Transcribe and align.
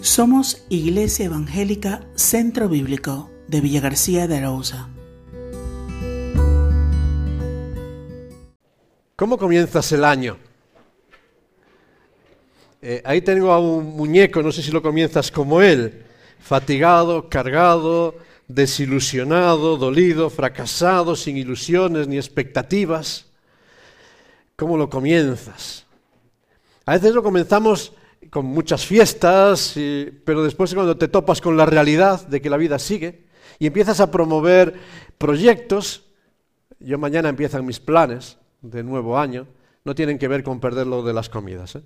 Somos 0.00 0.64
Iglesia 0.68 1.26
Evangélica 1.26 2.06
Centro 2.14 2.68
Bíblico 2.68 3.30
de 3.48 3.60
Villa 3.60 3.80
García 3.80 4.28
de 4.28 4.36
Arauza. 4.36 4.88
¿Cómo 9.16 9.36
comienzas 9.36 9.90
el 9.90 10.04
año? 10.04 10.38
Eh, 12.80 13.02
ahí 13.04 13.22
tengo 13.22 13.50
a 13.50 13.58
un 13.58 13.96
muñeco, 13.96 14.40
no 14.40 14.52
sé 14.52 14.62
si 14.62 14.70
lo 14.70 14.82
comienzas 14.82 15.32
como 15.32 15.60
él, 15.60 16.04
fatigado, 16.38 17.28
cargado, 17.28 18.14
desilusionado, 18.46 19.76
dolido, 19.76 20.30
fracasado, 20.30 21.16
sin 21.16 21.36
ilusiones 21.36 22.06
ni 22.06 22.18
expectativas. 22.18 23.26
¿Cómo 24.54 24.76
lo 24.76 24.88
comienzas? 24.88 25.86
A 26.86 26.92
veces 26.92 27.12
lo 27.12 27.24
comenzamos 27.24 27.92
con 28.30 28.46
muchas 28.46 28.84
fiestas, 28.84 29.74
pero 30.24 30.42
después 30.42 30.74
cuando 30.74 30.96
te 30.96 31.08
topas 31.08 31.40
con 31.40 31.56
la 31.56 31.66
realidad 31.66 32.26
de 32.26 32.40
que 32.40 32.50
la 32.50 32.56
vida 32.56 32.78
sigue 32.78 33.26
y 33.58 33.66
empiezas 33.66 34.00
a 34.00 34.10
promover 34.10 34.74
proyectos, 35.18 36.04
yo 36.78 36.98
mañana 36.98 37.28
empiezan 37.28 37.66
mis 37.66 37.80
planes 37.80 38.38
de 38.62 38.82
nuevo 38.82 39.18
año, 39.18 39.46
no 39.84 39.94
tienen 39.94 40.18
que 40.18 40.28
ver 40.28 40.42
con 40.42 40.60
perder 40.60 40.86
lo 40.86 41.02
de 41.02 41.12
las 41.12 41.28
comidas. 41.28 41.76
¿eh? 41.76 41.82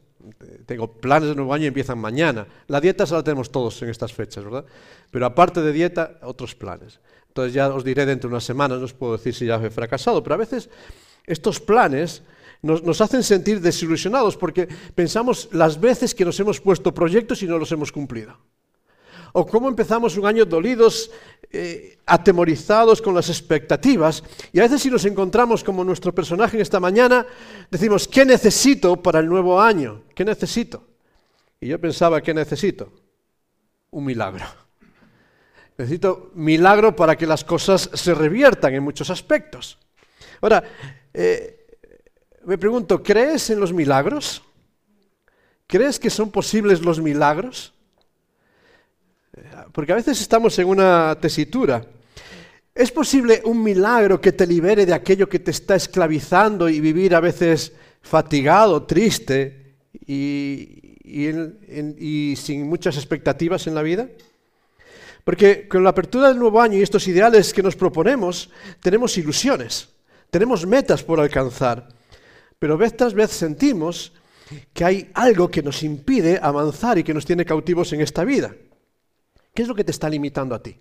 Tengo 0.66 0.92
planes 0.92 1.28
de 1.28 1.34
nuevo 1.34 1.54
año 1.54 1.64
y 1.64 1.68
empiezan 1.68 1.98
mañana. 1.98 2.46
La 2.66 2.80
dieta 2.80 3.06
se 3.06 3.14
la 3.14 3.22
tenemos 3.22 3.50
todos 3.52 3.80
en 3.82 3.90
estas 3.90 4.12
fechas, 4.12 4.44
¿verdad? 4.44 4.64
Pero 5.10 5.26
aparte 5.26 5.62
de 5.62 5.72
dieta, 5.72 6.18
otros 6.22 6.54
planes. 6.54 7.00
Entonces 7.28 7.54
ya 7.54 7.68
os 7.68 7.84
diré 7.84 8.04
dentro 8.04 8.28
de 8.28 8.34
unas 8.34 8.44
semanas, 8.44 8.78
no 8.78 8.84
os 8.84 8.92
puedo 8.92 9.16
decir 9.16 9.34
si 9.34 9.46
ya 9.46 9.56
he 9.56 9.70
fracasado, 9.70 10.22
pero 10.22 10.34
a 10.34 10.38
veces 10.38 10.68
estos 11.26 11.60
planes 11.60 12.22
nos, 12.62 13.00
hacen 13.00 13.24
sentir 13.24 13.60
desilusionados 13.60 14.36
porque 14.36 14.68
pensamos 14.94 15.48
las 15.50 15.80
veces 15.80 16.14
que 16.14 16.24
nos 16.24 16.38
hemos 16.38 16.60
puesto 16.60 16.94
proyectos 16.94 17.42
y 17.42 17.46
no 17.46 17.58
los 17.58 17.72
hemos 17.72 17.90
cumplido. 17.90 18.38
O 19.32 19.46
cómo 19.46 19.68
empezamos 19.68 20.16
un 20.16 20.26
año 20.26 20.44
dolidos, 20.44 21.10
eh, 21.50 21.98
atemorizados 22.06 23.02
con 23.02 23.14
las 23.14 23.28
expectativas. 23.30 24.22
Y 24.52 24.60
a 24.60 24.62
veces 24.62 24.82
si 24.82 24.90
nos 24.90 25.04
encontramos 25.06 25.64
como 25.64 25.82
nuestro 25.82 26.14
personaje 26.14 26.56
en 26.56 26.62
esta 26.62 26.78
mañana, 26.78 27.26
decimos, 27.70 28.06
¿qué 28.06 28.24
necesito 28.24 29.02
para 29.02 29.18
el 29.18 29.26
nuevo 29.26 29.60
año? 29.60 30.02
¿Qué 30.14 30.24
necesito? 30.24 30.86
Y 31.60 31.68
yo 31.68 31.80
pensaba, 31.80 32.20
¿qué 32.20 32.32
necesito? 32.32 32.92
Un 33.90 34.04
milagro. 34.04 34.44
Necesito 35.78 36.30
milagro 36.34 36.94
para 36.94 37.16
que 37.16 37.26
las 37.26 37.42
cosas 37.42 37.90
se 37.94 38.14
reviertan 38.14 38.74
en 38.74 38.84
muchos 38.84 39.10
aspectos. 39.10 39.78
Ahora, 40.40 40.62
eh, 41.14 41.61
me 42.44 42.58
pregunto, 42.58 43.02
¿crees 43.02 43.50
en 43.50 43.60
los 43.60 43.72
milagros? 43.72 44.42
¿Crees 45.66 45.98
que 45.98 46.10
son 46.10 46.30
posibles 46.30 46.82
los 46.82 47.00
milagros? 47.00 47.72
Porque 49.72 49.92
a 49.92 49.96
veces 49.96 50.20
estamos 50.20 50.58
en 50.58 50.68
una 50.68 51.16
tesitura. 51.20 51.84
¿Es 52.74 52.90
posible 52.90 53.42
un 53.44 53.62
milagro 53.62 54.20
que 54.20 54.32
te 54.32 54.46
libere 54.46 54.86
de 54.86 54.94
aquello 54.94 55.28
que 55.28 55.38
te 55.38 55.50
está 55.50 55.76
esclavizando 55.76 56.68
y 56.68 56.80
vivir 56.80 57.14
a 57.14 57.20
veces 57.20 57.72
fatigado, 58.02 58.84
triste 58.84 59.76
y, 60.06 60.96
y 61.04 62.36
sin 62.36 62.68
muchas 62.68 62.96
expectativas 62.96 63.66
en 63.66 63.74
la 63.74 63.82
vida? 63.82 64.08
Porque 65.24 65.68
con 65.68 65.84
la 65.84 65.90
apertura 65.90 66.28
del 66.28 66.38
nuevo 66.38 66.60
año 66.60 66.76
y 66.76 66.82
estos 66.82 67.06
ideales 67.06 67.54
que 67.54 67.62
nos 67.62 67.76
proponemos, 67.76 68.50
tenemos 68.80 69.16
ilusiones, 69.16 69.88
tenemos 70.30 70.66
metas 70.66 71.02
por 71.02 71.20
alcanzar. 71.20 72.01
Pero 72.62 72.78
vez 72.78 72.96
tras 72.96 73.12
vez 73.12 73.32
sentimos 73.32 74.12
que 74.72 74.84
hay 74.84 75.10
algo 75.14 75.50
que 75.50 75.64
nos 75.64 75.82
impide 75.82 76.38
avanzar 76.40 76.96
y 76.96 77.02
que 77.02 77.12
nos 77.12 77.26
tiene 77.26 77.44
cautivos 77.44 77.92
en 77.92 78.00
esta 78.00 78.22
vida. 78.22 78.54
¿Qué 79.52 79.62
es 79.62 79.68
lo 79.68 79.74
que 79.74 79.82
te 79.82 79.90
está 79.90 80.08
limitando 80.08 80.54
a 80.54 80.62
ti? 80.62 80.78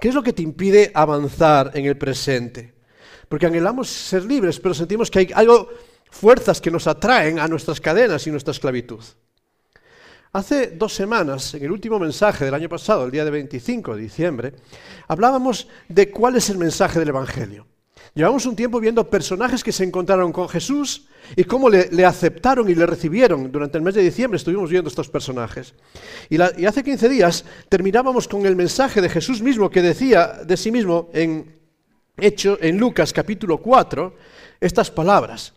¿Qué 0.00 0.08
es 0.08 0.16
lo 0.16 0.22
que 0.24 0.32
te 0.32 0.42
impide 0.42 0.90
avanzar 0.92 1.70
en 1.74 1.84
el 1.84 1.96
presente? 1.96 2.74
Porque 3.28 3.46
anhelamos 3.46 3.88
ser 3.88 4.24
libres, 4.24 4.58
pero 4.58 4.74
sentimos 4.74 5.12
que 5.12 5.20
hay 5.20 5.30
algo, 5.32 5.68
fuerzas 6.10 6.60
que 6.60 6.72
nos 6.72 6.88
atraen 6.88 7.38
a 7.38 7.46
nuestras 7.46 7.80
cadenas 7.80 8.26
y 8.26 8.32
nuestra 8.32 8.50
esclavitud. 8.50 9.04
Hace 10.32 10.72
dos 10.72 10.92
semanas, 10.92 11.54
en 11.54 11.62
el 11.62 11.70
último 11.70 12.00
mensaje 12.00 12.46
del 12.46 12.54
año 12.54 12.68
pasado, 12.68 13.04
el 13.04 13.12
día 13.12 13.24
de 13.24 13.30
25 13.30 13.94
de 13.94 14.02
diciembre, 14.02 14.54
hablábamos 15.06 15.68
de 15.88 16.10
cuál 16.10 16.34
es 16.34 16.50
el 16.50 16.58
mensaje 16.58 16.98
del 16.98 17.10
Evangelio. 17.10 17.68
Llevamos 18.14 18.44
un 18.44 18.54
tiempo 18.54 18.78
viendo 18.78 19.08
personajes 19.08 19.64
que 19.64 19.72
se 19.72 19.84
encontraron 19.84 20.32
con 20.32 20.46
Jesús 20.46 21.06
y 21.34 21.44
cómo 21.44 21.70
le, 21.70 22.04
aceptaron 22.04 22.68
y 22.68 22.74
le 22.74 22.84
recibieron. 22.84 23.50
Durante 23.50 23.78
el 23.78 23.84
mes 23.84 23.94
de 23.94 24.02
diciembre 24.02 24.36
estuvimos 24.36 24.68
viendo 24.68 24.88
estos 24.88 25.08
personajes. 25.08 25.74
Y, 26.28 26.38
hace 26.38 26.84
15 26.84 27.08
días 27.08 27.44
terminábamos 27.70 28.28
con 28.28 28.44
el 28.44 28.54
mensaje 28.54 29.00
de 29.00 29.08
Jesús 29.08 29.40
mismo 29.40 29.70
que 29.70 29.80
decía 29.80 30.40
de 30.44 30.56
sí 30.58 30.70
mismo 30.70 31.08
en, 31.14 31.56
hecho, 32.18 32.58
en 32.60 32.76
Lucas 32.76 33.14
capítulo 33.14 33.58
4 33.58 34.14
estas 34.60 34.90
palabras. 34.90 35.54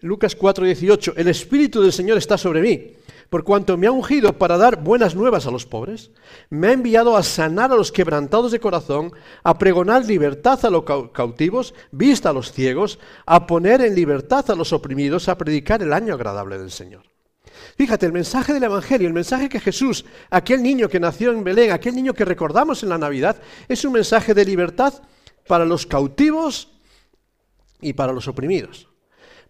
Lucas 0.00 0.36
4, 0.36 0.66
18, 0.66 1.14
el 1.16 1.28
Espíritu 1.28 1.82
del 1.82 1.92
Señor 1.92 2.18
está 2.18 2.38
sobre 2.38 2.60
mí 2.60 2.97
por 3.30 3.44
cuanto 3.44 3.76
me 3.76 3.86
ha 3.86 3.92
ungido 3.92 4.32
para 4.38 4.56
dar 4.56 4.82
buenas 4.82 5.14
nuevas 5.14 5.46
a 5.46 5.50
los 5.50 5.66
pobres, 5.66 6.10
me 6.48 6.68
ha 6.68 6.72
enviado 6.72 7.16
a 7.16 7.22
sanar 7.22 7.72
a 7.72 7.76
los 7.76 7.92
quebrantados 7.92 8.52
de 8.52 8.60
corazón, 8.60 9.12
a 9.42 9.58
pregonar 9.58 10.06
libertad 10.06 10.64
a 10.64 10.70
los 10.70 10.84
cautivos, 11.12 11.74
vista 11.90 12.30
a 12.30 12.32
los 12.32 12.52
ciegos, 12.52 12.98
a 13.26 13.46
poner 13.46 13.82
en 13.82 13.94
libertad 13.94 14.50
a 14.50 14.54
los 14.54 14.72
oprimidos, 14.72 15.28
a 15.28 15.36
predicar 15.36 15.82
el 15.82 15.92
año 15.92 16.14
agradable 16.14 16.58
del 16.58 16.70
Señor. 16.70 17.02
Fíjate, 17.76 18.06
el 18.06 18.12
mensaje 18.12 18.52
del 18.52 18.64
Evangelio, 18.64 19.08
el 19.08 19.14
mensaje 19.14 19.48
que 19.48 19.60
Jesús, 19.60 20.04
aquel 20.30 20.62
niño 20.62 20.88
que 20.88 21.00
nació 21.00 21.32
en 21.32 21.44
Belén, 21.44 21.70
aquel 21.70 21.94
niño 21.94 22.14
que 22.14 22.24
recordamos 22.24 22.82
en 22.82 22.88
la 22.88 22.98
Navidad, 22.98 23.36
es 23.68 23.84
un 23.84 23.92
mensaje 23.92 24.34
de 24.34 24.44
libertad 24.44 24.94
para 25.46 25.64
los 25.64 25.86
cautivos 25.86 26.70
y 27.80 27.92
para 27.92 28.12
los 28.12 28.26
oprimidos. 28.26 28.88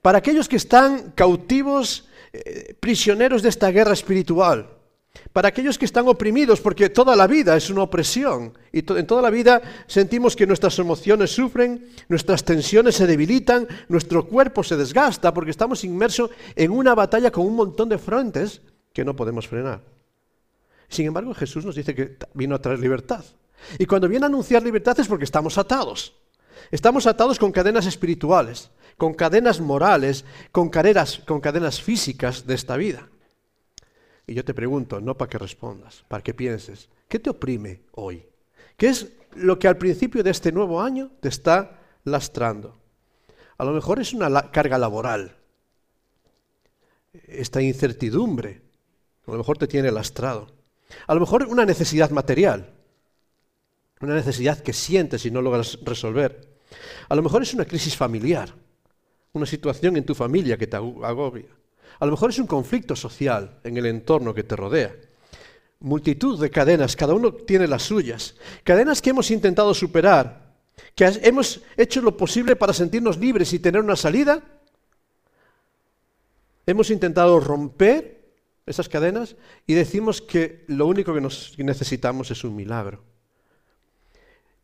Para 0.03 0.19
aquellos 0.19 0.49
que 0.49 0.57
están 0.57 1.13
cautivos 1.13 2.08
eh, 2.33 2.75
prisioneros 2.79 3.43
de 3.43 3.49
esta 3.49 3.71
guerra 3.71 3.93
espiritual, 3.93 4.79
para 5.33 5.49
aquellos 5.49 5.79
que 5.79 5.85
están 5.85 6.09
oprimidos, 6.09 6.61
porque 6.61 6.91
toda 6.91 7.17
la 7.17 7.27
vida 7.27 7.57
es 7.57 7.71
una 7.71 7.83
opresión 7.83 8.57
y 8.73 8.79
en 8.79 9.07
toda 9.07 9.23
la 9.23 9.31
vida 9.31 9.61
sentimos 9.87 10.37
que 10.37 10.47
nuestras 10.47 10.79
emociones 10.79 11.31
sufren, 11.31 11.89
nuestras 12.09 12.45
tensiones 12.45 12.97
se 12.97 13.07
debilitan, 13.07 13.67
nuestro 13.89 14.27
cuerpo 14.27 14.63
se 14.63 14.77
desgasta 14.77 15.33
porque 15.35 15.51
estamos 15.51 15.85
inmersos 15.85 16.31
en 16.57 16.71
una 16.71 16.95
batalla 16.95 17.31
con 17.31 17.47
un 17.47 17.57
montón 17.57 17.89
de 17.89 17.99
frentes 17.99 18.61
que 18.93 19.05
no 19.05 19.15
podemos 19.17 19.47
frenar. 19.49 19.83
Sin 20.89 21.07
embargo, 21.07 21.35
Jesús 21.35 21.65
nos 21.65 21.75
dice 21.75 21.95
que 21.95 22.17
vino 22.35 22.55
a 22.55 22.63
traer 22.63 22.79
libertad. 22.79 23.25
Y 23.79 23.87
cuando 23.87 24.09
viene 24.09 24.25
a 24.25 24.29
anunciar 24.29 24.63
libertad 24.63 24.99
es 24.99 25.09
porque 25.09 25.25
estamos 25.25 25.59
atados. 25.59 26.15
Estamos 26.71 27.07
atados 27.07 27.39
con 27.39 27.53
cadenas 27.53 27.87
espirituales 27.87 28.71
con 28.99 29.15
cadenas 29.15 29.61
morales, 29.61 30.25
con 30.53 30.69
cadenas, 30.69 31.21
con 31.21 31.41
cadenas 31.41 31.81
físicas 31.81 32.47
de 32.47 32.55
esta 32.55 32.77
vida. 32.77 33.09
Y 34.27 34.35
yo 34.35 34.45
te 34.45 34.53
pregunto, 34.53 35.01
no 35.01 35.17
para 35.17 35.31
que 35.31 35.39
respondas, 35.39 36.05
para 36.09 36.23
que 36.23 36.35
pienses, 36.35 36.91
¿qué 37.09 37.19
te 37.19 37.31
oprime 37.31 37.81
hoy? 37.93 38.27
¿Qué 38.77 38.89
es 38.89 39.13
lo 39.37 39.59
que 39.59 39.69
al 39.69 39.79
principio 39.79 40.23
de 40.23 40.31
este 40.31 40.53
nuevo 40.53 40.83
año 40.83 41.13
te 41.21 41.29
está 41.29 41.79
lastrando? 42.05 42.77
A 43.57 43.65
lo 43.65 43.73
mejor 43.73 44.01
es 44.01 44.13
una 44.13 44.51
carga 44.51 44.77
laboral, 44.77 45.37
esta 47.27 47.63
incertidumbre, 47.63 48.63
a 49.27 49.31
lo 49.31 49.39
mejor 49.39 49.59
te 49.59 49.67
tiene 49.67 49.91
lastrado. 49.91 50.49
A 51.07 51.15
lo 51.15 51.21
mejor 51.21 51.47
una 51.47 51.65
necesidad 51.65 52.11
material, 52.11 52.75
una 54.01 54.15
necesidad 54.15 54.61
que 54.61 54.73
sientes 54.73 55.25
y 55.27 55.31
no 55.31 55.43
logras 55.43 55.79
resolver. 55.83 56.49
A 57.09 57.15
lo 57.15 57.23
mejor 57.23 57.43
es 57.43 57.55
una 57.55 57.65
crisis 57.65 57.97
familiar 57.97 58.55
una 59.33 59.47
situación 59.47 59.97
en 59.97 60.05
tu 60.05 60.15
familia 60.15 60.57
que 60.57 60.67
te 60.67 60.77
agobia. 60.77 61.47
A 62.01 62.07
lo 62.07 62.13
mejor 62.13 62.31
es 62.31 62.39
un 62.39 62.47
conflicto 62.47 62.95
social 62.95 63.59
en 63.65 63.77
el 63.77 63.87
entorno 63.87 64.35
que 64.35 64.45
te 64.45 64.57
rodea. 64.57 64.95
Multitud 65.81 66.41
de 66.41 66.51
cadenas, 66.51 66.97
cada 66.97 67.15
uno 67.15 67.33
tiene 67.33 67.67
las 67.67 67.83
suyas. 67.83 68.35
Cadenas 68.65 69.01
que 69.01 69.11
hemos 69.11 69.31
intentado 69.31 69.73
superar, 69.75 70.55
que 70.95 71.05
hemos 71.23 71.61
hecho 71.77 72.01
lo 72.01 72.17
posible 72.17 72.57
para 72.57 72.73
sentirnos 72.73 73.19
libres 73.19 73.53
y 73.53 73.59
tener 73.59 73.81
una 73.81 73.97
salida. 73.97 74.43
Hemos 76.67 76.91
intentado 76.91 77.41
romper 77.41 78.19
esas 78.67 78.89
cadenas 78.89 79.37
y 79.67 79.75
decimos 79.75 80.21
que 80.21 80.65
lo 80.69 80.87
único 80.87 81.15
que 81.15 81.65
necesitamos 81.65 82.31
es 82.31 82.45
un 82.45 82.55
milagro. 82.55 83.08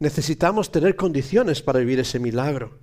Necesitamos 0.05 0.71
tener 0.71 0.97
condiciones 0.97 1.62
para 1.62 1.79
vivir 1.79 1.99
ese 1.99 2.19
milagro. 2.19 2.79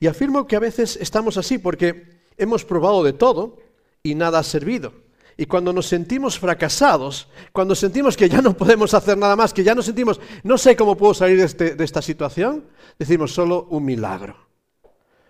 Y 0.00 0.06
afirmo 0.06 0.46
que 0.46 0.54
a 0.54 0.60
veces 0.60 0.98
estamos 1.00 1.38
así 1.38 1.56
porque 1.56 2.20
hemos 2.36 2.62
probado 2.62 3.02
de 3.02 3.14
todo 3.14 3.56
y 4.02 4.14
nada 4.14 4.40
ha 4.40 4.42
servido. 4.42 4.92
Y 5.38 5.46
cuando 5.46 5.72
nos 5.72 5.86
sentimos 5.86 6.38
fracasados, 6.38 7.28
cuando 7.54 7.74
sentimos 7.74 8.18
que 8.18 8.28
ya 8.28 8.42
no 8.42 8.54
podemos 8.54 8.92
hacer 8.92 9.16
nada 9.16 9.34
más, 9.34 9.54
que 9.54 9.64
ya 9.64 9.74
nos 9.74 9.86
sentimos, 9.86 10.20
no 10.42 10.58
sé 10.58 10.76
cómo 10.76 10.94
puedo 10.94 11.14
salir 11.14 11.38
de, 11.38 11.44
este, 11.44 11.74
de 11.74 11.84
esta 11.84 12.02
situación, 12.02 12.66
decimos 12.98 13.32
solo 13.32 13.66
un 13.70 13.86
milagro. 13.86 14.36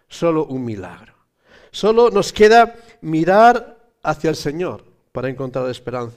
Solo 0.08 0.46
un 0.46 0.64
milagro. 0.64 1.14
Solo 1.70 2.10
nos 2.10 2.32
queda 2.32 2.74
mirar 3.00 3.78
hacia 4.02 4.28
el 4.28 4.34
Señor 4.34 4.84
para 5.12 5.28
encontrar 5.28 5.70
esperanza. 5.70 6.16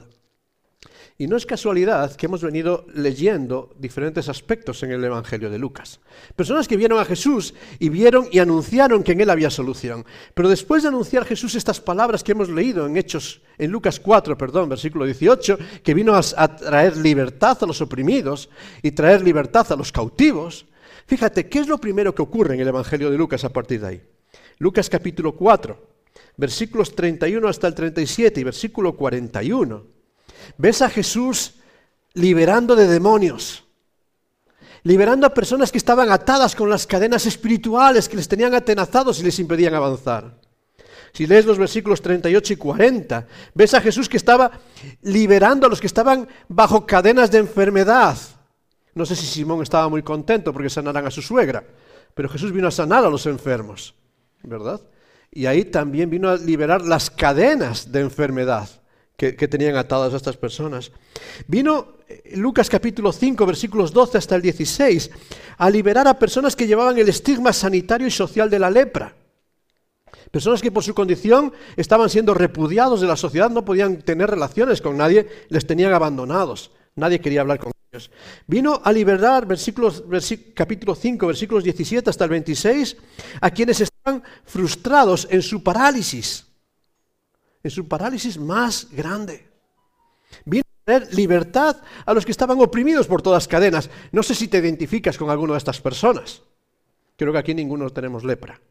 Y 1.17 1.27
no 1.27 1.37
es 1.37 1.45
casualidad 1.45 2.13
que 2.17 2.25
hemos 2.25 2.41
venido 2.41 2.85
leyendo 2.93 3.73
diferentes 3.79 4.27
aspectos 4.27 4.83
en 4.83 4.91
el 4.91 5.01
Evangelio 5.01 5.49
de 5.49 5.57
Lucas. 5.57 6.01
Personas 6.35 6.67
que 6.67 6.75
vieron 6.75 6.99
a 6.99 7.05
Jesús 7.05 7.53
y 7.79 7.87
vieron 7.87 8.27
y 8.33 8.39
anunciaron 8.39 9.01
que 9.01 9.13
en 9.13 9.21
él 9.21 9.29
había 9.29 9.49
solución. 9.49 10.05
Pero 10.33 10.49
después 10.49 10.83
de 10.83 10.89
anunciar 10.89 11.23
Jesús 11.23 11.55
estas 11.55 11.79
palabras 11.79 12.21
que 12.21 12.33
hemos 12.33 12.49
leído 12.49 12.85
en 12.85 12.97
Hechos, 12.97 13.41
en 13.57 13.71
Lucas 13.71 13.97
4, 14.01 14.37
perdón, 14.37 14.67
versículo 14.67 15.05
18, 15.05 15.57
que 15.81 15.93
vino 15.93 16.15
a, 16.15 16.21
a 16.35 16.55
traer 16.57 16.97
libertad 16.97 17.59
a 17.61 17.65
los 17.65 17.79
oprimidos 17.79 18.49
y 18.81 18.91
traer 18.91 19.21
libertad 19.21 19.71
a 19.71 19.77
los 19.77 19.93
cautivos, 19.93 20.65
fíjate, 21.07 21.47
¿qué 21.47 21.59
es 21.59 21.69
lo 21.69 21.77
primero 21.77 22.13
que 22.13 22.23
ocurre 22.23 22.55
en 22.55 22.59
el 22.59 22.67
Evangelio 22.67 23.09
de 23.09 23.17
Lucas 23.17 23.45
a 23.45 23.53
partir 23.53 23.79
de 23.79 23.87
ahí? 23.87 24.03
Lucas 24.57 24.89
capítulo 24.89 25.33
4, 25.33 25.81
versículos 26.35 26.93
31 26.93 27.47
hasta 27.47 27.67
el 27.67 27.73
37 27.73 28.41
y 28.41 28.43
versículo 28.43 28.97
41 28.97 29.94
Ves 30.57 30.81
a 30.81 30.89
Jesús 30.89 31.55
liberando 32.13 32.75
de 32.75 32.87
demonios, 32.87 33.63
liberando 34.83 35.27
a 35.27 35.33
personas 35.33 35.71
que 35.71 35.77
estaban 35.77 36.11
atadas 36.11 36.55
con 36.55 36.69
las 36.69 36.87
cadenas 36.87 37.25
espirituales 37.25 38.09
que 38.09 38.17
les 38.17 38.27
tenían 38.27 38.53
atenazados 38.53 39.19
y 39.19 39.23
les 39.23 39.39
impedían 39.39 39.73
avanzar. 39.73 40.33
Si 41.13 41.27
lees 41.27 41.45
los 41.45 41.57
versículos 41.57 42.01
38 42.01 42.53
y 42.53 42.55
40, 42.57 43.27
ves 43.53 43.73
a 43.73 43.81
Jesús 43.81 44.09
que 44.09 44.17
estaba 44.17 44.51
liberando 45.01 45.65
a 45.65 45.69
los 45.69 45.79
que 45.79 45.87
estaban 45.87 46.27
bajo 46.49 46.85
cadenas 46.85 47.31
de 47.31 47.37
enfermedad. 47.37 48.17
No 48.93 49.05
sé 49.05 49.15
si 49.15 49.25
Simón 49.25 49.61
estaba 49.61 49.87
muy 49.87 50.03
contento 50.03 50.51
porque 50.51 50.69
sanaran 50.69 51.05
a 51.05 51.11
su 51.11 51.21
suegra, 51.21 51.63
pero 52.13 52.29
Jesús 52.29 52.51
vino 52.51 52.67
a 52.67 52.71
sanar 52.71 53.05
a 53.05 53.09
los 53.09 53.25
enfermos, 53.25 53.95
¿verdad? 54.43 54.81
Y 55.31 55.45
ahí 55.45 55.65
también 55.65 56.09
vino 56.09 56.29
a 56.29 56.37
liberar 56.37 56.81
las 56.81 57.09
cadenas 57.09 57.91
de 57.91 58.01
enfermedad 58.01 58.69
que, 59.17 59.47
tenían 59.47 59.75
atadas 59.75 60.13
a 60.13 60.17
estas 60.17 60.37
personas. 60.37 60.91
Vino 61.47 61.95
eh, 62.07 62.33
Lucas 62.35 62.69
capítulo 62.69 63.11
5, 63.11 63.45
versículos 63.45 63.93
12 63.93 64.17
hasta 64.17 64.35
el 64.35 64.41
16, 64.41 65.11
a 65.57 65.69
liberar 65.69 66.07
a 66.07 66.19
personas 66.19 66.55
que 66.55 66.67
llevaban 66.67 66.97
el 66.97 67.09
estigma 67.09 67.53
sanitario 67.53 68.07
y 68.07 68.11
social 68.11 68.49
de 68.49 68.59
la 68.59 68.69
lepra. 68.69 69.15
Personas 70.31 70.61
que 70.61 70.71
por 70.71 70.83
su 70.83 70.93
condición 70.93 71.53
estaban 71.77 72.09
siendo 72.09 72.33
repudiados 72.33 72.99
de 72.99 73.07
la 73.07 73.15
sociedad, 73.15 73.49
no 73.49 73.63
podían 73.63 74.01
tener 74.01 74.29
relaciones 74.29 74.81
con 74.81 74.97
nadie, 74.97 75.27
les 75.49 75.65
tenían 75.65 75.93
abandonados. 75.93 76.71
Nadie 76.95 77.21
quería 77.21 77.41
hablar 77.41 77.59
con 77.59 77.71
ellos. 77.91 78.11
Vino 78.47 78.81
a 78.83 78.91
liberar, 78.91 79.45
versículos, 79.45 80.03
capítulo 80.53 80.93
5, 80.93 81.27
versículos 81.27 81.63
17 81.63 82.09
hasta 82.09 82.25
el 82.25 82.31
26, 82.31 82.97
a 83.39 83.51
quienes 83.51 83.79
estaban 83.79 84.23
frustrados 84.45 85.27
en 85.31 85.41
su 85.41 85.63
parálisis 85.63 86.45
en 87.65 87.71
su 87.71 87.87
parálisis 87.87 88.37
más 88.37 88.89
grande. 88.91 89.49
Vino 90.45 90.61
a 90.61 90.85
tener 90.85 91.15
libertad 91.15 91.77
a 92.05 92.13
los 92.13 92.23
que 92.23 92.31
estaban 92.31 92.59
oprimidos 92.61 93.07
por 93.07 93.23
todas 93.23 93.47
cadenas. 93.47 93.89
No 94.11 94.21
sé 94.21 94.35
si 94.35 94.47
te 94.47 94.59
identificas 94.59 95.17
con 95.17 95.31
alguna 95.31 95.53
de 95.53 95.57
estas 95.57 95.81
personas. 95.81 96.43
Creo 97.17 97.33
que 97.33 97.39
aquí 97.39 97.55
ninguno 97.55 97.89
tenemos 97.89 98.23
lepra. 98.23 98.61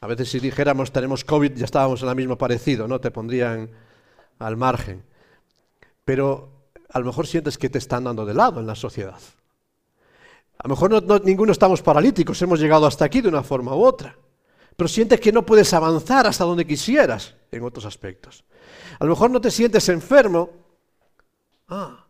A 0.00 0.06
veces 0.06 0.30
si 0.30 0.38
dijéramos 0.38 0.92
tenemos 0.92 1.24
COVID 1.24 1.56
ya 1.56 1.64
estábamos 1.64 2.00
en 2.02 2.06
la 2.06 2.14
misma 2.14 2.38
parecido, 2.38 2.86
¿no? 2.86 3.00
Te 3.00 3.10
pondrían 3.10 3.68
al 4.38 4.56
margen. 4.56 5.02
Pero 6.04 6.68
a 6.90 7.00
lo 7.00 7.06
mejor 7.06 7.26
sientes 7.26 7.58
que 7.58 7.70
te 7.70 7.78
están 7.78 8.04
dando 8.04 8.24
de 8.24 8.34
lado 8.34 8.60
en 8.60 8.68
la 8.68 8.76
sociedad. 8.76 9.18
A 10.58 10.68
lo 10.68 10.76
mejor 10.76 11.24
ninguno 11.24 11.50
estamos 11.50 11.82
paralíticos, 11.82 12.40
hemos 12.40 12.60
llegado 12.60 12.86
hasta 12.86 13.04
aquí 13.04 13.20
de 13.20 13.30
una 13.30 13.42
forma 13.42 13.74
u 13.74 13.84
otra 13.84 14.16
pero 14.76 14.88
sientes 14.88 15.20
que 15.20 15.32
no 15.32 15.44
puedes 15.46 15.72
avanzar 15.72 16.26
hasta 16.26 16.44
donde 16.44 16.66
quisieras 16.66 17.34
en 17.50 17.62
otros 17.62 17.84
aspectos. 17.84 18.44
A 18.98 19.04
lo 19.04 19.10
mejor 19.10 19.30
no 19.30 19.40
te 19.40 19.50
sientes 19.50 19.88
enfermo. 19.88 20.50
Ah, 21.68 22.06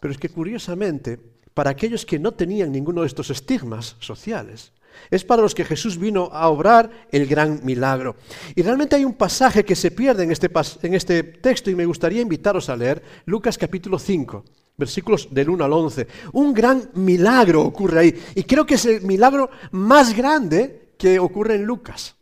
pero 0.00 0.12
es 0.12 0.18
que 0.18 0.28
curiosamente, 0.28 1.18
para 1.54 1.70
aquellos 1.70 2.04
que 2.04 2.18
no 2.18 2.32
tenían 2.32 2.72
ninguno 2.72 3.02
de 3.02 3.06
estos 3.06 3.30
estigmas 3.30 3.96
sociales, 4.00 4.72
es 5.10 5.24
para 5.24 5.42
los 5.42 5.54
que 5.54 5.64
Jesús 5.64 5.98
vino 5.98 6.28
a 6.32 6.48
obrar 6.48 6.90
el 7.10 7.26
gran 7.26 7.60
milagro. 7.64 8.16
Y 8.54 8.62
realmente 8.62 8.96
hay 8.96 9.04
un 9.04 9.14
pasaje 9.14 9.64
que 9.64 9.76
se 9.76 9.90
pierde 9.90 10.24
en 10.24 10.32
este, 10.32 10.50
en 10.82 10.94
este 10.94 11.22
texto 11.22 11.70
y 11.70 11.74
me 11.74 11.86
gustaría 11.86 12.20
invitaros 12.20 12.68
a 12.68 12.76
leer 12.76 13.02
Lucas 13.24 13.56
capítulo 13.56 13.98
5, 13.98 14.44
versículos 14.76 15.28
del 15.30 15.50
1 15.50 15.64
al 15.64 15.72
11. 15.72 16.06
Un 16.32 16.52
gran 16.52 16.90
milagro 16.94 17.62
ocurre 17.62 18.00
ahí 18.00 18.22
y 18.34 18.44
creo 18.44 18.66
que 18.66 18.74
es 18.74 18.84
el 18.86 19.02
milagro 19.02 19.50
más 19.70 20.14
grande 20.16 20.81
que 21.02 21.18
ocurre 21.18 21.56
en 21.56 21.64
Lucas. 21.64 22.14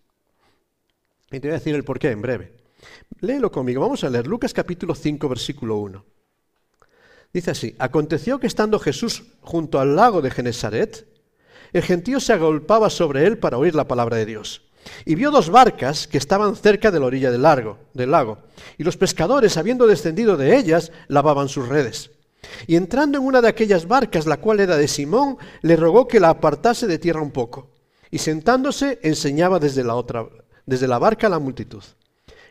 Y 1.31 1.39
te 1.39 1.49
voy 1.49 1.51
a 1.51 1.59
decir 1.59 1.75
el 1.75 1.85
porqué 1.85 2.13
en 2.13 2.23
breve. 2.23 2.55
Léelo 3.21 3.53
conmigo. 3.53 3.83
Vamos 3.83 4.05
a 4.05 4.09
leer 4.09 4.27
Lucas 4.27 4.55
capítulo 4.55 4.95
5, 4.95 5.29
versículo 5.29 5.77
1. 5.77 6.03
Dice 7.31 7.51
así, 7.51 7.77
aconteció 7.79 8.41
que 8.41 8.47
estando 8.47 8.79
Jesús 8.79 9.25
junto 9.43 9.81
al 9.81 9.97
lago 9.97 10.23
de 10.23 10.31
Genesaret, 10.31 11.07
el 11.75 11.83
gentío 11.83 12.21
se 12.21 12.33
agolpaba 12.33 12.89
sobre 12.89 13.27
él 13.27 13.37
para 13.37 13.59
oír 13.59 13.75
la 13.75 13.87
palabra 13.87 14.17
de 14.17 14.25
Dios. 14.25 14.63
Y 15.05 15.15
vio 15.15 15.31
dos 15.31 15.51
barcas 15.51 16.09
que 16.09 16.17
estaban 16.17 16.57
cerca 16.57 16.91
de 16.91 17.01
la 17.01 17.05
orilla 17.05 17.31
del, 17.31 17.47
del 17.93 18.11
lago, 18.11 18.39
y 18.79 18.85
los 18.85 18.97
pescadores, 18.97 19.59
habiendo 19.59 19.87
descendido 19.87 20.39
de 20.39 20.57
ellas, 20.57 20.91
lavaban 21.07 21.51
sus 21.51 21.69
redes. 21.69 22.13
Y 22.67 22.77
entrando 22.77 23.19
en 23.19 23.27
una 23.27 23.43
de 23.43 23.49
aquellas 23.49 23.87
barcas, 23.87 24.25
la 24.25 24.39
cual 24.39 24.59
era 24.59 24.79
de 24.79 24.89
Simón, 24.89 25.37
le 25.61 25.77
rogó 25.77 26.09
que 26.09 26.19
la 26.19 26.31
apartase 26.31 26.87
de 26.87 26.99
tierra 26.99 27.21
un 27.21 27.31
poco 27.31 27.70
y 28.11 28.19
sentándose 28.19 28.99
enseñaba 29.03 29.59
desde 29.59 29.85
la 29.85 29.95
otra 29.95 30.27
desde 30.71 30.87
la 30.87 30.99
barca 30.99 31.27
a 31.27 31.31
la 31.31 31.41
multitud. 31.41 31.83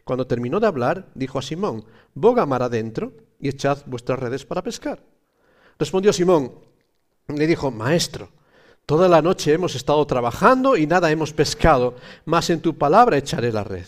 Cuando 0.03 0.27
terminó 0.27 0.59
de 0.59 0.67
hablar, 0.67 1.07
dijo 1.15 1.39
a 1.39 1.41
Simón, 1.41 1.85
boga 2.13 2.45
mar 2.45 2.61
adentro 2.61 3.13
y 3.39 3.47
echad 3.47 3.77
vuestras 3.85 4.19
redes 4.19 4.45
para 4.45 4.61
pescar. 4.61 5.01
Respondió 5.77 6.11
Simón, 6.11 6.51
le 7.29 7.47
dijo, 7.47 7.71
Maestro, 7.71 8.29
toda 8.85 9.07
la 9.07 9.21
noche 9.21 9.53
hemos 9.53 9.73
estado 9.75 10.05
trabajando 10.05 10.75
y 10.75 10.85
nada 10.85 11.11
hemos 11.11 11.31
pescado, 11.31 11.95
mas 12.25 12.49
en 12.49 12.59
tu 12.59 12.77
palabra 12.77 13.17
echaré 13.17 13.53
la 13.53 13.63
red. 13.63 13.85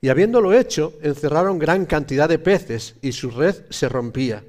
Y 0.00 0.08
habiéndolo 0.08 0.52
hecho, 0.52 0.92
encerraron 1.02 1.58
gran 1.58 1.84
cantidad 1.86 2.28
de 2.28 2.38
peces 2.38 2.94
y 3.02 3.10
su 3.10 3.30
red 3.32 3.56
se 3.70 3.88
rompía. 3.88 4.44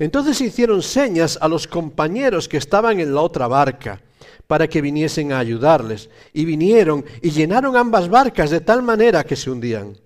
Entonces 0.00 0.40
hicieron 0.40 0.82
señas 0.82 1.38
a 1.40 1.46
los 1.46 1.68
compañeros 1.68 2.48
que 2.48 2.56
estaban 2.56 2.98
en 2.98 3.14
la 3.14 3.20
otra 3.20 3.46
barca 3.46 4.00
para 4.48 4.66
que 4.66 4.82
viniesen 4.82 5.30
a 5.30 5.38
ayudarles. 5.38 6.10
Y 6.32 6.44
vinieron 6.44 7.04
y 7.22 7.30
llenaron 7.30 7.76
ambas 7.76 8.08
barcas 8.08 8.50
de 8.50 8.60
tal 8.60 8.82
manera 8.82 9.22
que 9.22 9.36
se 9.36 9.50
hundían. 9.50 9.96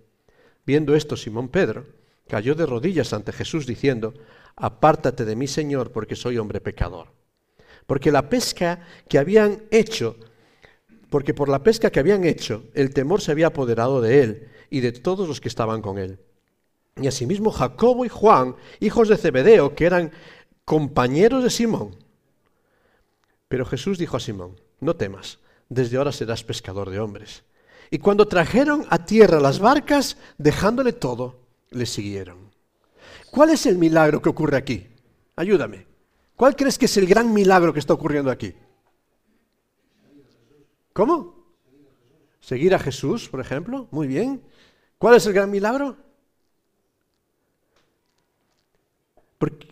Viendo 0.67 0.95
esto, 0.95 1.17
Simón 1.17 1.49
Pedro 1.49 1.87
cayó 2.29 2.55
de 2.55 2.67
rodillas 2.67 3.13
ante 3.15 3.33
Jesús 3.33 3.67
diciendo, 3.67 4.13
Apártate 4.57 5.25
de 5.25 5.37
mí, 5.37 5.47
Señor, 5.47 5.93
porque 5.93 6.17
soy 6.17 6.37
hombre 6.37 6.61
pecador. 6.61 7.09
Porque 7.87 8.13
la 8.13 8.29
pesca 8.29 8.81
que 9.09 9.19
habían 9.19 9.63
hecho, 9.71 10.17
porque 11.09 11.35
por 11.35 11.49
la 11.49 11.63
pesca 11.63 11.91
que 11.91 12.01
habían 12.01 12.25
hecho, 12.25 12.65
el 12.75 12.93
temor 12.93 13.21
se 13.21 13.33
había 13.33 13.49
apoderado 13.49 14.01
de 14.01 14.23
él 14.23 14.49
y 14.71 14.81
de 14.81 14.93
todos 14.93 15.27
los 15.29 15.41
que 15.41 15.49
estaban 15.49 15.81
con 15.83 15.99
él. 15.99 16.19
Y 17.01 17.07
asimismo 17.07 17.51
Jacobo 17.51 18.05
y 18.05 18.09
Juan, 18.09 18.57
hijos 18.81 19.09
de 19.09 19.17
Zebedeo, 19.17 19.75
que 19.75 19.87
eran 19.87 20.13
compañeros 20.65 21.45
de 21.45 21.51
Simón. 21.51 21.97
Pero 23.53 23.67
Jesús 23.67 23.99
dijo 23.99 24.17
a 24.17 24.21
Simón, 24.21 24.59
no 24.81 24.97
temas, 24.97 25.39
desde 25.69 25.99
ahora 25.99 26.11
serás 26.11 26.43
pescador 26.43 26.89
de 26.89 26.99
hombres. 26.99 27.43
Y 27.91 27.99
cuando 27.99 28.27
trajeron 28.27 28.87
a 28.89 29.05
tierra 29.05 29.41
las 29.41 29.59
barcas, 29.59 30.17
dejándole 30.39 30.95
todo, 30.95 31.39
le 31.69 31.85
siguieron. 31.85 32.51
¿Cuál 33.31 33.51
es 33.51 33.67
el 33.67 33.77
milagro 33.77 34.23
que 34.23 34.31
ocurre 34.31 34.57
aquí? 34.57 34.87
Ayúdame. 35.37 35.87
¿Cuál 36.35 36.57
crees 36.57 36.79
que 36.79 36.87
es 36.87 36.97
el 36.97 37.07
gran 37.07 37.31
milagro 37.35 37.75
que 37.75 37.81
está 37.81 37.93
ocurriendo 37.93 38.31
aquí? 38.31 38.55
¿Cómo? 40.95 41.45
Seguir 42.41 42.75
a 42.75 42.79
Jesús, 42.79 43.29
por 43.29 43.41
ejemplo. 43.41 43.87
Muy 43.91 44.07
bien. 44.07 44.43
¿Cuál 44.97 45.17
es 45.17 45.27
el 45.27 45.35
gran 45.35 45.51
milagro? 45.51 45.99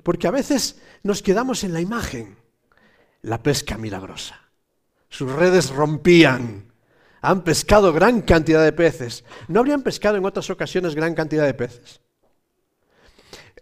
Porque, 0.03 0.29
a 0.29 0.33
veces 0.33 0.83
nos 1.03 1.23
quedamos 1.23 1.65
en 1.65 1.73
la 1.73 1.81
imagen 1.81 2.40
la 3.23 3.43
pesca 3.43 3.77
milagrosa. 3.77 4.41
Sus 5.09 5.31
redes 5.33 5.71
rompían. 5.71 6.73
Han 7.23 7.43
pescado 7.43 7.93
gran 7.93 8.23
cantidad 8.23 8.65
de 8.65 8.73
peces. 8.73 9.25
¿No 9.49 9.61
habrían 9.61 9.83
pescado 9.83 10.17
en 10.17 10.25
otras 10.25 10.49
ocasiones 10.49 10.95
gran 10.95 11.15
cantidad 11.15 11.45
de 11.45 11.55
peces? 11.55 12.01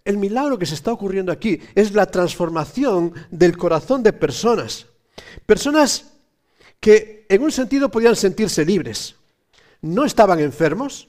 El 0.04 0.16
milagro 0.16 0.58
que 0.58 0.66
se 0.66 0.74
está 0.74 0.92
ocurriendo 0.92 1.32
aquí 1.32 1.60
es 1.74 1.92
la 1.92 2.06
transformación 2.06 3.12
del 3.30 3.56
corazón 3.56 4.02
de 4.02 4.12
personas. 4.12 4.86
Personas 5.44 6.12
que 6.80 7.26
en 7.28 7.42
un 7.42 7.50
sentido 7.50 7.90
podían 7.90 8.16
sentirse 8.16 8.64
libres. 8.64 9.16
No 9.80 10.04
estaban 10.04 10.40
enfermos, 10.40 11.08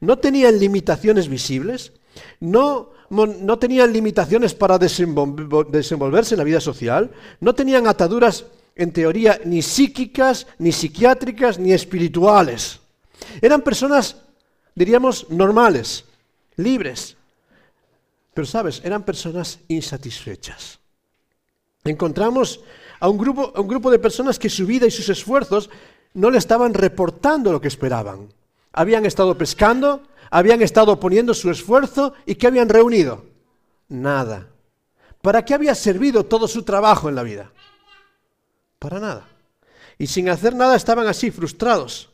no 0.00 0.18
tenían 0.18 0.58
limitaciones 0.58 1.28
visibles, 1.28 1.92
no 2.40 2.98
no 3.10 3.58
tenían 3.58 3.92
limitaciones 3.92 4.54
para 4.54 4.78
desenvolverse 4.78 6.34
en 6.34 6.38
la 6.38 6.44
vida 6.44 6.60
social, 6.60 7.10
no 7.40 7.54
tenían 7.54 7.86
ataduras 7.86 8.44
en 8.76 8.92
teoría 8.92 9.40
ni 9.44 9.62
psíquicas, 9.62 10.46
ni 10.58 10.72
psiquiátricas, 10.72 11.58
ni 11.58 11.72
espirituales. 11.72 12.80
Eran 13.40 13.62
personas, 13.62 14.16
diríamos, 14.74 15.28
normales, 15.30 16.04
libres. 16.56 17.16
Pero 18.34 18.46
sabes, 18.46 18.80
eran 18.84 19.02
personas 19.02 19.58
insatisfechas. 19.68 20.78
Encontramos 21.84 22.60
a 23.00 23.08
un 23.08 23.16
grupo, 23.16 23.52
a 23.54 23.60
un 23.60 23.68
grupo 23.68 23.90
de 23.90 23.98
personas 23.98 24.38
que 24.38 24.50
su 24.50 24.66
vida 24.66 24.86
y 24.86 24.90
sus 24.90 25.08
esfuerzos 25.08 25.70
no 26.14 26.30
le 26.30 26.38
estaban 26.38 26.74
reportando 26.74 27.52
lo 27.52 27.60
que 27.60 27.68
esperaban. 27.68 28.28
Habían 28.78 29.06
estado 29.06 29.36
pescando, 29.36 30.04
habían 30.30 30.62
estado 30.62 31.00
poniendo 31.00 31.34
su 31.34 31.50
esfuerzo 31.50 32.12
y 32.26 32.36
¿qué 32.36 32.46
habían 32.46 32.68
reunido? 32.68 33.24
Nada. 33.88 34.46
¿Para 35.20 35.44
qué 35.44 35.52
había 35.52 35.74
servido 35.74 36.24
todo 36.24 36.46
su 36.46 36.62
trabajo 36.62 37.08
en 37.08 37.16
la 37.16 37.24
vida? 37.24 37.50
Para 38.78 39.00
nada. 39.00 39.26
Y 39.98 40.06
sin 40.06 40.28
hacer 40.28 40.54
nada 40.54 40.76
estaban 40.76 41.08
así, 41.08 41.32
frustrados, 41.32 42.08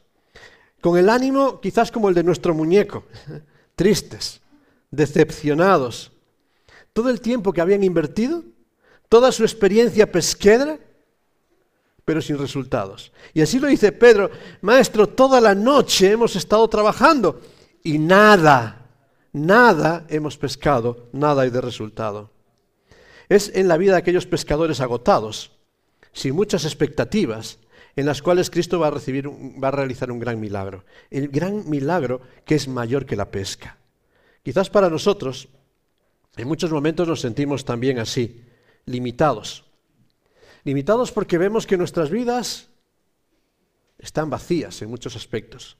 con 0.81 0.97
el 0.97 1.11
ánimo 1.11 1.61
quizás 1.61 1.93
como 1.93 2.09
el 2.09 2.15
de 2.15 2.25
nuestro 2.25 2.55
muñeco, 2.55 3.05
tristes, 3.77 4.41
decepcionados. 4.91 6.13
Todo 6.95 7.11
el 7.11 7.21
tiempo 7.21 7.53
que 7.53 7.61
habían 7.61 7.85
invertido, 7.85 8.43
toda 9.11 9.33
su 9.33 9.43
experiencia 9.43 10.11
pesquera, 10.11 10.79
pero 12.05 12.21
sin 12.21 12.39
resultados. 12.39 13.13
Y 13.33 13.41
así 13.41 13.59
lo 13.59 13.69
dice 13.69 13.93
Pedro, 13.93 14.31
maestro, 14.61 15.09
toda 15.09 15.41
la 15.41 15.55
noche 15.55 16.11
hemos 16.11 16.37
estado 16.37 16.69
trabajando 16.69 17.41
y 17.83 17.99
nada, 17.99 18.87
nada 19.33 20.07
hemos 20.09 20.37
pescado, 20.37 21.09
nada 21.13 21.43
hay 21.43 21.51
de 21.51 21.61
resultado. 21.61 22.31
Es 23.29 23.51
en 23.55 23.69
la 23.69 23.77
vida 23.77 23.93
de 23.93 23.99
aquellos 23.99 24.27
pescadores 24.27 24.81
agotados, 24.81 25.53
sin 26.13 26.35
muchas 26.35 26.65
expectativas, 26.65 27.59
en 27.97 28.07
las 28.07 28.23
cuales 28.23 28.51
Cristo 28.51 28.79
va 28.79 28.89
a, 28.89 28.91
recibir, 28.91 29.29
va 29.29 29.69
a 29.69 29.73
realizar 29.73 30.11
un 30.11 30.19
gran 30.19 30.41
milagro. 30.41 30.85
El 31.11 31.29
gran 31.29 31.69
milagro 31.69 32.21
que 32.45 32.55
es 32.55 32.69
mayor 32.69 33.07
que 33.07 33.17
la 33.17 33.31
pesca. 33.31 33.79
Quizás 34.43 34.69
para 34.69 34.91
nosotros, 34.91 35.49
en 36.37 36.49
muchos 36.49 36.71
momentos 36.71 37.09
nos 37.09 37.21
sentimos 37.21 37.65
también 37.65 37.99
así, 37.99 38.43
limitados. 38.85 39.64
Limitados 40.65 41.13
porque 41.13 41.39
vemos 41.39 41.67
que 41.67 41.77
nuestras 41.77 42.11
vidas 42.11 42.69
están 43.99 44.31
vacías 44.31 44.81
en 44.83 44.91
muchos 44.91 45.15
aspectos. 45.17 45.77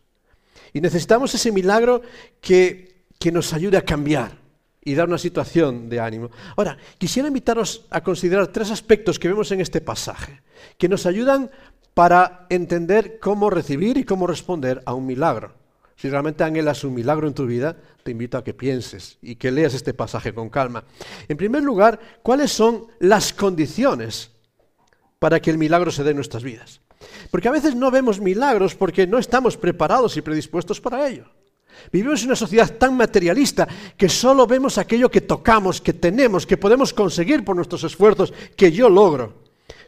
Y 0.73 0.81
necesitamos 0.81 1.35
ese 1.35 1.53
milagro 1.53 2.03
que, 2.41 3.05
que 3.19 3.33
nos 3.33 3.53
ayude 3.53 3.77
a 3.77 3.85
cambiar 3.85 4.39
y 4.85 4.95
dar 4.95 5.09
una 5.09 5.19
situación 5.19 5.89
de 5.89 6.01
ánimo. 6.01 6.31
Ahora, 6.57 6.77
quisiera 6.99 7.29
invitaros 7.29 7.87
a 7.91 8.03
considerar 8.03 8.49
tres 8.49 8.71
aspectos 8.71 9.19
que 9.19 9.29
vemos 9.29 9.51
en 9.53 9.61
este 9.61 9.81
pasaje, 9.81 10.43
que 10.77 10.89
nos 10.89 11.07
ayudan 11.07 11.51
para 11.95 12.47
entender 12.51 13.19
cómo 13.21 13.51
recibir 13.51 13.97
y 13.97 14.05
cómo 14.05 14.27
responder 14.27 14.83
a 14.85 14.95
un 14.95 15.07
milagro. 15.07 15.55
Si 15.97 16.11
realmente 16.11 16.45
anhelas 16.45 16.85
un 16.85 16.93
milagro 16.93 17.29
en 17.29 17.35
tu 17.35 17.47
vida, 17.47 17.77
te 18.03 18.11
invito 18.11 18.37
a 18.37 18.45
que 18.45 18.53
pienses 18.53 19.17
y 19.23 19.37
que 19.37 19.53
leas 19.53 19.75
este 19.75 19.95
pasaje 19.95 20.35
con 20.35 20.51
calma. 20.51 20.85
En 21.29 21.37
primer 21.37 21.63
lugar, 21.63 21.99
¿cuáles 22.23 22.53
son 22.53 22.89
las 22.99 23.33
condiciones 23.33 24.34
para 25.19 25.41
que 25.41 25.51
el 25.51 25.59
milagro 25.59 25.91
se 25.91 26.05
dé 26.05 26.11
en 26.11 26.17
nuestras 26.17 26.43
vidas? 26.43 26.81
Porque 27.31 27.49
a 27.49 27.53
veces 27.53 27.75
no 27.75 27.91
vemos 27.91 28.21
milagros 28.21 28.75
porque 28.75 29.07
no 29.07 29.19
estamos 29.19 29.57
preparados 29.57 30.17
y 30.17 30.23
predispuestos 30.23 30.81
para 30.81 31.07
ello. 31.09 31.27
Vivimos 31.93 32.23
en 32.23 32.29
una 32.29 32.37
sociedad 32.37 32.77
tan 32.77 32.97
materialista 32.97 33.69
que 33.97 34.09
solo 34.09 34.47
vemos 34.47 34.79
aquello 34.79 35.11
que 35.11 35.21
tocamos, 35.21 35.81
que 35.81 35.93
tenemos, 35.93 36.47
que 36.47 36.57
podemos 36.57 36.93
conseguir 36.93 37.45
por 37.45 37.57
nuestros 37.57 37.85
esfuerzos, 37.85 38.33
que 38.57 38.73
yo 38.73 38.89
logro. 38.89 39.45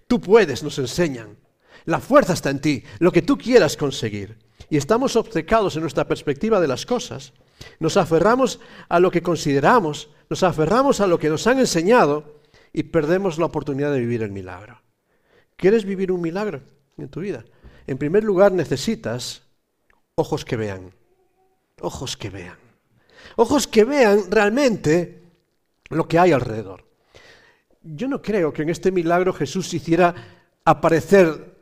Tú 0.06 0.20
puedes, 0.20 0.62
nos 0.62 0.78
enseñan. 0.78 1.36
La 1.84 2.00
fuerza 2.00 2.32
está 2.32 2.50
en 2.50 2.60
ti, 2.60 2.82
lo 2.98 3.12
que 3.12 3.22
tú 3.22 3.38
quieras 3.38 3.76
conseguir. 3.76 4.38
Y 4.68 4.76
estamos 4.76 5.14
obcecados 5.14 5.76
en 5.76 5.82
nuestra 5.82 6.08
perspectiva 6.08 6.60
de 6.60 6.68
las 6.68 6.84
cosas. 6.84 7.32
Nos 7.78 7.96
aferramos 7.96 8.60
a 8.88 8.98
lo 8.98 9.10
que 9.10 9.22
consideramos, 9.22 10.10
nos 10.28 10.42
aferramos 10.42 11.00
a 11.00 11.06
lo 11.06 11.18
que 11.18 11.28
nos 11.28 11.46
han 11.46 11.60
enseñado 11.60 12.40
y 12.72 12.84
perdemos 12.84 13.38
la 13.38 13.46
oportunidad 13.46 13.92
de 13.92 14.00
vivir 14.00 14.22
el 14.22 14.32
milagro. 14.32 14.82
¿Quieres 15.56 15.84
vivir 15.84 16.12
un 16.12 16.20
milagro 16.20 16.62
en 16.98 17.08
tu 17.08 17.20
vida? 17.20 17.44
En 17.86 17.98
primer 17.98 18.24
lugar 18.24 18.52
necesitas 18.52 19.42
ojos 20.14 20.44
que 20.44 20.56
vean. 20.56 20.92
Ojos 21.80 22.16
que 22.16 22.30
vean. 22.30 22.58
Ojos 23.36 23.66
que 23.66 23.84
vean 23.84 24.30
realmente 24.30 25.22
lo 25.90 26.06
que 26.08 26.18
hay 26.18 26.32
alrededor. 26.32 26.84
Yo 27.82 28.08
no 28.08 28.20
creo 28.20 28.52
que 28.52 28.62
en 28.62 28.70
este 28.70 28.90
milagro 28.90 29.32
Jesús 29.32 29.72
hiciera 29.72 30.14
aparecer 30.64 31.56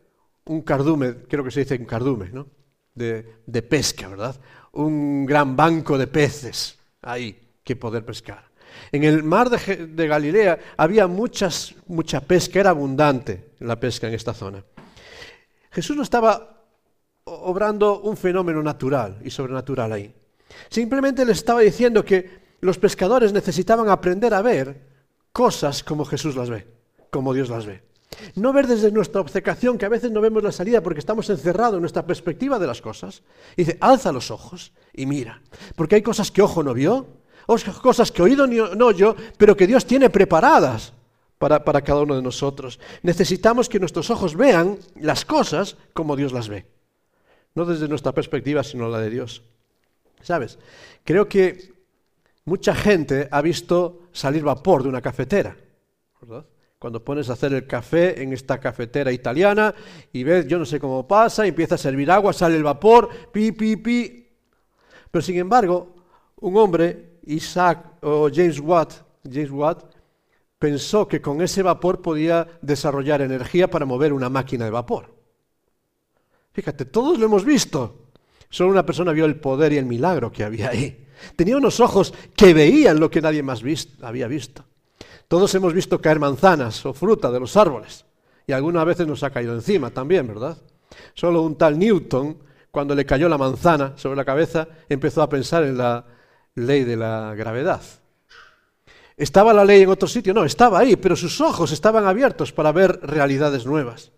un 0.47 0.63
cardume, 0.63 1.15
creo 1.29 1.45
que 1.45 1.51
se 1.51 1.61
dice 1.61 1.77
un 1.77 1.85
cardume, 1.85 2.31
¿no? 2.31 2.47
De, 2.95 3.63
pesca, 3.63 4.09
¿verdad? 4.09 4.41
Un 4.73 5.27
gran 5.27 5.57
banco 5.57 5.99
de 5.99 6.07
peces 6.07 6.79
ahí 7.03 7.57
que 7.63 7.77
poder 7.77 8.05
pescar. 8.05 8.45
En 8.93 9.05
el 9.05 9.23
mar 9.23 9.51
de, 9.51 10.07
Galilea 10.07 10.59
había 10.77 11.07
muchas, 11.07 11.75
mucha 11.87 12.21
pesca, 12.21 12.61
era 12.61 12.71
abundante 12.71 13.53
la 13.61 13.79
pesca 13.79 14.09
en 14.09 14.15
esta 14.15 14.35
zona. 14.35 14.65
Jesús 15.71 15.97
no 15.97 16.03
estaba 16.03 16.65
obrando 17.25 18.01
un 18.01 18.17
fenómeno 18.17 18.63
natural 18.63 19.19
y 19.25 19.31
sobrenatural 19.31 19.93
ahí. 19.93 20.15
Simplemente 20.69 21.25
le 21.25 21.33
estaba 21.33 21.61
diciendo 21.61 22.05
que 22.05 22.45
los 22.61 22.79
pescadores 22.79 23.33
necesitaban 23.33 23.89
aprender 23.89 24.35
a 24.35 24.43
ver 24.43 24.81
cosas 25.33 25.83
como 25.83 26.05
Jesús 26.05 26.37
las 26.37 26.51
ve, 26.51 26.67
como 27.11 27.35
Dios 27.35 27.49
las 27.49 27.67
ve. 27.67 27.83
No 28.37 28.53
ver 28.53 28.67
desde 28.67 28.93
nuestra 28.93 29.21
obcecación, 29.21 29.79
que 29.79 29.87
a 29.87 29.89
veces 29.89 30.11
no 30.11 30.21
vemos 30.21 30.43
la 30.43 30.53
salida 30.53 30.81
porque 30.81 31.01
estamos 31.01 31.29
encerrados 31.31 31.75
en 31.75 31.81
nuestra 31.81 32.07
perspectiva 32.07 32.59
de 32.59 32.67
las 32.67 32.81
cosas. 32.81 33.23
Y 33.57 33.65
dice, 33.65 33.79
alza 33.81 34.13
los 34.13 34.31
ojos 34.31 34.73
y 34.93 35.07
mira. 35.07 35.43
Porque 35.75 35.97
hay 35.97 36.03
cosas 36.03 36.31
que 36.31 36.43
ojo 36.43 36.63
no 36.63 36.75
vio, 36.75 37.07
cosas 37.83 38.11
que 38.11 38.23
oído 38.23 38.47
no 38.47 38.87
oyó, 38.87 39.15
pero 39.37 39.57
que 39.57 39.67
Dios 39.67 39.87
tiene 39.87 40.11
preparadas 40.11 40.93
para, 41.39 41.65
para 41.65 41.83
cada 41.83 42.03
uno 42.03 42.17
de 42.17 42.23
nosotros. 42.23 42.81
Necesitamos 43.03 43.69
que 43.69 43.81
nuestros 43.81 44.11
ojos 44.11 44.37
vean 44.37 44.79
las 44.97 45.25
cosas 45.25 45.77
como 45.93 46.17
Dios 46.17 46.33
las 46.33 46.49
ve. 46.49 46.67
No 47.55 47.65
desde 47.65 47.89
nuestra 47.89 48.13
perspectiva, 48.13 48.63
sino 48.65 48.89
la 48.89 48.99
de 48.99 49.11
Dios. 49.11 49.43
¿Sabes? 50.23 50.59
Creo 51.05 51.29
que 51.29 51.73
mucha 52.45 52.75
gente 52.75 53.29
ha 53.31 53.43
visto 53.43 54.09
salir 54.13 54.43
vapor 54.43 54.83
de 54.83 54.89
una 54.89 55.03
cafetera. 55.03 55.57
¿verdad? 56.21 56.47
Cuando 56.79 57.03
pones 57.03 57.31
a 57.31 57.35
hacer 57.35 57.53
el 57.55 57.67
café 57.67 58.23
en 58.23 58.33
esta 58.33 58.61
cafetera 58.61 59.11
italiana 59.11 59.75
y 60.13 60.23
ves, 60.23 60.47
yo 60.47 60.59
no 60.59 60.67
sé 60.67 60.79
cómo 60.79 61.09
pasa, 61.09 61.47
empieza 61.47 61.77
a 61.77 61.79
servir 61.79 62.11
agua, 62.11 62.33
sale 62.33 62.57
el 62.57 62.63
vapor, 62.63 63.09
pi, 63.33 63.53
pi, 63.53 63.77
pi. 63.77 64.29
Pero 65.11 65.23
sin 65.23 65.39
embargo, 65.39 65.95
un 66.41 66.57
hombre, 66.57 67.14
Isaac 67.27 68.03
o 68.03 68.29
James 68.33 68.61
Watt, 68.61 68.93
James 69.25 69.51
Watt, 69.51 69.85
pensó 70.59 71.07
que 71.07 71.21
con 71.21 71.43
ese 71.43 71.63
vapor 71.63 72.01
podía 72.01 72.47
desarrollar 72.63 73.23
energía 73.23 73.69
para 73.69 73.85
mover 73.85 74.13
una 74.13 74.29
máquina 74.29 74.65
de 74.65 74.71
vapor. 74.71 75.15
Fíjate, 76.53 76.85
todos 76.85 77.19
lo 77.19 77.27
hemos 77.27 77.45
visto. 77.45 78.11
Solo 78.49 78.71
una 78.71 78.87
persona 78.87 79.13
vio 79.13 79.25
el 79.25 79.41
poder 79.41 79.73
y 79.73 79.79
el 79.79 79.85
milagro 79.85 80.31
que 80.31 80.45
había 80.45 80.71
ahí. 80.71 81.07
Tenía 81.37 81.57
unos 81.57 81.81
ojos 81.81 82.15
que 82.37 82.55
veían 82.55 83.01
lo 83.01 83.11
que 83.11 83.21
nadie 83.21 83.43
más 83.43 83.63
había 84.03 84.29
visto. 84.29 84.65
Todos 85.27 85.55
hemos 85.55 85.73
visto 85.73 86.01
caer 86.01 86.21
manzanas 86.21 86.85
o 86.87 86.93
fruta 86.93 87.31
de 87.31 87.41
los 87.41 87.57
árboles 87.57 88.05
y 88.47 88.53
algunas 88.53 88.85
veces 88.85 89.07
nos 89.07 89.23
ha 89.23 89.31
caído 89.31 89.55
encima 89.55 89.91
también, 89.91 90.27
¿verdad? 90.27 90.57
Solo 91.15 91.43
un 91.43 91.57
tal 91.57 91.79
Newton, 91.79 92.39
cuando 92.71 92.95
le 92.95 93.07
cayó 93.07 93.29
la 93.29 93.39
manzana 93.39 93.95
sobre 93.97 94.17
la 94.17 94.25
cabeza, 94.25 94.69
empezó 94.89 95.23
a 95.23 95.29
pensar 95.29 95.65
en 95.65 95.79
la 95.79 96.05
ley 96.55 96.85
de 96.85 96.97
la 96.97 97.35
gravedad. 97.35 97.83
¿Estaba 99.17 99.53
la 99.53 99.65
ley 99.65 99.83
en 99.83 99.91
otro 99.91 100.09
sitio? 100.09 100.35
No, 100.35 100.45
estaba 100.45 100.81
ahí, 100.81 100.97
pero 100.97 101.15
sus 101.15 101.41
ojos 101.41 101.71
estaban 101.71 102.07
abiertos 102.07 102.53
para 102.53 102.73
ver 102.73 102.99
realidades 103.03 103.65
nuevas. 103.65 104.11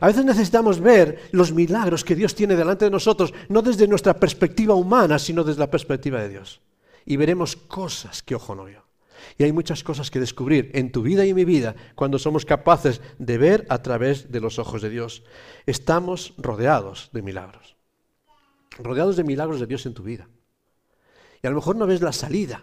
A 0.00 0.06
veces 0.06 0.24
necesitamos 0.24 0.80
ver 0.80 1.28
los 1.32 1.52
milagros 1.52 2.04
que 2.04 2.16
Dios 2.16 2.34
tiene 2.34 2.56
delante 2.56 2.84
de 2.84 2.90
nosotros, 2.90 3.32
no 3.48 3.62
desde 3.62 3.86
nuestra 3.86 4.14
perspectiva 4.14 4.74
humana, 4.74 5.18
sino 5.18 5.44
desde 5.44 5.60
la 5.60 5.70
perspectiva 5.70 6.20
de 6.20 6.28
Dios. 6.28 6.60
Y 7.06 7.16
veremos 7.16 7.56
cosas 7.56 8.22
que 8.22 8.34
ojo 8.34 8.54
no 8.54 8.64
vio. 8.64 8.84
Y 9.38 9.44
hay 9.44 9.52
muchas 9.52 9.84
cosas 9.84 10.10
que 10.10 10.20
descubrir 10.20 10.70
en 10.74 10.92
tu 10.92 11.02
vida 11.02 11.24
y 11.24 11.30
en 11.30 11.36
mi 11.36 11.44
vida 11.44 11.74
cuando 11.94 12.18
somos 12.18 12.44
capaces 12.44 13.00
de 13.18 13.38
ver 13.38 13.66
a 13.68 13.82
través 13.82 14.32
de 14.32 14.40
los 14.40 14.58
ojos 14.58 14.82
de 14.82 14.90
Dios. 14.90 15.22
Estamos 15.66 16.34
rodeados 16.38 17.10
de 17.12 17.22
milagros. 17.22 17.76
Rodeados 18.78 19.16
de 19.16 19.24
milagros 19.24 19.60
de 19.60 19.66
Dios 19.66 19.86
en 19.86 19.94
tu 19.94 20.02
vida. 20.02 20.28
Y 21.42 21.46
a 21.46 21.50
lo 21.50 21.56
mejor 21.56 21.76
no 21.76 21.86
ves 21.86 22.02
la 22.02 22.12
salida. 22.12 22.62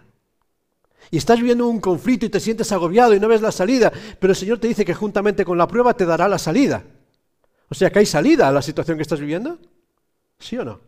Y 1.10 1.18
estás 1.18 1.40
viviendo 1.40 1.68
un 1.68 1.80
conflicto 1.80 2.26
y 2.26 2.30
te 2.30 2.40
sientes 2.40 2.72
agobiado 2.72 3.14
y 3.14 3.20
no 3.20 3.28
ves 3.28 3.42
la 3.42 3.52
salida, 3.52 3.92
pero 4.20 4.32
el 4.32 4.38
Señor 4.38 4.60
te 4.60 4.68
dice 4.68 4.84
que 4.84 4.94
juntamente 4.94 5.46
con 5.46 5.58
la 5.58 5.68
prueba 5.68 5.94
te 5.94 6.06
dará 6.06 6.28
la 6.28 6.38
salida. 6.38 6.84
O 7.70 7.76
sea 7.76 7.90
que 7.90 8.00
hay 8.00 8.06
salida 8.06 8.48
a 8.48 8.52
la 8.52 8.62
situación 8.62 8.98
que 8.98 9.04
estás 9.04 9.20
viviendo. 9.20 9.58
¿Sí 10.40 10.58
o 10.58 10.66
no? 10.66 10.82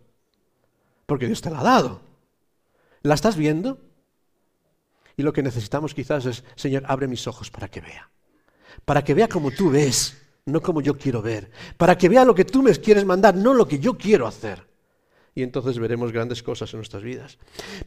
Porque 1.05 1.27
Dios 1.27 1.41
te 1.41 1.49
la 1.49 1.59
ha 1.59 1.63
dado. 1.63 2.01
¿La 3.01 3.15
estás 3.15 3.35
viendo? 3.35 3.79
Y 5.17 5.23
lo 5.23 5.33
que 5.33 5.43
necesitamos 5.43 5.93
quizás 5.93 6.25
es, 6.25 6.43
Señor, 6.55 6.83
abre 6.87 7.07
mis 7.07 7.27
ojos 7.27 7.49
para 7.49 7.67
que 7.69 7.81
vea. 7.81 8.09
Para 8.85 9.03
que 9.03 9.13
vea 9.13 9.27
como 9.27 9.51
tú 9.51 9.69
ves, 9.69 10.17
no 10.45 10.61
como 10.61 10.81
yo 10.81 10.97
quiero 10.97 11.21
ver. 11.21 11.51
Para 11.77 11.97
que 11.97 12.09
vea 12.09 12.25
lo 12.25 12.35
que 12.35 12.45
tú 12.45 12.61
me 12.61 12.73
quieres 12.75 13.05
mandar, 13.05 13.35
no 13.35 13.53
lo 13.53 13.67
que 13.67 13.79
yo 13.79 13.97
quiero 13.97 14.27
hacer. 14.27 14.68
Y 15.39 15.43
entonces 15.43 15.79
veremos 15.79 16.11
grandes 16.11 16.43
cosas 16.43 16.73
en 16.73 16.79
nuestras 16.79 17.01
vidas. 17.01 17.37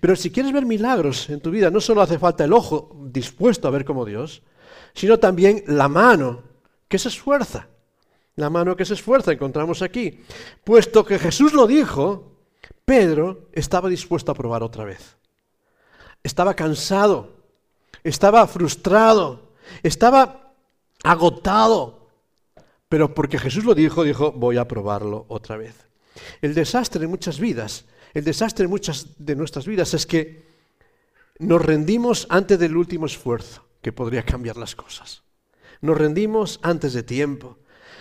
Pero 0.01 0.17
si 0.17 0.31
quieres 0.31 0.53
ver 0.53 0.65
milagros 0.65 1.29
en 1.29 1.41
tu 1.41 1.51
vida, 1.51 1.71
no 1.71 1.81
solo 1.81 2.01
hace 2.01 2.19
falta 2.19 2.45
el 2.45 2.53
ojo 2.53 2.97
dispuesto 3.05 3.69
a 3.69 3.71
ver 3.71 3.85
como 3.85 4.07
Dios, 4.07 4.43
sino 4.95 5.19
también 5.19 5.63
la 5.67 5.89
mano 5.89 6.43
que 6.89 6.99
se 6.99 7.09
esfuerza. 7.09 7.69
La 8.37 8.49
mano 8.49 8.75
que 8.75 8.87
se 8.87 8.95
esfuerza 8.95 9.33
encontramos 9.33 9.83
aquí. 9.83 10.21
Puesto 10.65 11.05
que 11.05 11.19
Jesús 11.19 11.53
lo 11.53 11.67
dijo, 11.67 12.39
Pedro 12.87 13.51
estaba 13.53 13.91
dispuesto 13.91 14.33
a 14.33 14.35
probar 14.35 14.63
otra 14.63 14.85
vez. 14.85 15.19
Estaba 16.23 16.55
cansado, 16.55 17.37
estaba 18.03 18.47
frustrado, 18.47 19.53
estaba 19.83 20.55
agotado. 21.05 22.09
Pero 22.89 23.15
porque 23.15 23.39
Jesús 23.39 23.65
lo 23.65 23.75
dijo, 23.75 24.05
dijo, 24.05 24.33
voy 24.33 24.57
a 24.57 24.67
probarlo 24.67 25.27
otra 25.29 25.59
vez. 25.59 25.92
El 26.41 26.55
desastre 26.55 27.05
en 27.05 27.11
muchas 27.11 27.39
vidas, 27.39 27.85
el 28.15 28.25
desastre 28.25 28.65
en 28.65 28.71
muchas 28.71 29.07
de 29.19 29.37
nuestras 29.37 29.67
vidas 29.67 29.95
es 29.95 30.07
que 30.07 30.45
nos 31.39 31.63
rendimos 31.63 32.27
antes 32.29 32.59
del 32.59 32.77
último 32.77 33.07
esfuerzo 33.07 33.67
que 33.81 33.93
podría 33.93 34.25
cambiar 34.25 34.57
las 34.57 34.77
cosas. 34.77 35.23
Nos 35.81 35.99
rendimos 35.99 36.61
antes 36.63 36.93
de 36.93 37.03
tiempo. 37.03 37.59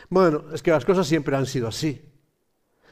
Bueno, 0.09 0.45
es 0.53 0.61
que 0.61 0.71
las 0.71 0.85
cosas 0.85 1.07
siempre 1.07 1.35
han 1.35 1.47
sido 1.47 1.67
así. 1.67 2.01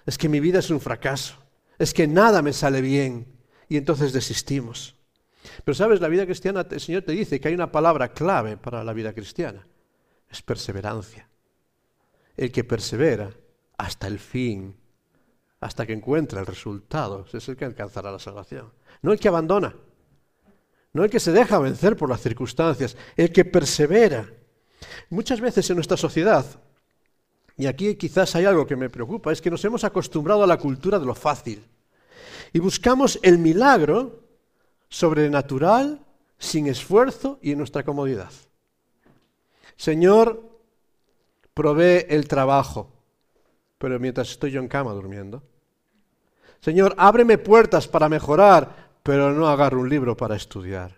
Es 0.05 0.17
que 0.17 0.29
mi 0.29 0.39
vida 0.39 0.59
es 0.59 0.69
un 0.71 0.81
fracaso. 0.81 1.35
Es 1.77 1.93
que 1.93 2.07
nada 2.07 2.41
me 2.41 2.53
sale 2.53 2.81
bien. 2.81 3.27
Y 3.67 3.77
entonces 3.77 4.13
desistimos. 4.13 4.95
Pero 5.63 5.75
sabes, 5.75 6.01
la 6.01 6.07
vida 6.07 6.25
cristiana, 6.25 6.65
el 6.69 6.79
Señor 6.79 7.03
te 7.03 7.11
dice 7.11 7.39
que 7.39 7.49
hay 7.49 7.53
una 7.53 7.71
palabra 7.71 8.13
clave 8.13 8.57
para 8.57 8.83
la 8.83 8.93
vida 8.93 9.13
cristiana. 9.13 9.67
Es 10.29 10.41
perseverancia. 10.41 11.29
El 12.35 12.51
que 12.51 12.63
persevera 12.63 13.29
hasta 13.77 14.07
el 14.07 14.17
fin 14.17 14.75
hasta 15.59 15.85
que 15.85 15.93
encuentra 15.93 16.39
el 16.39 16.45
resultado. 16.45 17.25
Es 17.31 17.47
el 17.49 17.57
que 17.57 17.65
alcanzará 17.65 18.11
la 18.11 18.19
salvación. 18.19 18.71
No 19.01 19.11
el 19.11 19.19
que 19.19 19.27
abandona. 19.27 19.75
No 20.93 21.03
el 21.03 21.09
que 21.09 21.19
se 21.19 21.31
deja 21.31 21.59
vencer 21.59 21.95
por 21.95 22.09
las 22.09 22.21
circunstancias. 22.21 22.95
El 23.15 23.31
que 23.31 23.45
persevera. 23.45 24.29
Muchas 25.09 25.41
veces 25.41 25.69
en 25.69 25.75
nuestra 25.75 25.97
sociedad, 25.97 26.45
y 27.57 27.65
aquí 27.65 27.95
quizás 27.95 28.33
hay 28.35 28.45
algo 28.45 28.65
que 28.65 28.77
me 28.77 28.89
preocupa, 28.89 29.31
es 29.31 29.41
que 29.41 29.51
nos 29.51 29.63
hemos 29.65 29.83
acostumbrado 29.83 30.43
a 30.43 30.47
la 30.47 30.57
cultura 30.57 30.97
de 30.97 31.05
lo 31.05 31.15
fácil. 31.15 31.65
Y 32.53 32.59
buscamos 32.59 33.19
el 33.21 33.37
milagro 33.37 34.23
sobrenatural, 34.87 36.05
sin 36.37 36.67
esfuerzo 36.67 37.37
y 37.41 37.51
en 37.51 37.57
nuestra 37.57 37.83
comodidad. 37.83 38.31
Señor, 39.75 40.41
provee 41.53 42.05
el 42.07 42.27
trabajo 42.27 42.99
pero 43.79 43.97
mientras 43.97 44.29
estoy 44.29 44.51
yo 44.51 44.59
en 44.59 44.67
cama 44.67 44.91
durmiendo. 44.91 45.41
Señor, 46.61 46.93
ábreme 46.97 47.37
puertas 47.37 47.87
para 47.87 48.09
mejorar, 48.09 48.91
pero 49.03 49.31
no 49.31 49.47
agarro 49.47 49.79
un 49.79 49.89
libro 49.89 50.15
para 50.15 50.35
estudiar. 50.35 50.97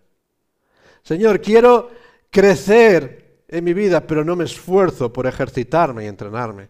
Señor, 1.04 1.42
quiero 1.42 1.92
crecer 2.30 3.44
en 3.48 3.64
mi 3.64 3.74
vida, 3.74 4.06
pero 4.06 4.24
no 4.24 4.36
me 4.36 4.46
esfuerzo 4.46 5.12
por 5.12 5.28
ejercitarme 5.28 6.06
y 6.06 6.08
entrenarme. 6.08 6.70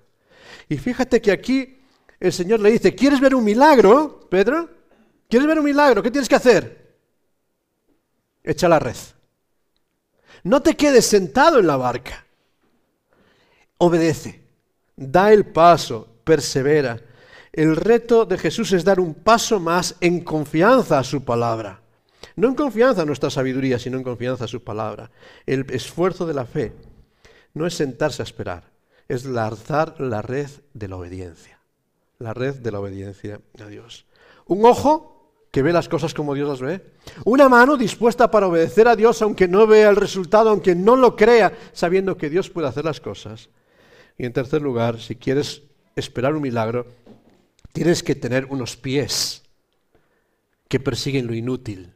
Y 0.67 0.77
fíjate 0.77 1.21
que 1.21 1.31
aquí 1.31 1.79
el 2.19 2.33
Señor 2.33 2.59
le 2.59 2.71
dice, 2.71 2.95
¿quieres 2.95 3.19
ver 3.19 3.35
un 3.35 3.43
milagro, 3.43 4.27
Pedro? 4.29 4.69
¿Quieres 5.29 5.47
ver 5.47 5.59
un 5.59 5.65
milagro? 5.65 6.03
¿Qué 6.03 6.11
tienes 6.11 6.29
que 6.29 6.35
hacer? 6.35 6.97
Echa 8.43 8.67
la 8.67 8.79
red. 8.79 8.95
No 10.43 10.61
te 10.61 10.75
quedes 10.75 11.05
sentado 11.05 11.59
en 11.59 11.67
la 11.67 11.77
barca. 11.77 12.25
Obedece 13.77 14.41
da 15.01 15.33
el 15.33 15.45
paso, 15.45 16.07
persevera. 16.23 16.99
El 17.53 17.75
reto 17.75 18.25
de 18.25 18.37
Jesús 18.37 18.71
es 18.71 18.85
dar 18.85 18.99
un 18.99 19.13
paso 19.13 19.59
más 19.59 19.95
en 19.99 20.23
confianza 20.23 20.99
a 20.99 21.03
su 21.03 21.23
palabra. 21.23 21.81
No 22.35 22.47
en 22.47 22.55
confianza 22.55 23.01
a 23.01 23.05
nuestra 23.05 23.29
sabiduría, 23.29 23.77
sino 23.77 23.97
en 23.97 24.03
confianza 24.03 24.45
a 24.45 24.47
su 24.47 24.63
palabra. 24.63 25.11
El 25.45 25.65
esfuerzo 25.69 26.25
de 26.25 26.33
la 26.33 26.45
fe 26.45 26.73
no 27.53 27.65
es 27.65 27.73
sentarse 27.73 28.21
a 28.21 28.23
esperar, 28.23 28.71
es 29.09 29.25
lanzar 29.25 29.99
la 29.99 30.21
red 30.21 30.49
de 30.73 30.87
la 30.87 30.95
obediencia. 30.95 31.59
La 32.19 32.33
red 32.33 32.55
de 32.55 32.71
la 32.71 32.79
obediencia 32.79 33.41
a 33.59 33.65
Dios. 33.65 34.05
Un 34.45 34.65
ojo 34.65 35.11
que 35.51 35.61
ve 35.61 35.73
las 35.73 35.89
cosas 35.89 36.13
como 36.13 36.33
Dios 36.33 36.47
las 36.47 36.61
ve. 36.61 36.81
Una 37.25 37.49
mano 37.49 37.75
dispuesta 37.75 38.31
para 38.31 38.47
obedecer 38.47 38.87
a 38.87 38.95
Dios 38.95 39.21
aunque 39.21 39.49
no 39.49 39.67
vea 39.67 39.89
el 39.89 39.97
resultado, 39.97 40.49
aunque 40.49 40.75
no 40.75 40.95
lo 40.95 41.17
crea, 41.17 41.51
sabiendo 41.73 42.15
que 42.15 42.29
Dios 42.29 42.49
puede 42.49 42.69
hacer 42.69 42.85
las 42.85 43.01
cosas. 43.01 43.49
Y 44.17 44.25
en 44.25 44.31
tercer 44.31 44.61
lugar, 44.61 45.01
si 45.01 45.17
quieres 45.17 45.63
esperar 45.95 46.33
un 46.33 46.41
milagro, 46.41 46.87
tienes 47.71 48.03
que 48.03 48.15
tener 48.15 48.45
unos 48.45 48.75
pies 48.77 49.43
que 50.67 50.79
persiguen 50.79 51.27
lo 51.27 51.33
inútil. 51.33 51.93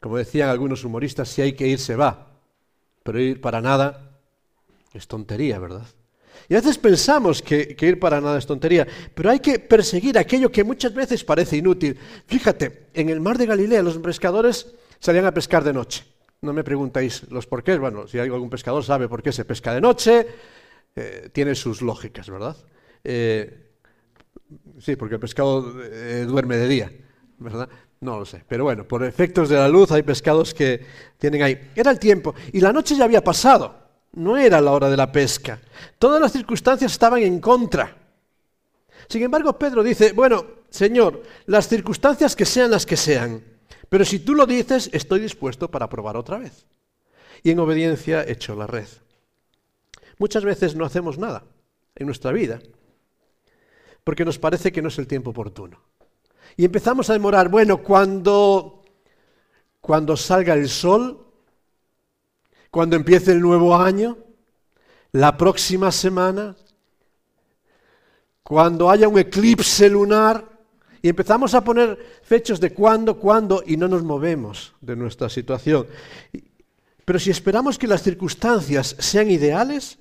Como 0.00 0.16
decían 0.16 0.48
algunos 0.48 0.84
humoristas, 0.84 1.28
si 1.28 1.42
hay 1.42 1.54
que 1.54 1.66
ir, 1.66 1.78
se 1.78 1.96
va. 1.96 2.28
Pero 3.02 3.20
ir 3.20 3.40
para 3.40 3.60
nada 3.60 4.20
es 4.92 5.08
tontería, 5.08 5.58
¿verdad? 5.58 5.86
Y 6.48 6.54
a 6.54 6.58
veces 6.58 6.78
pensamos 6.78 7.42
que, 7.42 7.76
ir 7.78 7.98
para 7.98 8.20
nada 8.20 8.38
es 8.38 8.46
tontería, 8.46 8.86
pero 9.14 9.30
hay 9.30 9.40
que 9.40 9.58
perseguir 9.58 10.16
aquello 10.18 10.52
que 10.52 10.62
muchas 10.62 10.94
veces 10.94 11.24
parece 11.24 11.56
inútil. 11.56 11.98
Fíjate, 12.26 12.86
en 12.94 13.08
el 13.08 13.20
mar 13.20 13.36
de 13.36 13.46
Galilea 13.46 13.82
los 13.82 13.98
pescadores 13.98 14.66
salían 15.00 15.26
a 15.26 15.34
pescar 15.34 15.64
de 15.64 15.72
noche. 15.72 16.04
No 16.40 16.52
me 16.52 16.62
preguntáis 16.62 17.28
los 17.30 17.46
porqués. 17.46 17.80
Bueno, 17.80 18.06
si 18.06 18.18
hay 18.18 18.30
algún 18.30 18.48
pescador 18.48 18.84
sabe 18.84 19.08
por 19.08 19.22
qué 19.22 19.32
se 19.32 19.44
pesca 19.44 19.74
de 19.74 19.80
noche. 19.80 20.26
Eh, 20.94 21.30
tiene 21.32 21.54
sus 21.54 21.82
lógicas, 21.82 22.30
¿verdad? 22.30 22.56
Eh, 23.04 23.70
sí, 24.80 24.96
porque 24.96 25.14
el 25.16 25.20
pescado 25.20 25.74
eh, 25.82 26.24
duerme 26.26 26.56
de 26.56 26.68
día, 26.68 26.92
¿verdad? 27.38 27.68
No 28.00 28.18
lo 28.18 28.24
sé. 28.24 28.44
Pero 28.46 28.64
bueno, 28.64 28.86
por 28.86 29.04
efectos 29.04 29.48
de 29.48 29.56
la 29.56 29.68
luz 29.68 29.90
hay 29.90 30.02
pescados 30.02 30.54
que 30.54 30.84
tienen 31.18 31.42
ahí. 31.42 31.70
Era 31.74 31.90
el 31.90 31.98
tiempo. 31.98 32.34
Y 32.52 32.60
la 32.60 32.72
noche 32.72 32.94
ya 32.94 33.04
había 33.04 33.22
pasado. 33.22 33.88
No 34.12 34.36
era 34.36 34.60
la 34.60 34.72
hora 34.72 34.88
de 34.88 34.96
la 34.96 35.10
pesca. 35.12 35.60
Todas 35.98 36.20
las 36.20 36.32
circunstancias 36.32 36.92
estaban 36.92 37.22
en 37.22 37.40
contra. 37.40 37.96
Sin 39.08 39.22
embargo, 39.22 39.58
Pedro 39.58 39.82
dice, 39.82 40.12
bueno, 40.12 40.44
Señor, 40.70 41.22
las 41.46 41.68
circunstancias 41.68 42.36
que 42.36 42.44
sean 42.44 42.70
las 42.70 42.84
que 42.84 42.96
sean, 42.96 43.42
pero 43.88 44.04
si 44.04 44.18
tú 44.18 44.34
lo 44.34 44.46
dices, 44.46 44.90
estoy 44.92 45.20
dispuesto 45.20 45.70
para 45.70 45.88
probar 45.88 46.16
otra 46.16 46.38
vez. 46.38 46.66
Y 47.42 47.50
en 47.50 47.58
obediencia 47.58 48.24
echo 48.26 48.54
la 48.54 48.66
red. 48.66 48.86
Muchas 50.18 50.44
veces 50.44 50.74
no 50.74 50.84
hacemos 50.84 51.16
nada 51.16 51.44
en 51.94 52.06
nuestra 52.06 52.32
vida 52.32 52.60
porque 54.08 54.24
nos 54.24 54.38
parece 54.38 54.72
que 54.72 54.80
no 54.80 54.88
es 54.88 54.98
el 54.98 55.06
tiempo 55.06 55.32
oportuno. 55.32 55.82
Y 56.56 56.64
empezamos 56.64 57.10
a 57.10 57.12
demorar, 57.12 57.50
bueno, 57.50 57.82
cuando, 57.82 58.82
cuando 59.82 60.16
salga 60.16 60.54
el 60.54 60.70
sol, 60.70 61.26
cuando 62.70 62.96
empiece 62.96 63.32
el 63.32 63.40
nuevo 63.42 63.76
año, 63.76 64.16
la 65.12 65.36
próxima 65.36 65.92
semana, 65.92 66.56
cuando 68.42 68.88
haya 68.88 69.08
un 69.08 69.18
eclipse 69.18 69.90
lunar, 69.90 70.42
y 71.02 71.10
empezamos 71.10 71.52
a 71.52 71.62
poner 71.62 71.98
fechas 72.22 72.60
de 72.60 72.72
cuándo, 72.72 73.18
cuándo, 73.18 73.62
y 73.66 73.76
no 73.76 73.88
nos 73.88 74.04
movemos 74.04 74.72
de 74.80 74.96
nuestra 74.96 75.28
situación. 75.28 75.86
Pero 77.04 77.18
si 77.18 77.30
esperamos 77.30 77.78
que 77.78 77.86
las 77.86 78.02
circunstancias 78.02 78.96
sean 79.00 79.30
ideales, 79.30 79.98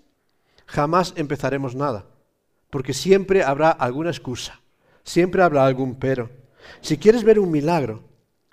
jamás 0.66 1.12
empezaremos 1.18 1.76
nada, 1.76 2.06
porque 2.70 2.94
siempre 2.94 3.44
habrá 3.44 3.72
alguna 3.72 4.10
excusa, 4.10 4.62
siempre 5.04 5.42
habrá 5.42 5.66
algún 5.66 5.96
pero. 5.96 6.30
Si 6.82 6.98
quieres 6.98 7.24
ver 7.24 7.40
un 7.40 7.52
milagro 7.52 8.04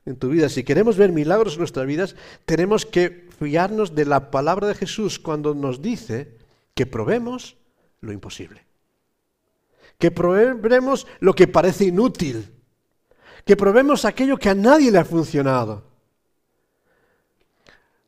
en 0.07 0.16
tu 0.16 0.29
vida, 0.29 0.48
si 0.48 0.64
queremos 0.64 0.96
ver 0.96 1.12
milagros 1.12 1.55
en 1.55 1.61
nuestras 1.61 1.87
vidas, 1.87 2.16
tenemos 2.44 2.87
que 2.87 3.29
fiarnos 3.38 3.94
de 3.94 4.05
la 4.05 4.31
palabra 4.31 4.68
de 4.68 4.74
Jesús 4.74 5.18
cuando 5.18 5.55
nos 5.55 5.83
dice 5.83 6.37
que 6.74 6.87
probemos 6.87 7.57
lo 8.00 8.12
imposible 8.12 8.64
que 9.98 10.11
probemos 10.11 11.07
lo 11.20 11.35
que 11.35 11.46
parece 11.46 11.87
inútil, 11.87 12.53
que 13.44 13.57
probemos 13.57 14.05
aquello 14.05 14.37
que 14.37 14.50
a 14.50 14.55
nadie 14.55 14.90
le 14.90 14.98
ha 14.98 15.05
funcionado. 15.05 15.85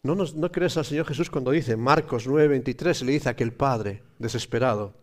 ¿No, 0.03 0.15
no 0.15 0.53
crees 0.53 0.77
al 0.77 0.85
Señor 0.85 1.07
Jesús 1.07 1.31
cuando 1.31 1.51
dice, 1.51 1.77
Marcos 1.77 2.29
9:23, 2.29 3.03
le 3.03 3.13
dice 3.13 3.29
a 3.29 3.33
aquel 3.33 3.53
padre 3.53 4.03
desesperado, 4.19 4.95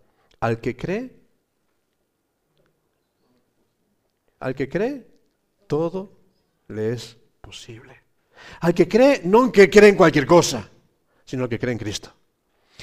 al 0.44 0.60
que 0.60 0.76
cree, 0.76 1.10
al 4.42 4.54
que 4.54 4.68
cree, 4.68 5.08
todo 5.68 6.20
le 6.68 6.92
es 6.92 7.16
posible. 7.40 7.98
Al 8.60 8.74
que 8.74 8.86
cree, 8.86 9.22
no 9.24 9.50
que 9.54 9.70
cree 9.70 9.92
en 9.92 9.96
cualquier 9.96 10.26
cosa, 10.26 10.70
sino 11.24 11.48
que 11.48 11.58
cree 11.58 11.72
en 11.72 11.78
Cristo. 11.78 12.14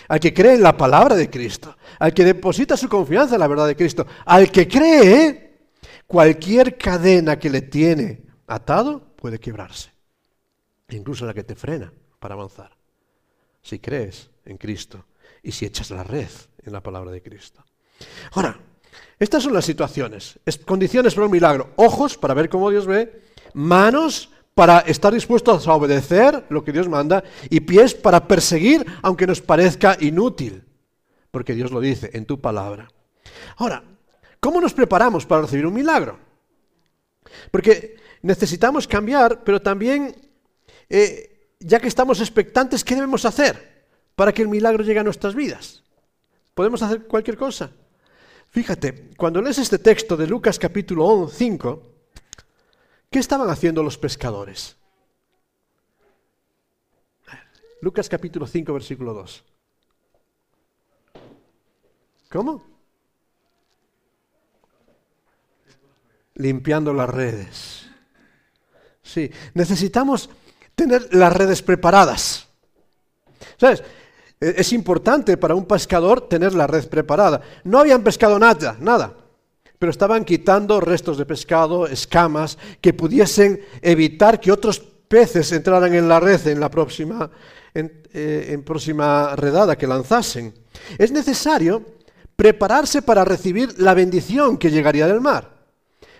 Al 0.08 0.18
que 0.18 0.32
cree 0.32 0.54
en 0.54 0.62
la 0.62 0.74
palabra 0.74 1.14
de 1.14 1.28
Cristo, 1.28 1.76
al 1.98 2.14
que 2.14 2.24
deposita 2.24 2.78
su 2.78 2.88
confianza 2.88 3.34
en 3.34 3.40
la 3.40 3.48
verdad 3.48 3.66
de 3.66 3.76
Cristo, 3.76 4.06
al 4.24 4.50
que 4.50 4.66
cree, 4.66 5.58
cualquier 6.06 6.78
cadena 6.78 7.38
que 7.38 7.50
le 7.50 7.60
tiene 7.60 8.22
atado 8.46 9.14
puede 9.16 9.38
quebrarse, 9.38 9.90
incluso 10.88 11.26
la 11.26 11.34
que 11.34 11.44
te 11.44 11.54
frena 11.54 11.92
para 12.18 12.32
avanzar, 12.32 12.74
si 13.60 13.78
crees 13.78 14.30
en 14.46 14.56
Cristo 14.56 15.04
y 15.42 15.52
si 15.52 15.66
echas 15.66 15.90
la 15.90 16.04
red 16.04 16.30
en 16.64 16.72
la 16.72 16.82
palabra 16.82 17.10
de 17.10 17.22
Cristo. 17.22 17.64
Ahora, 18.32 18.58
Estas 19.20 19.42
son 19.42 19.52
las 19.52 19.66
situaciones. 19.66 20.40
Es 20.46 20.56
condiciones 20.56 21.14
para 21.14 21.26
un 21.26 21.32
milagro. 21.32 21.74
Ojos 21.76 22.16
para 22.16 22.32
ver 22.32 22.48
cómo 22.48 22.70
Dios 22.70 22.86
ve. 22.86 23.22
Manos 23.52 24.30
para 24.54 24.80
estar 24.80 25.12
dispuestos 25.12 25.68
a 25.68 25.74
obedecer 25.74 26.46
lo 26.48 26.64
que 26.64 26.72
Dios 26.72 26.88
manda. 26.88 27.22
Y 27.50 27.60
pies 27.60 27.94
para 27.94 28.26
perseguir 28.26 28.84
aunque 29.02 29.26
nos 29.26 29.42
parezca 29.42 29.98
inútil. 30.00 30.64
Porque 31.30 31.54
Dios 31.54 31.70
lo 31.70 31.80
dice 31.80 32.10
en 32.14 32.24
tu 32.24 32.40
palabra. 32.40 32.88
Ahora, 33.58 33.84
¿cómo 34.40 34.58
nos 34.58 34.72
preparamos 34.72 35.26
para 35.26 35.42
recibir 35.42 35.66
un 35.66 35.74
milagro? 35.74 36.18
Porque 37.50 37.96
necesitamos 38.22 38.88
cambiar, 38.88 39.44
pero 39.44 39.60
también, 39.60 40.16
eh, 40.88 41.54
ya 41.60 41.78
que 41.78 41.88
estamos 41.88 42.20
expectantes, 42.20 42.82
¿qué 42.82 42.94
debemos 42.94 43.26
hacer 43.26 43.84
para 44.14 44.32
que 44.32 44.40
el 44.40 44.48
milagro 44.48 44.82
llegue 44.82 45.00
a 45.00 45.04
nuestras 45.04 45.34
vidas? 45.34 45.82
¿Podemos 46.60 46.82
hacer 46.82 47.06
cualquier 47.06 47.38
cosa? 47.38 47.70
Fíjate, 48.50 49.12
cuando 49.16 49.40
lees 49.40 49.56
este 49.56 49.78
texto 49.78 50.14
de 50.14 50.26
Lucas 50.26 50.58
capítulo 50.58 51.26
5, 51.26 51.82
¿qué 53.10 53.18
estaban 53.18 53.48
haciendo 53.48 53.82
los 53.82 53.96
pescadores? 53.96 54.76
Lucas 57.80 58.10
capítulo 58.10 58.46
5, 58.46 58.74
versículo 58.74 59.14
2. 59.14 59.44
¿Cómo? 62.28 62.62
Limpiando 66.34 66.92
las 66.92 67.08
redes. 67.08 67.86
Sí, 69.02 69.30
necesitamos 69.54 70.28
tener 70.74 71.14
las 71.14 71.32
redes 71.32 71.62
preparadas. 71.62 72.48
¿Sabes? 73.56 73.82
Es 74.40 74.72
importante 74.72 75.36
para 75.36 75.54
un 75.54 75.66
pescador 75.66 76.22
tener 76.26 76.54
la 76.54 76.66
red 76.66 76.88
preparada. 76.88 77.42
No 77.62 77.78
habían 77.78 78.02
pescado 78.02 78.38
nada, 78.38 78.74
nada, 78.80 79.12
pero 79.78 79.90
estaban 79.90 80.24
quitando 80.24 80.80
restos 80.80 81.18
de 81.18 81.26
pescado, 81.26 81.86
escamas, 81.86 82.56
que 82.80 82.94
pudiesen 82.94 83.60
evitar 83.82 84.40
que 84.40 84.50
otros 84.50 84.80
peces 84.80 85.52
entraran 85.52 85.94
en 85.94 86.08
la 86.08 86.20
red 86.20 86.46
en 86.46 86.58
la 86.58 86.70
próxima, 86.70 87.30
eh, 87.74 88.62
próxima 88.64 89.36
redada 89.36 89.76
que 89.76 89.86
lanzasen. 89.86 90.54
Es 90.96 91.12
necesario 91.12 91.84
prepararse 92.34 93.02
para 93.02 93.26
recibir 93.26 93.78
la 93.78 93.92
bendición 93.92 94.56
que 94.56 94.70
llegaría 94.70 95.06
del 95.06 95.20
mar. 95.20 95.50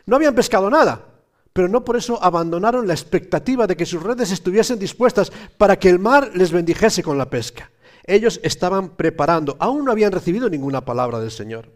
No 0.04 0.16
habían 0.16 0.34
pescado 0.34 0.68
nada, 0.68 1.06
pero 1.54 1.68
no 1.68 1.86
por 1.86 1.96
eso 1.96 2.22
abandonaron 2.22 2.86
la 2.86 2.92
expectativa 2.92 3.66
de 3.66 3.76
que 3.76 3.86
sus 3.86 4.02
redes 4.02 4.30
estuviesen 4.30 4.78
dispuestas 4.78 5.32
para 5.56 5.78
que 5.78 5.88
el 5.88 5.98
mar 5.98 6.32
les 6.34 6.52
bendijese 6.52 7.02
con 7.02 7.16
la 7.16 7.30
pesca. 7.30 7.70
Ellos 8.04 8.40
estaban 8.42 8.96
preparando, 8.96 9.56
aún 9.60 9.84
no 9.84 9.92
habían 9.92 10.12
recibido 10.12 10.48
ninguna 10.48 10.84
palabra 10.84 11.20
del 11.20 11.30
Señor. 11.30 11.70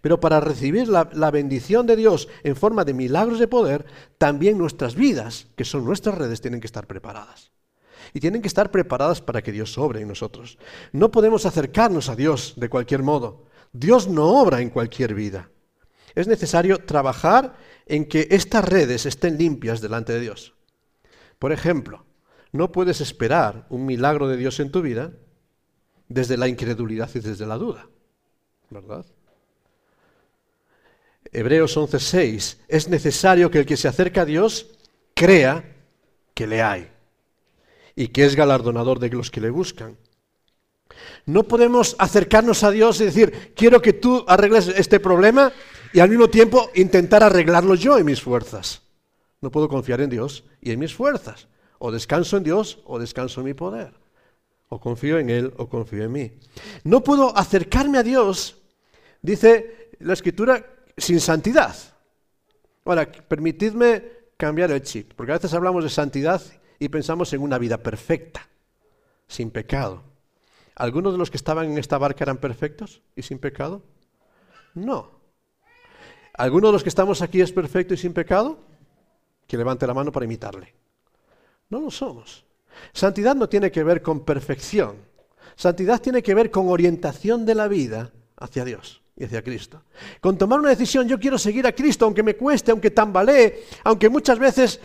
Pero 0.00 0.20
para 0.20 0.40
recibir 0.40 0.88
la, 0.88 1.30
bendición 1.30 1.86
de 1.86 1.96
Dios 1.96 2.28
en 2.44 2.56
forma 2.56 2.84
de 2.84 2.94
milagros 2.94 3.38
de 3.38 3.48
poder, 3.48 3.86
también 4.18 4.58
nuestras 4.58 4.94
vidas, 4.94 5.48
que 5.56 5.64
son 5.64 5.84
nuestras 5.84 6.16
redes, 6.16 6.40
tienen 6.40 6.60
que 6.60 6.66
estar 6.66 6.86
preparadas. 6.86 7.50
Y 8.14 8.20
tienen 8.20 8.40
que 8.40 8.48
estar 8.48 8.70
preparadas 8.70 9.20
para 9.20 9.42
que 9.42 9.52
Dios 9.52 9.76
obre 9.78 10.00
en 10.00 10.08
nosotros. 10.08 10.58
No 10.92 11.10
podemos 11.10 11.44
acercarnos 11.44 12.08
a 12.08 12.16
Dios 12.16 12.54
de 12.56 12.68
cualquier 12.68 13.02
modo. 13.02 13.46
Dios 13.72 14.08
no 14.08 14.40
obra 14.40 14.60
en 14.60 14.70
cualquier 14.70 15.14
vida. 15.14 15.50
Es 16.14 16.28
necesario 16.28 16.78
trabajar 16.78 17.56
en 17.84 18.06
que 18.06 18.28
estas 18.30 18.64
redes 18.64 19.06
estén 19.06 19.36
limpias 19.36 19.80
delante 19.80 20.12
de 20.12 20.20
Dios. 20.20 20.54
Por 21.38 21.52
ejemplo, 21.52 22.05
no 22.56 22.72
puedes 22.72 23.00
esperar 23.00 23.66
un 23.70 23.86
milagro 23.86 24.28
de 24.28 24.36
Dios 24.36 24.60
en 24.60 24.70
tu 24.70 24.82
vida 24.82 25.12
desde 26.08 26.36
la 26.36 26.48
incredulidad 26.48 27.10
y 27.14 27.20
desde 27.20 27.46
la 27.46 27.56
duda. 27.56 27.88
¿Verdad? 28.70 29.04
Hebreos 31.32 31.76
11:6, 31.76 32.58
es 32.68 32.88
necesario 32.88 33.50
que 33.50 33.58
el 33.58 33.66
que 33.66 33.76
se 33.76 33.88
acerca 33.88 34.22
a 34.22 34.24
Dios 34.24 34.78
crea 35.14 35.76
que 36.34 36.46
le 36.46 36.62
hay 36.62 36.90
y 37.94 38.08
que 38.08 38.24
es 38.24 38.36
galardonador 38.36 38.98
de 38.98 39.10
los 39.10 39.30
que 39.30 39.40
le 39.40 39.50
buscan. 39.50 39.96
No 41.24 41.42
podemos 41.42 41.96
acercarnos 41.98 42.62
a 42.62 42.70
Dios 42.70 43.00
y 43.00 43.04
decir, 43.04 43.52
quiero 43.56 43.82
que 43.82 43.92
tú 43.92 44.24
arregles 44.28 44.68
este 44.68 45.00
problema 45.00 45.52
y 45.92 46.00
al 46.00 46.10
mismo 46.10 46.28
tiempo 46.28 46.70
intentar 46.74 47.22
arreglarlo 47.22 47.74
yo 47.74 47.98
en 47.98 48.06
mis 48.06 48.22
fuerzas. 48.22 48.82
No 49.40 49.50
puedo 49.50 49.68
confiar 49.68 50.00
en 50.00 50.10
Dios 50.10 50.44
y 50.60 50.70
en 50.70 50.78
mis 50.78 50.94
fuerzas. 50.94 51.48
O 51.78 51.90
descanso 51.90 52.36
en 52.36 52.44
Dios 52.44 52.80
o 52.84 52.98
descanso 52.98 53.40
en 53.40 53.46
mi 53.46 53.54
poder. 53.54 53.94
O 54.68 54.80
confío 54.80 55.18
en 55.18 55.30
Él 55.30 55.52
o 55.56 55.68
confío 55.68 56.04
en 56.04 56.12
mí. 56.12 56.32
No 56.84 57.02
puedo 57.02 57.36
acercarme 57.36 57.98
a 57.98 58.02
Dios, 58.02 58.56
dice 59.22 59.90
la 60.00 60.12
Escritura, 60.12 60.64
sin 60.96 61.20
santidad. 61.20 61.76
Ahora, 62.84 63.10
permitidme 63.10 64.04
cambiar 64.36 64.70
el 64.70 64.82
chip, 64.82 65.12
porque 65.14 65.32
a 65.32 65.36
veces 65.36 65.54
hablamos 65.54 65.84
de 65.84 65.90
santidad 65.90 66.42
y 66.78 66.88
pensamos 66.88 67.32
en 67.32 67.42
una 67.42 67.58
vida 67.58 67.78
perfecta, 67.78 68.48
sin 69.26 69.50
pecado. 69.50 70.02
¿Algunos 70.74 71.12
de 71.12 71.18
los 71.18 71.30
que 71.30 71.36
estaban 71.36 71.70
en 71.70 71.78
esta 71.78 71.98
barca 71.98 72.24
eran 72.24 72.36
perfectos 72.36 73.02
y 73.14 73.22
sin 73.22 73.38
pecado? 73.38 73.82
No. 74.74 75.10
¿Alguno 76.34 76.68
de 76.68 76.74
los 76.74 76.82
que 76.82 76.90
estamos 76.90 77.22
aquí 77.22 77.40
es 77.40 77.50
perfecto 77.50 77.94
y 77.94 77.96
sin 77.96 78.12
pecado? 78.12 78.58
Que 79.46 79.56
levante 79.56 79.86
la 79.86 79.94
mano 79.94 80.12
para 80.12 80.26
imitarle. 80.26 80.74
No 81.68 81.80
lo 81.80 81.90
somos. 81.90 82.44
Santidad 82.92 83.34
no 83.34 83.48
tiene 83.48 83.70
que 83.70 83.82
ver 83.82 84.02
con 84.02 84.24
perfección. 84.24 84.96
Santidad 85.56 86.00
tiene 86.00 86.22
que 86.22 86.34
ver 86.34 86.50
con 86.50 86.68
orientación 86.68 87.44
de 87.46 87.54
la 87.54 87.68
vida 87.68 88.12
hacia 88.36 88.64
Dios 88.64 89.02
y 89.16 89.24
hacia 89.24 89.42
Cristo. 89.42 89.82
Con 90.20 90.36
tomar 90.36 90.60
una 90.60 90.68
decisión, 90.68 91.08
yo 91.08 91.18
quiero 91.18 91.38
seguir 91.38 91.66
a 91.66 91.72
Cristo, 91.72 92.04
aunque 92.04 92.22
me 92.22 92.36
cueste, 92.36 92.70
aunque 92.70 92.90
tambalee, 92.90 93.64
aunque 93.84 94.08
muchas 94.10 94.38
veces 94.38 94.80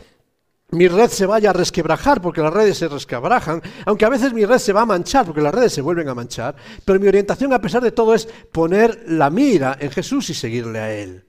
mi 0.72 0.88
red 0.88 1.10
se 1.10 1.26
vaya 1.26 1.50
a 1.50 1.54
resquebrajar 1.54 2.22
porque 2.22 2.42
las 2.42 2.54
redes 2.54 2.78
se 2.78 2.88
resquebrajan, 2.88 3.62
aunque 3.86 4.06
a 4.06 4.10
veces 4.10 4.32
mi 4.32 4.46
red 4.46 4.58
se 4.58 4.72
va 4.72 4.82
a 4.82 4.86
manchar 4.86 5.26
porque 5.26 5.42
las 5.42 5.54
redes 5.54 5.74
se 5.74 5.82
vuelven 5.82 6.08
a 6.08 6.16
manchar, 6.16 6.56
pero 6.86 6.98
mi 7.00 7.10
orientación 7.10 7.52
a 7.52 7.60
pesar 7.60 7.84
de 7.84 7.92
todo 7.92 8.14
es 8.14 8.26
poner 8.26 9.04
la 9.08 9.30
mira 9.30 9.78
en 9.80 9.92
Jesús 9.92 10.30
y 10.30 10.34
seguirle 10.34 10.80
a 10.80 10.94
Él 10.94 11.26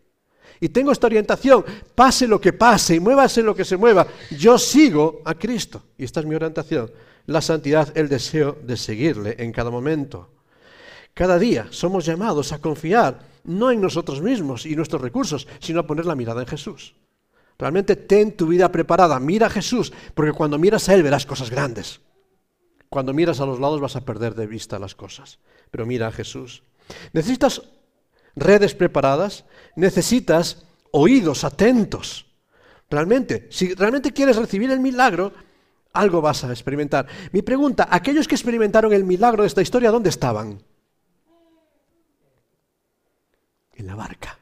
y 0.62 0.68
tengo 0.68 0.92
esta 0.92 1.08
orientación, 1.08 1.64
pase 1.92 2.28
lo 2.28 2.40
que 2.40 2.52
pase 2.52 2.94
y 2.94 3.00
muévase 3.00 3.42
lo 3.42 3.52
que 3.52 3.64
se 3.64 3.76
mueva, 3.76 4.06
yo 4.30 4.56
sigo 4.56 5.20
a 5.24 5.34
Cristo. 5.34 5.82
Y 5.98 6.04
esta 6.04 6.20
es 6.20 6.26
mi 6.26 6.36
orientación, 6.36 6.88
la 7.26 7.40
santidad, 7.40 7.90
el 7.98 8.08
deseo 8.08 8.56
de 8.62 8.76
seguirle 8.76 9.34
en 9.40 9.50
cada 9.50 9.72
momento. 9.72 10.30
Cada 11.14 11.36
día 11.40 11.66
somos 11.70 12.06
llamados 12.06 12.52
a 12.52 12.60
confiar 12.60 13.26
no 13.42 13.72
en 13.72 13.80
nosotros 13.80 14.22
mismos 14.22 14.64
y 14.64 14.76
nuestros 14.76 15.02
recursos, 15.02 15.48
sino 15.58 15.80
a 15.80 15.86
poner 15.88 16.06
la 16.06 16.14
mirada 16.14 16.42
en 16.42 16.46
Jesús. 16.46 16.94
Realmente 17.58 17.96
ten 17.96 18.36
tu 18.36 18.46
vida 18.46 18.70
preparada, 18.70 19.18
mira 19.18 19.48
a 19.48 19.50
Jesús, 19.50 19.92
porque 20.14 20.30
cuando 20.30 20.60
miras 20.60 20.88
a 20.88 20.94
Él 20.94 21.02
verás 21.02 21.26
cosas 21.26 21.50
grandes. 21.50 22.02
Cuando 22.88 23.12
miras 23.12 23.40
a 23.40 23.46
los 23.46 23.58
lados 23.58 23.80
vas 23.80 23.96
a 23.96 24.04
perder 24.04 24.36
de 24.36 24.46
vista 24.46 24.78
las 24.78 24.94
cosas, 24.94 25.40
pero 25.72 25.86
mira 25.86 26.06
a 26.06 26.12
Jesús. 26.12 26.62
Necesitas 27.12 27.62
redes 28.36 28.74
preparadas, 28.74 29.44
necesitas 29.76 30.64
oídos 30.90 31.44
atentos. 31.44 32.26
Realmente, 32.90 33.48
si 33.50 33.74
realmente 33.74 34.12
quieres 34.12 34.36
recibir 34.36 34.70
el 34.70 34.80
milagro, 34.80 35.32
algo 35.92 36.20
vas 36.20 36.44
a 36.44 36.50
experimentar. 36.50 37.06
Mi 37.32 37.42
pregunta, 37.42 37.88
aquellos 37.90 38.28
que 38.28 38.34
experimentaron 38.34 38.92
el 38.92 39.04
milagro 39.04 39.42
de 39.42 39.48
esta 39.48 39.62
historia, 39.62 39.90
¿dónde 39.90 40.10
estaban? 40.10 40.62
En 43.74 43.86
la 43.86 43.94
barca. 43.94 44.38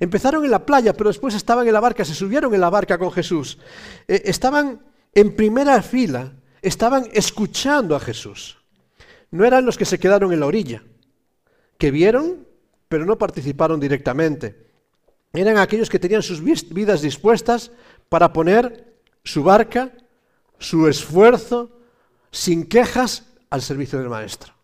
Empezaron 0.00 0.44
en 0.44 0.50
la 0.50 0.64
playa, 0.64 0.92
pero 0.92 1.10
después 1.10 1.34
estaban 1.34 1.66
en 1.66 1.72
la 1.72 1.80
barca, 1.80 2.04
se 2.04 2.14
subieron 2.14 2.54
en 2.54 2.60
la 2.60 2.70
barca 2.70 2.98
con 2.98 3.10
Jesús. 3.10 3.58
Eh, 4.06 4.22
estaban 4.24 4.80
en 5.12 5.34
primera 5.34 5.82
fila, 5.82 6.32
estaban 6.62 7.08
escuchando 7.12 7.96
a 7.96 8.00
Jesús. 8.00 8.58
No 9.30 9.44
eran 9.44 9.64
los 9.64 9.76
que 9.76 9.84
se 9.84 9.98
quedaron 9.98 10.32
en 10.32 10.40
la 10.40 10.46
orilla, 10.46 10.82
que 11.78 11.90
vieron 11.90 12.47
pero 12.88 13.04
no 13.04 13.18
participaron 13.18 13.78
directamente. 13.78 14.68
Eran 15.32 15.58
aquellos 15.58 15.90
que 15.90 15.98
tenían 15.98 16.22
sus 16.22 16.42
vidas 16.42 17.02
dispuestas 17.02 17.70
para 18.08 18.32
poner 18.32 18.96
su 19.24 19.42
barca, 19.42 19.92
su 20.58 20.88
esfuerzo, 20.88 21.70
sin 22.30 22.66
quejas, 22.66 23.24
al 23.50 23.62
servicio 23.62 23.98
del 23.98 24.08
Maestro. 24.08 24.54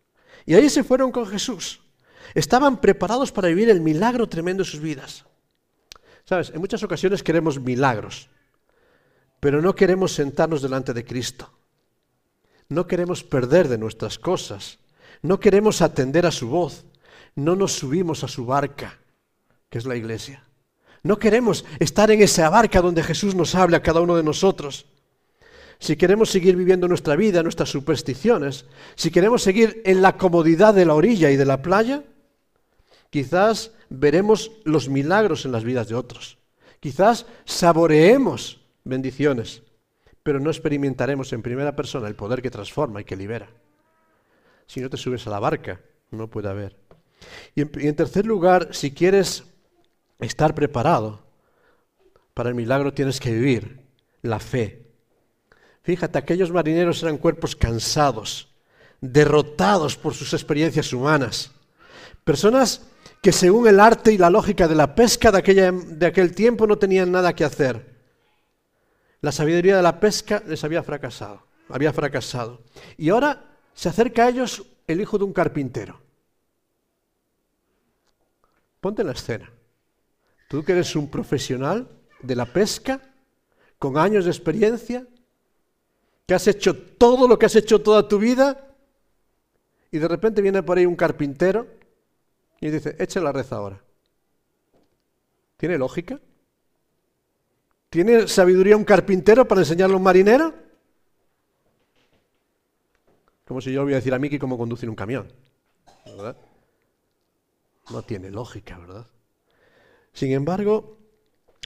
Y 0.46 0.54
ahí 0.54 0.68
se 0.68 0.84
fueron 0.84 1.10
con 1.10 1.26
Jesús. 1.26 1.80
Estaban 2.34 2.80
preparados 2.80 3.32
para 3.32 3.48
vivir 3.48 3.70
el 3.70 3.80
milagro 3.80 4.28
tremendo 4.28 4.62
de 4.62 4.70
sus 4.70 4.80
vidas. 4.80 5.24
Sabes, 6.24 6.50
en 6.50 6.60
muchas 6.60 6.82
ocasiones 6.82 7.22
queremos 7.22 7.60
milagros, 7.60 8.30
pero 9.40 9.60
no 9.60 9.74
queremos 9.74 10.12
sentarnos 10.12 10.62
delante 10.62 10.92
de 10.94 11.04
Cristo. 11.04 11.52
No 12.68 12.86
queremos 12.86 13.22
perder 13.22 13.68
de 13.68 13.78
nuestras 13.78 14.18
cosas. 14.18 14.78
No 15.20 15.38
queremos 15.38 15.82
atender 15.82 16.26
a 16.26 16.30
su 16.30 16.48
voz 16.48 16.86
no 17.36 17.56
nos 17.56 17.72
subimos 17.72 18.24
a 18.24 18.28
su 18.28 18.46
barca, 18.46 18.98
que 19.68 19.78
es 19.78 19.86
la 19.86 19.96
iglesia. 19.96 20.44
No 21.02 21.18
queremos 21.18 21.64
estar 21.80 22.10
en 22.10 22.22
esa 22.22 22.48
barca 22.48 22.80
donde 22.80 23.02
Jesús 23.02 23.34
nos 23.34 23.54
habla 23.54 23.78
a 23.78 23.82
cada 23.82 24.00
uno 24.00 24.16
de 24.16 24.22
nosotros. 24.22 24.86
Si 25.78 25.96
queremos 25.96 26.30
seguir 26.30 26.56
viviendo 26.56 26.88
nuestra 26.88 27.16
vida, 27.16 27.42
nuestras 27.42 27.68
supersticiones, 27.68 28.66
si 28.94 29.10
queremos 29.10 29.42
seguir 29.42 29.82
en 29.84 30.00
la 30.00 30.16
comodidad 30.16 30.72
de 30.72 30.86
la 30.86 30.94
orilla 30.94 31.30
y 31.30 31.36
de 31.36 31.44
la 31.44 31.60
playa, 31.60 32.04
Quizás 33.14 33.70
veremos 33.90 34.50
los 34.64 34.88
milagros 34.88 35.44
en 35.44 35.52
las 35.52 35.62
vidas 35.62 35.86
de 35.86 35.94
otros. 35.94 36.36
Quizás 36.80 37.26
saboreemos 37.44 38.60
bendiciones, 38.82 39.62
pero 40.24 40.40
no 40.40 40.50
experimentaremos 40.50 41.32
en 41.32 41.40
primera 41.40 41.76
persona 41.76 42.08
el 42.08 42.16
poder 42.16 42.42
que 42.42 42.50
transforma 42.50 43.02
y 43.02 43.04
que 43.04 43.14
libera. 43.14 43.48
Si 44.66 44.80
no 44.80 44.90
te 44.90 44.96
subes 44.96 45.24
a 45.28 45.30
la 45.30 45.38
barca, 45.38 45.80
no 46.10 46.26
puede 46.26 46.48
haber. 46.48 46.74
Y 47.54 47.62
en, 47.62 47.96
tercer 47.96 48.26
lugar, 48.26 48.68
si 48.72 48.90
quieres 48.92 49.44
estar 50.18 50.54
preparado 50.54 51.24
para 52.34 52.48
el 52.48 52.54
milagro, 52.54 52.92
tienes 52.92 53.20
que 53.20 53.32
vivir 53.32 53.80
la 54.22 54.40
fe. 54.40 54.82
Fíjate, 55.82 56.18
aquellos 56.18 56.50
marineros 56.50 57.02
eran 57.02 57.18
cuerpos 57.18 57.54
cansados, 57.54 58.48
derrotados 59.00 59.96
por 59.96 60.14
sus 60.14 60.32
experiencias 60.32 60.92
humanas. 60.92 61.50
Personas 62.24 62.86
que 63.20 63.32
según 63.32 63.66
el 63.68 63.80
arte 63.80 64.12
y 64.12 64.18
la 64.18 64.30
lógica 64.30 64.68
de 64.68 64.74
la 64.74 64.94
pesca 64.94 65.32
de, 65.32 65.38
aquella, 65.38 65.72
de 65.72 66.06
aquel 66.06 66.34
tiempo 66.34 66.66
no 66.66 66.78
tenían 66.78 67.10
nada 67.10 67.34
que 67.34 67.44
hacer. 67.44 67.94
La 69.20 69.32
sabiduría 69.32 69.76
de 69.76 69.82
la 69.82 69.98
pesca 70.00 70.42
les 70.46 70.62
había 70.64 70.82
fracasado, 70.82 71.46
había 71.70 71.92
fracasado. 71.92 72.62
Y 72.98 73.08
ahora 73.08 73.56
se 73.72 73.88
acerca 73.88 74.24
a 74.24 74.28
ellos 74.28 74.66
el 74.86 75.00
hijo 75.00 75.16
de 75.16 75.24
un 75.24 75.32
carpintero. 75.32 76.03
Ponte 78.84 79.00
en 79.00 79.06
la 79.06 79.14
escena. 79.14 79.50
Tú 80.46 80.62
que 80.62 80.72
eres 80.72 80.94
un 80.94 81.10
profesional 81.10 81.88
de 82.20 82.36
la 82.36 82.44
pesca, 82.44 83.00
con 83.78 83.96
años 83.96 84.26
de 84.26 84.30
experiencia, 84.30 85.06
que 86.26 86.34
has 86.34 86.46
hecho 86.48 86.76
todo 86.76 87.26
lo 87.26 87.38
que 87.38 87.46
has 87.46 87.56
hecho 87.56 87.80
toda 87.80 88.06
tu 88.06 88.18
vida, 88.18 88.76
y 89.90 89.96
de 89.96 90.06
repente 90.06 90.42
viene 90.42 90.62
por 90.62 90.76
ahí 90.76 90.84
un 90.84 90.96
carpintero 90.96 91.66
y 92.60 92.68
dice, 92.68 92.94
eche 92.98 93.22
la 93.22 93.32
red 93.32 93.50
ahora. 93.52 93.82
¿Tiene 95.56 95.78
lógica? 95.78 96.20
¿Tiene 97.88 98.28
sabiduría 98.28 98.76
un 98.76 98.84
carpintero 98.84 99.48
para 99.48 99.62
enseñarle 99.62 99.94
a 99.94 99.96
un 99.96 100.02
marinero? 100.02 100.52
Como 103.46 103.62
si 103.62 103.72
yo 103.72 103.82
voy 103.82 103.94
a 103.94 103.96
decir 103.96 104.12
a 104.12 104.18
Miki 104.18 104.38
cómo 104.38 104.58
conducir 104.58 104.90
un 104.90 104.94
camión. 104.94 105.32
¿verdad? 106.04 106.36
No 107.90 108.02
tiene 108.02 108.30
lógica, 108.30 108.78
¿verdad? 108.78 109.06
Sin 110.12 110.32
embargo, 110.32 110.98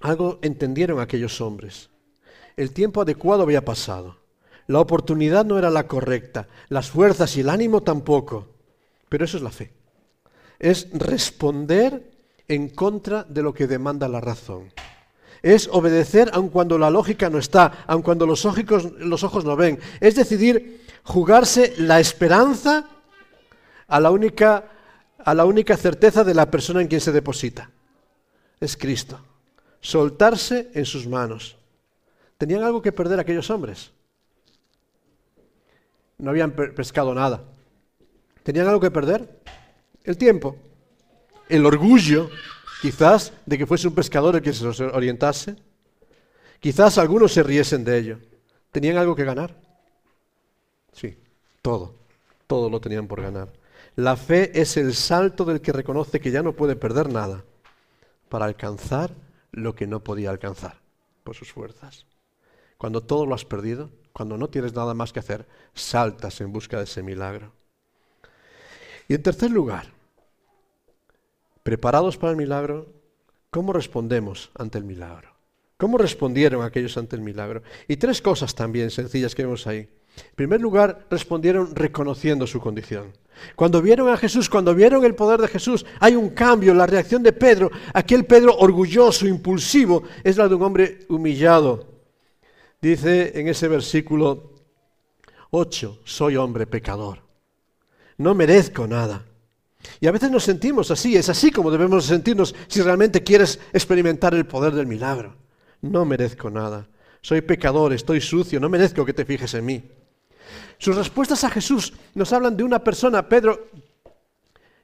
algo 0.03 0.39
entendieron 0.43 1.01
aquellos 1.01 1.41
hombres. 1.41 1.91
El 2.57 2.73
tiempo 2.73 3.03
adecuado 3.03 3.43
había 3.43 3.65
pasado. 3.65 4.17
La 4.67 4.81
oportunidad 4.81 5.45
no 5.45 5.59
era 5.59 5.71
la 5.71 5.87
correcta, 5.87 6.49
las 6.69 6.91
fuerzas 6.91 7.37
y 7.37 7.41
el 7.41 7.51
ánimo 7.51 7.83
tampoco. 7.83 8.49
Pero 9.09 9.25
eso 9.25 9.37
es 9.37 9.43
la 9.43 9.51
fe. 9.51 9.73
Es 10.59 10.89
responder 10.93 12.11
en 12.49 12.69
contra 12.71 13.25
de 13.25 13.43
lo 13.43 13.55
que 13.55 13.67
demanda 13.67 14.09
la 14.09 14.21
razón. 14.21 14.73
Es 15.41 15.69
obedecer 15.73 16.31
aun 16.33 16.49
cuando 16.49 16.79
la 16.79 16.91
lógica 16.91 17.31
no 17.31 17.39
está, 17.39 17.85
aun 17.87 18.03
cuando 18.03 18.27
los 18.27 18.45
ojos, 18.45 19.45
no 19.45 19.57
ven. 19.57 19.79
Es 20.01 20.17
decidir 20.17 20.85
jugarse 21.05 21.75
la 21.79 22.01
esperanza 22.01 22.89
a 23.87 24.01
la 24.01 24.11
única 24.11 24.65
a 25.19 25.35
la 25.35 25.45
única 25.45 25.77
certeza 25.77 26.25
de 26.25 26.35
la 26.35 26.51
persona 26.51 26.81
en 26.81 26.89
quien 26.89 27.01
se 27.01 27.13
deposita. 27.13 27.71
Es 28.61 28.77
Cristo. 28.77 29.21
Soltarse 29.81 30.71
en 30.75 30.85
sus 30.85 31.07
manos. 31.07 31.57
¿Tenían 32.37 32.63
algo 32.63 32.83
que 32.83 32.93
perder 32.93 33.21
aquellos 33.21 33.51
hombres? 33.51 33.91
No 36.19 36.31
habían 36.31 36.53
pescado 36.53 37.15
nada. 37.15 37.45
¿Tenían 38.43 38.67
algo 38.67 38.81
que 38.81 38.91
perder? 38.91 39.41
El 40.05 40.17
tiempo. 40.17 40.57
El 41.49 41.67
orgullo, 41.67 42.31
quizás, 42.83 43.33
de 43.47 43.59
que 43.59 43.67
fuese 43.67 43.89
un 43.89 43.95
pescador 43.95 44.37
el 44.37 44.43
que 44.43 44.53
se 44.53 44.65
los 44.65 44.81
orientase. 44.81 45.57
Quizás 46.61 46.99
algunos 46.99 47.33
se 47.33 47.43
riesen 47.43 47.85
de 47.85 47.99
ello. 47.99 48.19
¿Tenían 48.73 48.97
algo 48.97 49.15
que 49.15 49.25
ganar? 49.25 49.55
Sí, 50.93 51.17
todo. 51.63 51.95
Todo 52.47 52.69
lo 52.71 52.81
tenían 52.81 53.07
por 53.07 53.23
ganar. 53.23 53.49
La 53.99 54.15
fe 54.15 54.61
es 54.61 54.77
el 54.77 54.95
salto 54.95 55.45
del 55.45 55.61
que 55.61 55.73
reconoce 55.73 56.21
que 56.21 56.31
ya 56.31 56.41
no 56.41 56.53
puede 56.53 56.77
perder 56.77 57.13
nada 57.13 57.43
para 58.29 58.45
alcanzar 58.45 59.11
lo 59.51 59.75
que 59.75 59.89
no 59.89 60.05
podía 60.05 60.31
alcanzar 60.31 60.77
por 61.25 61.35
sus 61.35 61.53
fuerzas. 61.53 62.07
Cuando 62.77 63.03
todo 63.03 63.27
lo 63.27 63.35
has 63.35 63.45
perdido, 63.45 63.91
cuando 64.13 64.39
no 64.39 64.51
tienes 64.51 64.73
nada 64.73 64.95
más 64.95 65.13
que 65.13 65.19
hacer, 65.19 65.49
saltas 65.75 66.41
en 66.41 66.53
busca 66.53 66.79
de 66.79 66.85
ese 66.85 67.03
milagro. 67.03 67.51
Y 69.09 69.15
en 69.15 69.23
tercer 69.25 69.51
lugar, 69.51 69.89
preparados 71.65 72.17
para 72.17 72.31
el 72.31 72.37
milagro, 72.37 72.87
¿cómo 73.51 73.73
respondemos 73.73 74.53
ante 74.55 74.79
el 74.79 74.85
milagro? 74.85 75.35
¿Cómo 75.77 75.99
respondieron 75.99 76.63
aquellos 76.63 76.97
ante 76.99 77.17
el 77.17 77.23
milagro? 77.23 77.65
Y 77.89 77.97
tres 77.97 78.23
cosas 78.23 78.55
también 78.55 78.93
sencillas 78.93 79.35
que 79.35 79.43
vemos 79.43 79.67
ahí. 79.67 79.89
En 80.21 80.35
primer 80.35 80.61
lugar, 80.61 81.07
respondieron 81.11 81.75
reconociendo 81.75 82.47
su 82.47 82.61
condición. 82.61 83.13
Cuando 83.55 83.81
vieron 83.81 84.09
a 84.09 84.17
Jesús, 84.17 84.49
cuando 84.49 84.75
vieron 84.75 85.05
el 85.05 85.15
poder 85.15 85.41
de 85.41 85.49
Jesús, 85.49 85.85
hay 86.01 86.15
un 86.15 86.31
cambio. 86.31 86.75
La 86.75 86.87
reacción 86.87 87.23
de 87.23 87.33
Pedro, 87.33 87.71
aquel 87.95 88.25
Pedro 88.25 88.57
orgulloso, 88.57 89.27
impulsivo, 89.27 90.03
es 90.25 90.37
la 90.37 90.49
de 90.49 90.55
un 90.55 90.63
hombre 90.63 91.01
humillado. 91.09 91.87
Dice 92.81 93.39
en 93.39 93.49
ese 93.49 93.69
versículo 93.69 94.53
8, 95.51 96.01
soy 96.05 96.37
hombre 96.37 96.67
pecador. 96.67 97.21
No 98.19 98.35
merezco 98.35 98.87
nada. 98.87 99.25
Y 100.01 100.07
a 100.07 100.13
veces 100.13 100.31
nos 100.31 100.45
sentimos 100.45 100.91
así, 100.91 101.17
es 101.17 101.29
así 101.29 101.51
como 101.51 101.71
debemos 101.71 102.05
sentirnos 102.05 102.55
si 102.67 102.83
realmente 102.83 103.23
quieres 103.23 103.61
experimentar 103.73 104.35
el 104.35 104.47
poder 104.47 104.75
del 104.75 104.87
milagro. 104.87 105.37
No 105.81 106.05
merezco 106.05 106.51
nada. 106.51 106.89
Soy 107.21 107.41
pecador, 107.41 107.93
estoy 107.93 108.21
sucio, 108.21 108.61
no 108.61 108.69
merezco 108.69 109.05
que 109.05 109.13
te 109.13 109.25
fijes 109.25 109.55
en 109.55 109.65
mí. 109.65 109.83
Sus 110.79 110.97
respuestas 110.97 111.45
a 111.45 111.51
Jesús 111.51 111.93
nos 112.15 112.33
hablan 112.33 112.57
de 112.57 112.65
una 112.65 112.83
persona, 112.83 113.29
Pedro, 113.29 113.69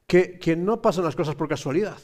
que, 0.06 0.38
que 0.38 0.56
no 0.56 0.82
pasan 0.82 1.04
las 1.04 1.16
cosas 1.16 1.34
por 1.34 1.48
casualidad. 1.48 1.96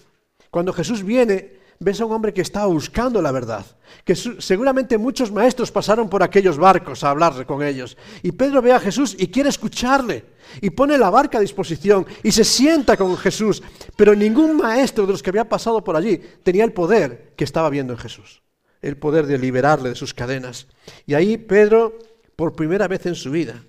Cuando 0.51 0.73
Jesús 0.73 1.03
viene, 1.03 1.61
ves 1.83 1.99
a 2.01 2.05
un 2.05 2.13
hombre 2.13 2.35
que 2.35 2.43
estaba 2.43 2.67
buscando 2.67 3.23
la 3.23 3.33
verdad, 3.33 3.65
que 4.05 4.15
seguramente 4.15 4.99
muchos 4.99 5.33
maestros 5.33 5.73
pasaron 5.73 6.11
por 6.11 6.23
aquellos 6.23 6.59
barcos 6.59 7.03
a 7.03 7.11
hablar 7.11 7.47
con 7.47 7.63
ellos. 7.63 7.97
Y 8.23 8.33
Pedro 8.33 8.61
ve 8.61 8.73
a 8.73 8.81
Jesús 8.81 9.17
y 9.19 9.29
quiere 9.29 9.49
escucharle, 9.49 10.25
y 10.61 10.69
pone 10.71 10.99
la 10.99 11.09
barca 11.09 11.39
a 11.39 11.41
disposición, 11.41 12.07
y 12.23 12.33
se 12.33 12.45
sienta 12.45 12.99
con 12.99 13.17
Jesús. 13.17 13.63
Pero 13.97 14.15
ningún 14.15 14.59
maestro 14.59 15.07
de 15.07 15.13
los 15.13 15.23
que 15.23 15.31
había 15.31 15.49
pasado 15.49 15.83
por 15.83 15.97
allí 15.97 16.21
tenía 16.43 16.65
el 16.65 16.73
poder 16.73 17.33
que 17.35 17.45
estaba 17.45 17.71
viendo 17.71 17.95
en 17.95 17.99
Jesús, 17.99 18.43
el 18.83 18.99
poder 18.99 19.27
de 19.27 19.39
liberarle 19.39 19.89
de 19.89 19.95
sus 19.95 20.13
cadenas. 20.13 20.67
Y 21.07 21.15
ahí 21.15 21.39
Pedro, 21.39 21.99
por 22.37 22.55
primera 22.55 22.89
vez 22.89 23.07
en 23.07 23.15
su 23.15 23.31
vida, 23.31 23.63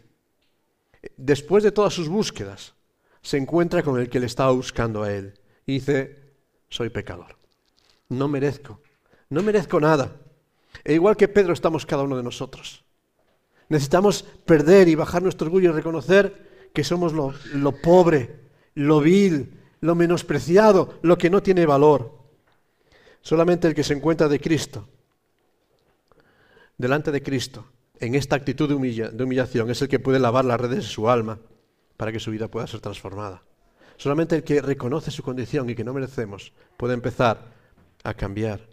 después 1.18 1.64
de 1.64 1.72
todas 1.72 1.94
sus 1.94 2.08
búsquedas, 2.08 2.74
se 3.22 3.38
encuentra 3.38 3.84
con 3.84 4.00
el 4.00 4.10
que 4.10 4.20
le 4.20 4.26
estaba 4.26 4.52
buscando 4.52 5.04
a 5.04 5.14
él. 5.14 5.34
Y 5.66 5.74
dice, 5.74 6.34
soy 6.70 6.90
pecador. 6.90 7.38
No 8.10 8.28
merezco. 8.28 8.82
No 9.30 9.42
merezco 9.44 9.80
nada. 9.80 10.16
E 10.84 10.94
igual 10.94 11.16
que 11.16 11.28
Pedro 11.28 11.54
estamos 11.54 11.86
cada 11.86 12.04
uno 12.04 12.18
de 12.18 12.24
nosotros. 12.24 12.84
Necesitamos 13.70 14.24
perder 14.24 14.88
y 14.88 14.96
bajar 14.96 15.24
nuestro 15.24 15.46
orgullo 15.46 15.70
y 15.70 15.74
reconocer 15.74 16.70
que 16.74 16.84
somos 16.84 17.14
lo, 17.14 17.34
lo 17.54 17.72
pobre, 17.72 18.42
lo 18.76 19.00
vil, 19.00 19.58
lo 19.82 19.96
menospreciado, 19.96 21.00
lo 21.02 21.18
que 21.18 21.30
no 21.30 21.42
tiene 21.42 21.66
valor. 21.66 22.20
Solamente 23.22 23.68
el 23.68 23.76
que 23.76 23.84
se 23.84 23.94
encuentra 23.94 24.28
de 24.28 24.40
Cristo, 24.40 24.88
delante 26.78 27.12
de 27.12 27.22
Cristo, 27.22 27.66
en 28.02 28.16
esta 28.16 28.36
actitud 28.36 28.68
de, 28.68 28.74
humilla, 28.74 29.10
de, 29.10 29.24
humillación 29.24 29.70
es 29.70 29.82
el 29.82 29.88
que 29.88 30.00
puede 30.00 30.20
lavar 30.20 30.44
las 30.44 30.60
redes 30.60 30.78
de 30.78 30.82
su 30.82 31.08
alma 31.08 31.40
para 31.98 32.12
que 32.12 32.20
su 32.20 32.32
vida 32.32 32.50
pueda 32.50 32.66
ser 32.66 32.82
transformada. 32.82 33.44
Solamente 33.96 34.36
el 34.36 34.44
que 34.44 34.60
reconoce 34.62 35.12
su 35.12 35.22
condición 35.22 35.70
y 35.70 35.76
que 35.76 35.84
no 35.84 35.94
merecemos 35.94 36.52
puede 36.78 36.96
empezar 36.96 37.54
a 38.04 38.14
cambiar. 38.16 38.68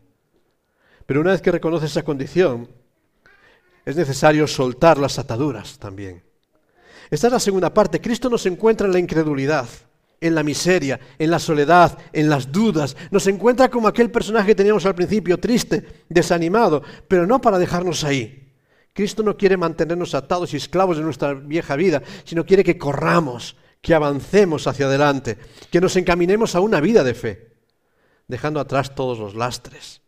Pero 1.05 1.21
una 1.21 1.33
vez 1.33 1.43
que 1.43 1.53
reconoce 1.53 1.87
esa 1.87 2.03
condición, 2.03 2.71
es 3.85 3.97
necesario 3.97 4.47
soltar 4.47 4.97
las 4.97 5.19
ataduras 5.19 5.79
también. 5.79 6.23
Esta 7.11 7.27
es 7.27 7.33
la 7.35 7.41
segunda 7.41 7.73
parte. 7.73 8.01
Cristo 8.01 8.31
nos 8.31 8.47
encuentra 8.47 8.87
en 8.87 8.95
la 8.95 8.99
incredulidad, 8.99 9.69
en 10.23 10.35
la 10.35 10.43
miseria, 10.43 10.99
en 11.19 11.31
la 11.31 11.39
soledad, 11.39 11.99
en 12.15 12.31
las 12.31 12.51
dudas. 12.51 12.97
Nos 13.11 13.27
encuentra 13.27 13.69
como 13.69 13.89
aquel 13.89 14.11
personaje 14.11 14.49
que 14.49 14.55
teníamos 14.55 14.87
al 14.87 14.95
principio, 14.95 15.39
triste, 15.39 16.05
desanimado, 16.09 16.83
pero 17.07 17.27
no 17.27 17.41
para 17.43 17.59
dejarnos 17.59 18.05
ahí. 18.05 18.48
Cristo 18.99 19.23
no 19.23 19.37
quiere 19.37 19.57
mantenernos 19.57 20.13
atados 20.17 20.53
y 20.53 20.57
esclavos 20.57 20.97
de 20.97 21.05
nuestra 21.05 21.33
vieja 21.33 21.77
vida, 21.77 22.03
sino 22.25 22.45
quiere 22.45 22.65
que 22.65 22.77
corramos, 22.77 23.55
que 23.81 23.95
avancemos 23.95 24.67
hacia 24.67 24.87
adelante, 24.87 25.39
que 25.71 25.81
nos 25.81 25.95
encaminemos 25.95 26.57
a 26.57 26.61
una 26.61 26.81
vida 26.81 27.05
de 27.05 27.15
fe, 27.15 27.53
dejando 28.27 28.59
atrás 28.59 28.97
todos 28.97 29.21
los 29.21 29.37
lastres. 29.37 30.03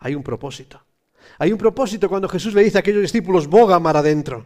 Hay 0.00 0.16
un 0.16 0.24
propósito. 0.24 0.84
Hay 1.38 1.52
un 1.52 1.58
propósito 1.58 2.08
cuando 2.08 2.28
Jesús 2.28 2.52
le 2.52 2.64
dice 2.64 2.78
a 2.78 2.80
aquellos 2.80 3.02
discípulos, 3.02 3.46
boga 3.46 3.78
mar 3.78 3.96
adentro. 3.96 4.44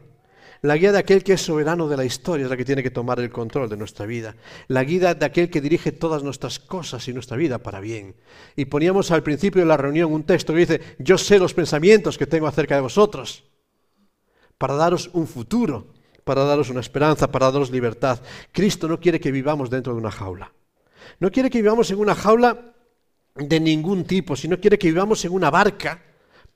La 0.62 0.76
guía 0.76 0.92
de 0.92 0.98
aquel 0.98 1.22
que 1.22 1.34
es 1.34 1.42
soberano 1.42 1.88
de 1.88 1.96
la 1.96 2.04
historia 2.04 2.44
es 2.44 2.50
la 2.50 2.56
que 2.56 2.64
tiene 2.64 2.82
que 2.82 2.90
tomar 2.90 3.20
el 3.20 3.30
control 3.30 3.68
de 3.68 3.76
nuestra 3.76 4.06
vida. 4.06 4.34
La 4.68 4.84
guía 4.84 5.14
de 5.14 5.26
aquel 5.26 5.50
que 5.50 5.60
dirige 5.60 5.92
todas 5.92 6.22
nuestras 6.22 6.58
cosas 6.58 7.06
y 7.08 7.12
nuestra 7.12 7.36
vida 7.36 7.58
para 7.58 7.80
bien. 7.80 8.16
Y 8.56 8.66
poníamos 8.66 9.10
al 9.10 9.22
principio 9.22 9.62
de 9.62 9.68
la 9.68 9.76
reunión 9.76 10.12
un 10.12 10.24
texto 10.24 10.52
que 10.52 10.60
dice, 10.60 10.80
yo 10.98 11.18
sé 11.18 11.38
los 11.38 11.54
pensamientos 11.54 12.16
que 12.16 12.26
tengo 12.26 12.46
acerca 12.46 12.74
de 12.74 12.80
vosotros, 12.80 13.44
para 14.58 14.74
daros 14.74 15.10
un 15.12 15.26
futuro, 15.26 15.88
para 16.24 16.44
daros 16.44 16.70
una 16.70 16.80
esperanza, 16.80 17.30
para 17.30 17.50
daros 17.50 17.70
libertad. 17.70 18.20
Cristo 18.52 18.88
no 18.88 18.98
quiere 18.98 19.20
que 19.20 19.30
vivamos 19.30 19.70
dentro 19.70 19.92
de 19.92 20.00
una 20.00 20.10
jaula. 20.10 20.52
No 21.20 21.30
quiere 21.30 21.50
que 21.50 21.62
vivamos 21.62 21.90
en 21.90 21.98
una 21.98 22.14
jaula 22.14 22.72
de 23.34 23.60
ningún 23.60 24.04
tipo, 24.04 24.34
sino 24.34 24.58
quiere 24.58 24.78
que 24.78 24.88
vivamos 24.88 25.24
en 25.24 25.32
una 25.32 25.50
barca 25.50 26.02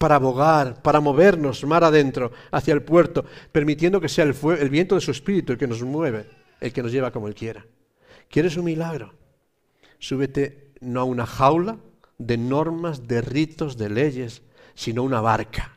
para 0.00 0.14
abogar, 0.14 0.80
para 0.80 0.98
movernos 0.98 1.62
mar 1.66 1.84
adentro 1.84 2.32
hacia 2.52 2.72
el 2.72 2.82
puerto, 2.82 3.22
permitiendo 3.52 4.00
que 4.00 4.08
sea 4.08 4.24
el, 4.24 4.34
el, 4.58 4.70
viento 4.70 4.94
de 4.94 5.02
su 5.02 5.10
espíritu 5.10 5.52
el 5.52 5.58
que 5.58 5.66
nos 5.66 5.82
mueve, 5.82 6.24
el 6.58 6.72
que 6.72 6.82
nos 6.82 6.90
lleva 6.90 7.10
como 7.10 7.28
él 7.28 7.34
quiera. 7.34 7.66
¿Quieres 8.30 8.56
un 8.56 8.64
milagro? 8.64 9.12
Súbete 9.98 10.72
no 10.80 11.00
a 11.02 11.04
una 11.04 11.26
jaula 11.26 11.76
de 12.16 12.38
normas, 12.38 13.08
de 13.08 13.20
ritos, 13.20 13.76
de 13.76 13.90
leyes, 13.90 14.40
sino 14.74 15.02
una 15.02 15.20
barca 15.20 15.76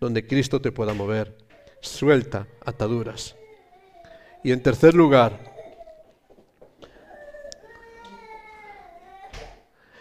donde 0.00 0.26
Cristo 0.26 0.60
te 0.60 0.72
pueda 0.72 0.92
mover. 0.92 1.38
Suelta 1.80 2.48
ataduras. 2.66 3.36
Y 4.42 4.50
en 4.50 4.60
tercer 4.60 4.94
lugar, 4.94 5.38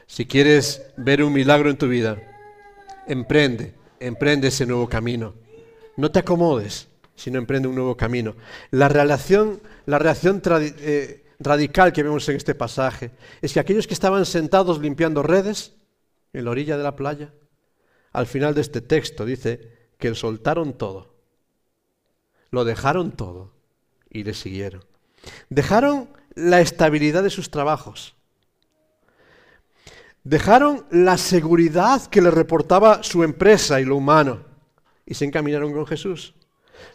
si 0.07 0.25
quieres 0.25 0.81
ver 0.97 1.21
un 1.21 1.31
milagro 1.31 1.69
en 1.69 1.77
tu 1.77 1.87
vida, 1.87 2.17
emprende, 3.07 3.75
emprende 3.99 4.47
ese 4.47 4.65
nuevo 4.65 4.87
camino. 4.87 5.33
No 5.97 6.11
te 6.11 6.19
acomodes, 6.19 6.87
sino 7.15 7.37
emprende 7.37 7.67
un 7.67 7.75
nuevo 7.75 7.95
camino. 7.95 8.35
La 8.71 8.89
relación, 8.89 9.61
la 9.85 9.99
reacción 9.99 10.41
eh, 10.45 11.23
radical 11.39 11.93
que 11.93 12.03
vemos 12.03 12.27
en 12.29 12.37
este 12.37 12.55
pasaje 12.55 13.11
es 13.41 13.53
que 13.53 13.59
aquellos 13.59 13.87
que 13.87 13.93
estaban 13.93 14.25
sentados 14.25 14.79
limpiando 14.79 15.23
redes 15.23 15.73
en 16.33 16.45
la 16.45 16.51
orilla 16.51 16.77
de 16.77 16.83
la 16.83 16.95
playa, 16.95 17.33
al 18.13 18.27
final 18.27 18.53
de 18.55 18.61
este 18.61 18.81
texto 18.81 19.25
dice 19.25 19.89
que 19.97 20.13
soltaron 20.15 20.73
todo, 20.77 21.13
lo 22.49 22.65
dejaron 22.65 23.11
todo 23.11 23.53
y 24.09 24.23
le 24.23 24.33
siguieron. 24.33 24.83
Dejaron 25.49 26.09
la 26.33 26.61
estabilidad 26.61 27.23
de 27.23 27.29
sus 27.29 27.51
trabajos, 27.51 28.15
Dejaron 30.23 30.85
la 30.91 31.17
seguridad 31.17 32.05
que 32.05 32.21
les 32.21 32.33
reportaba 32.33 33.01
su 33.01 33.23
empresa 33.23 33.81
y 33.81 33.85
lo 33.85 33.95
humano 33.95 34.45
y 35.05 35.15
se 35.15 35.25
encaminaron 35.25 35.73
con 35.73 35.87
Jesús. 35.87 36.35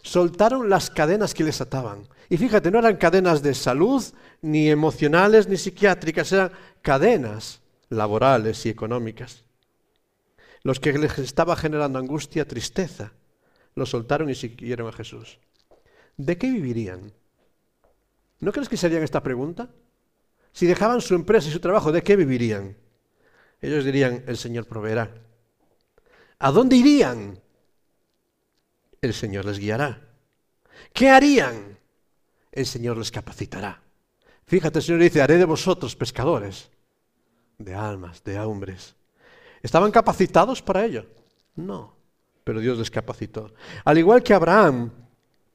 Soltaron 0.01 0.69
las 0.69 0.89
cadenas 0.89 1.33
que 1.33 1.43
les 1.43 1.59
ataban. 1.59 2.07
Y 2.29 2.37
fíjate, 2.37 2.71
no 2.71 2.79
eran 2.79 2.97
cadenas 2.97 3.41
de 3.41 3.53
salud, 3.53 4.03
ni 4.41 4.69
emocionales, 4.69 5.47
ni 5.47 5.57
psiquiátricas, 5.57 6.31
eran 6.31 6.51
cadenas 6.81 7.61
laborales 7.89 8.65
y 8.65 8.69
económicas. 8.69 9.43
Los 10.63 10.79
que 10.79 10.93
les 10.93 11.17
estaba 11.19 11.55
generando 11.55 11.99
angustia, 11.99 12.47
tristeza, 12.47 13.11
lo 13.75 13.85
soltaron 13.85 14.29
y 14.29 14.35
siguieron 14.35 14.87
a 14.87 14.93
Jesús. 14.93 15.39
¿De 16.17 16.37
qué 16.37 16.49
vivirían? 16.49 17.13
¿No 18.39 18.51
crees 18.51 18.69
que 18.69 18.77
serían 18.77 19.03
esta 19.03 19.21
pregunta? 19.21 19.69
Si 20.51 20.65
dejaban 20.65 21.01
su 21.01 21.13
empresa 21.13 21.49
y 21.49 21.51
su 21.51 21.59
trabajo, 21.59 21.91
¿de 21.91 22.01
qué 22.01 22.15
vivirían? 22.15 22.75
Ellos 23.61 23.85
dirían, 23.85 24.23
el 24.27 24.37
Señor 24.37 24.65
proveerá. 24.65 25.11
¿A 26.39 26.51
dónde 26.51 26.75
irían? 26.75 27.39
El 29.01 29.13
Señor 29.13 29.45
les 29.45 29.59
guiará. 29.59 30.01
¿Qué 30.93 31.09
harían? 31.09 31.77
El 32.51 32.65
Señor 32.65 32.97
les 32.97 33.11
capacitará. 33.11 33.81
Fíjate, 34.45 34.79
el 34.79 34.83
Señor 34.83 35.01
dice, 35.01 35.21
haré 35.21 35.37
de 35.37 35.45
vosotros 35.45 35.95
pescadores 35.95 36.69
de 37.57 37.73
almas, 37.73 38.23
de 38.23 38.39
hombres. 38.39 38.95
¿Estaban 39.61 39.91
capacitados 39.91 40.61
para 40.61 40.85
ello? 40.85 41.05
No, 41.55 41.95
pero 42.43 42.59
Dios 42.59 42.77
les 42.77 42.91
capacitó. 42.91 43.53
Al 43.83 43.97
igual 43.97 44.23
que 44.23 44.33
Abraham, 44.33 44.91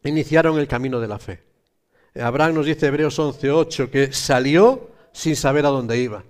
iniciaron 0.05 0.59
el 0.59 0.67
camino 0.67 1.01
de 1.01 1.09
la 1.09 1.19
fe. 1.19 1.43
Abraham 2.15 2.57
nos 2.57 2.67
dice 2.67 2.87
Hebreos 2.89 3.19
11:8 3.19 3.91
que 3.91 4.13
salió 4.13 4.91
sin 5.13 5.37
saber 5.37 5.65
a 5.65 5.71
dónde 5.71 5.99
iba. 5.99 6.25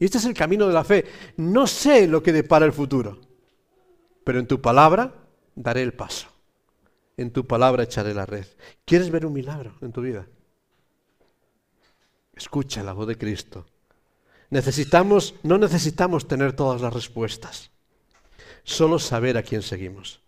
Y 0.00 0.04
este 0.04 0.18
es 0.18 0.24
el 0.24 0.34
camino 0.34 0.66
de 0.66 0.74
la 0.74 0.84
fe. 0.84 1.04
No 1.36 1.66
sé 1.66 2.06
lo 2.06 2.22
que 2.22 2.32
depara 2.32 2.66
el 2.66 2.72
futuro, 2.72 3.20
pero 4.24 4.38
en 4.38 4.46
tu 4.46 4.60
palabra 4.60 5.14
daré 5.54 5.82
el 5.82 5.92
paso. 5.92 6.28
En 7.16 7.32
tu 7.32 7.46
palabra 7.46 7.82
echaré 7.82 8.14
la 8.14 8.26
red. 8.26 8.46
¿Quieres 8.84 9.10
ver 9.10 9.26
un 9.26 9.32
milagro 9.32 9.74
en 9.80 9.90
tu 9.90 10.02
vida? 10.02 10.26
Escucha 12.34 12.84
la 12.84 12.92
voz 12.92 13.08
de 13.08 13.18
Cristo. 13.18 13.66
Necesitamos, 14.50 15.34
no 15.42 15.58
necesitamos 15.58 16.28
tener 16.28 16.52
todas 16.52 16.80
las 16.80 16.94
respuestas. 16.94 17.72
Solo 18.62 19.00
saber 19.00 19.36
a 19.36 19.42
quién 19.42 19.62
seguimos. 19.62 20.20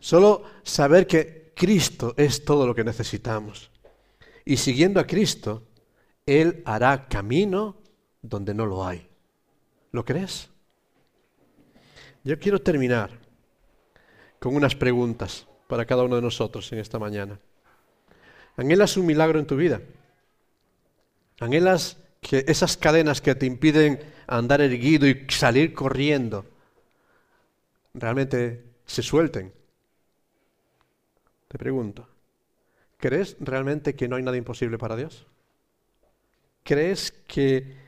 Solo 0.00 0.42
saber 0.64 1.06
que 1.06 1.52
Cristo 1.54 2.14
es 2.16 2.44
todo 2.44 2.66
lo 2.66 2.74
que 2.74 2.84
necesitamos. 2.84 3.70
Y 4.44 4.56
siguiendo 4.56 4.98
a 4.98 5.06
Cristo, 5.06 5.68
Él 6.26 6.62
hará 6.64 7.08
camino 7.08 7.76
donde 8.22 8.54
no 8.54 8.66
lo 8.66 8.86
hay. 8.86 9.08
¿Lo 9.92 10.04
crees? 10.04 10.48
Yo 12.24 12.38
quiero 12.38 12.60
terminar 12.60 13.10
con 14.38 14.54
unas 14.54 14.74
preguntas 14.74 15.46
para 15.66 15.86
cada 15.86 16.04
uno 16.04 16.16
de 16.16 16.22
nosotros 16.22 16.70
en 16.72 16.78
esta 16.78 16.98
mañana. 16.98 17.38
¿Anhelas 18.56 18.96
un 18.96 19.06
milagro 19.06 19.38
en 19.38 19.46
tu 19.46 19.56
vida? 19.56 19.80
¿Anhelas 21.40 21.96
que 22.20 22.44
esas 22.48 22.76
cadenas 22.76 23.20
que 23.20 23.34
te 23.34 23.46
impiden 23.46 24.00
andar 24.26 24.60
erguido 24.60 25.06
y 25.06 25.26
salir 25.28 25.72
corriendo 25.72 26.44
realmente 27.94 28.64
se 28.84 29.02
suelten? 29.02 29.52
Te 31.46 31.56
pregunto, 31.56 32.06
¿crees 32.98 33.36
realmente 33.40 33.94
que 33.94 34.08
no 34.08 34.16
hay 34.16 34.22
nada 34.22 34.36
imposible 34.36 34.76
para 34.76 34.96
Dios? 34.96 35.26
¿Crees 36.62 37.12
que 37.12 37.87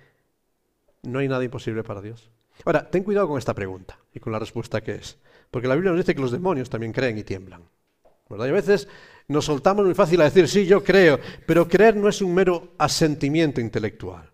no 1.02 1.18
hay 1.18 1.28
nada 1.28 1.44
imposible 1.44 1.82
para 1.82 2.00
Dios. 2.00 2.30
Ahora, 2.64 2.88
ten 2.90 3.02
cuidado 3.02 3.28
con 3.28 3.38
esta 3.38 3.54
pregunta 3.54 3.98
y 4.12 4.20
con 4.20 4.32
la 4.32 4.38
respuesta 4.38 4.80
que 4.80 4.96
es. 4.96 5.18
Porque 5.50 5.68
la 5.68 5.74
Biblia 5.74 5.92
nos 5.92 6.00
dice 6.00 6.14
que 6.14 6.20
los 6.20 6.30
demonios 6.30 6.70
también 6.70 6.92
creen 6.92 7.18
y 7.18 7.24
tiemblan. 7.24 7.62
¿verdad? 8.28 8.46
Y 8.46 8.50
a 8.50 8.52
veces 8.52 8.88
nos 9.28 9.44
soltamos 9.44 9.84
muy 9.84 9.94
fácil 9.94 10.20
a 10.20 10.24
decir, 10.24 10.48
sí, 10.48 10.66
yo 10.66 10.84
creo, 10.84 11.18
pero 11.46 11.68
creer 11.68 11.96
no 11.96 12.08
es 12.08 12.22
un 12.22 12.34
mero 12.34 12.74
asentimiento 12.78 13.60
intelectual. 13.60 14.30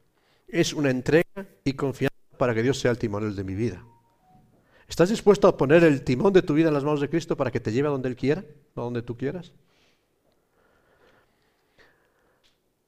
Es 0.48 0.72
una 0.72 0.90
entrega 0.90 1.46
y 1.64 1.72
confianza 1.72 2.14
para 2.36 2.54
que 2.54 2.62
Dios 2.62 2.78
sea 2.78 2.90
el 2.90 2.98
timonel 2.98 3.34
de 3.34 3.44
mi 3.44 3.54
vida. 3.54 3.82
¿Estás 4.88 5.08
dispuesto 5.08 5.48
a 5.48 5.56
poner 5.56 5.82
el 5.82 6.02
timón 6.02 6.32
de 6.32 6.42
tu 6.42 6.54
vida 6.54 6.68
en 6.68 6.74
las 6.74 6.84
manos 6.84 7.00
de 7.00 7.08
Cristo 7.08 7.36
para 7.36 7.50
que 7.50 7.58
te 7.58 7.72
lleve 7.72 7.88
a 7.88 7.90
donde 7.90 8.08
Él 8.08 8.16
quiera, 8.16 8.44
a 8.76 8.80
donde 8.80 9.02
tú 9.02 9.16
quieras? 9.16 9.52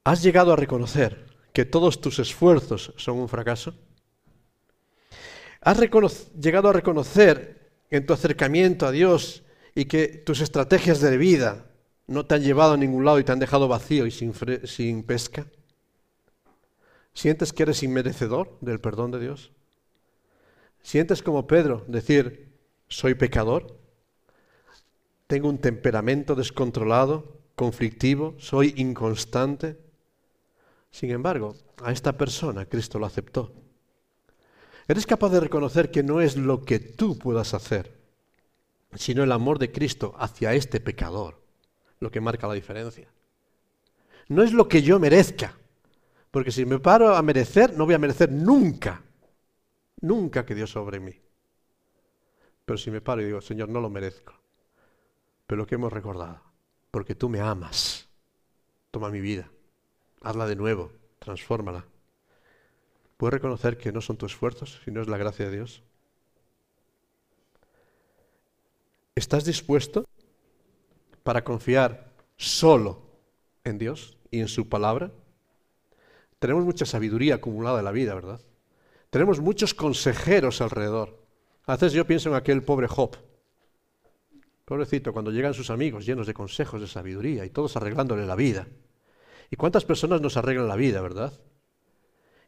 ¿Has 0.04 0.22
llegado 0.22 0.52
a 0.52 0.56
reconocer 0.56 1.26
que 1.58 1.64
todos 1.64 2.00
tus 2.00 2.20
esfuerzos 2.20 2.94
son 2.98 3.18
un 3.18 3.28
fracaso? 3.28 3.74
¿Has 5.60 5.76
llegado 6.40 6.68
a 6.68 6.72
reconocer 6.72 7.72
en 7.90 8.06
tu 8.06 8.12
acercamiento 8.12 8.86
a 8.86 8.92
Dios 8.92 9.42
y 9.74 9.86
que 9.86 10.06
tus 10.06 10.40
estrategias 10.40 11.00
de 11.00 11.16
vida 11.16 11.66
no 12.06 12.24
te 12.24 12.36
han 12.36 12.44
llevado 12.44 12.74
a 12.74 12.76
ningún 12.76 13.04
lado 13.04 13.18
y 13.18 13.24
te 13.24 13.32
han 13.32 13.40
dejado 13.40 13.66
vacío 13.66 14.06
y 14.06 14.12
sin, 14.12 14.32
sin 14.66 15.02
pesca? 15.02 15.48
¿Sientes 17.12 17.52
que 17.52 17.64
eres 17.64 17.82
inmerecedor 17.82 18.56
del 18.60 18.78
perdón 18.78 19.10
de 19.10 19.18
Dios? 19.18 19.50
¿Sientes 20.80 21.24
como 21.24 21.48
Pedro 21.48 21.84
decir, 21.88 22.56
soy 22.86 23.16
pecador? 23.16 23.80
¿Tengo 25.26 25.48
un 25.48 25.58
temperamento 25.58 26.36
descontrolado, 26.36 27.40
conflictivo? 27.56 28.36
¿Soy 28.38 28.74
inconstante? 28.76 29.87
Sin 30.98 31.12
embargo, 31.12 31.54
a 31.84 31.92
esta 31.92 32.18
persona 32.18 32.66
Cristo 32.66 32.98
lo 32.98 33.06
aceptó. 33.06 33.52
¿Eres 34.88 35.06
capaz 35.06 35.28
de 35.28 35.38
reconocer 35.38 35.92
que 35.92 36.02
no 36.02 36.20
es 36.20 36.36
lo 36.36 36.64
que 36.64 36.80
tú 36.80 37.16
puedas 37.16 37.54
hacer, 37.54 37.96
sino 38.96 39.22
el 39.22 39.30
amor 39.30 39.60
de 39.60 39.70
Cristo 39.70 40.16
hacia 40.18 40.54
este 40.54 40.80
pecador 40.80 41.40
lo 42.00 42.10
que 42.10 42.20
marca 42.20 42.48
la 42.48 42.54
diferencia? 42.54 43.08
No 44.26 44.42
es 44.42 44.52
lo 44.52 44.66
que 44.66 44.82
yo 44.82 44.98
merezca, 44.98 45.56
porque 46.32 46.50
si 46.50 46.66
me 46.66 46.80
paro 46.80 47.14
a 47.14 47.22
merecer, 47.22 47.78
no 47.78 47.84
voy 47.86 47.94
a 47.94 47.98
merecer 47.98 48.32
nunca, 48.32 49.00
nunca 50.00 50.44
que 50.44 50.56
Dios 50.56 50.72
sobre 50.72 50.98
mí. 50.98 51.14
Pero 52.64 52.76
si 52.76 52.90
me 52.90 53.00
paro 53.00 53.22
y 53.22 53.26
digo, 53.26 53.40
Señor, 53.40 53.68
no 53.68 53.80
lo 53.80 53.88
merezco, 53.88 54.34
pero 55.46 55.58
lo 55.58 55.66
que 55.68 55.76
hemos 55.76 55.92
recordado, 55.92 56.42
porque 56.90 57.14
tú 57.14 57.28
me 57.28 57.38
amas, 57.38 58.08
toma 58.90 59.10
mi 59.10 59.20
vida 59.20 59.48
hazla 60.22 60.46
de 60.46 60.56
nuevo, 60.56 60.92
transfórmala. 61.18 61.84
¿Puedes 63.16 63.34
reconocer 63.34 63.76
que 63.78 63.92
no 63.92 64.00
son 64.00 64.16
tus 64.16 64.32
esfuerzos, 64.32 64.80
sino 64.84 65.02
es 65.02 65.08
la 65.08 65.18
gracia 65.18 65.46
de 65.46 65.56
Dios? 65.56 65.82
¿Estás 69.14 69.44
dispuesto 69.44 70.04
para 71.24 71.42
confiar 71.42 72.12
solo 72.36 73.02
en 73.64 73.78
Dios 73.78 74.16
y 74.30 74.40
en 74.40 74.48
su 74.48 74.68
palabra? 74.68 75.10
Tenemos 76.38 76.64
mucha 76.64 76.86
sabiduría 76.86 77.36
acumulada 77.36 77.80
en 77.80 77.84
la 77.84 77.90
vida, 77.90 78.14
¿verdad? 78.14 78.40
Tenemos 79.10 79.40
muchos 79.40 79.74
consejeros 79.74 80.60
alrededor. 80.60 81.18
A 81.64 81.72
veces 81.72 81.92
yo 81.92 82.06
pienso 82.06 82.28
en 82.28 82.36
aquel 82.36 82.62
pobre 82.62 82.86
Job. 82.86 83.16
Pobrecito, 84.64 85.12
cuando 85.12 85.32
llegan 85.32 85.54
sus 85.54 85.70
amigos 85.70 86.06
llenos 86.06 86.26
de 86.26 86.34
consejos, 86.34 86.80
de 86.80 86.86
sabiduría 86.86 87.44
y 87.44 87.50
todos 87.50 87.76
arreglándole 87.76 88.26
la 88.26 88.36
vida. 88.36 88.68
¿Y 89.50 89.56
cuántas 89.56 89.84
personas 89.84 90.20
nos 90.20 90.36
arreglan 90.36 90.68
la 90.68 90.76
vida, 90.76 91.00
verdad? 91.00 91.32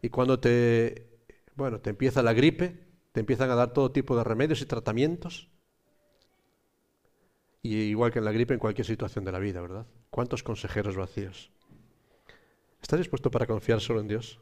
Y 0.03 0.09
cuando 0.11 0.38
te, 0.40 1.09
bueno, 1.55 1.80
te 1.80 1.90
empieza 1.90 2.22
la 2.22 2.32
gripe, 2.32 2.86
te 3.12 3.20
empiezan 3.20 3.51
a 3.51 3.55
dar 3.55 3.72
todo 3.72 3.92
tipo 3.92 4.16
de 4.16 4.24
remedios 4.24 4.61
y 4.61 4.66
tratamientos. 4.66 5.48
Y 7.62 7.76
igual 7.76 8.12
que 8.12 8.18
en 8.18 8.24
la 8.24 8.32
gripe, 8.32 8.55
en 8.55 8.61
cualquier 8.61 8.86
situación 8.86 9.24
de 9.24 9.32
la 9.32 9.38
vida, 9.38 9.61
¿verdad? 9.61 9.86
¿Cuántos 10.11 10.42
consejeros 10.42 10.96
vacíos? 10.96 11.51
¿Estás 12.80 12.98
dispuesto 12.98 13.30
para 13.30 13.46
confiar 13.46 13.80
solo 13.80 14.01
en 14.01 14.09
Dios? 14.09 14.40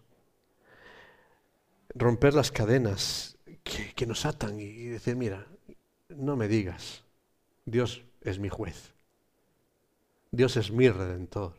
Romper 1.94 2.34
las 2.34 2.52
cadenas 2.52 3.36
que, 3.64 3.92
que 3.94 4.06
nos 4.06 4.24
atan 4.24 4.61
y 4.61 4.84
decir, 4.84 5.16
mira, 5.16 5.46
no 6.09 6.36
me 6.36 6.46
digas, 6.46 7.04
Dios 7.64 8.04
es 8.20 8.38
mi 8.38 8.48
juez, 8.48 8.94
Dios 10.30 10.56
es 10.56 10.70
mi 10.70 10.88
redentor, 10.88 11.54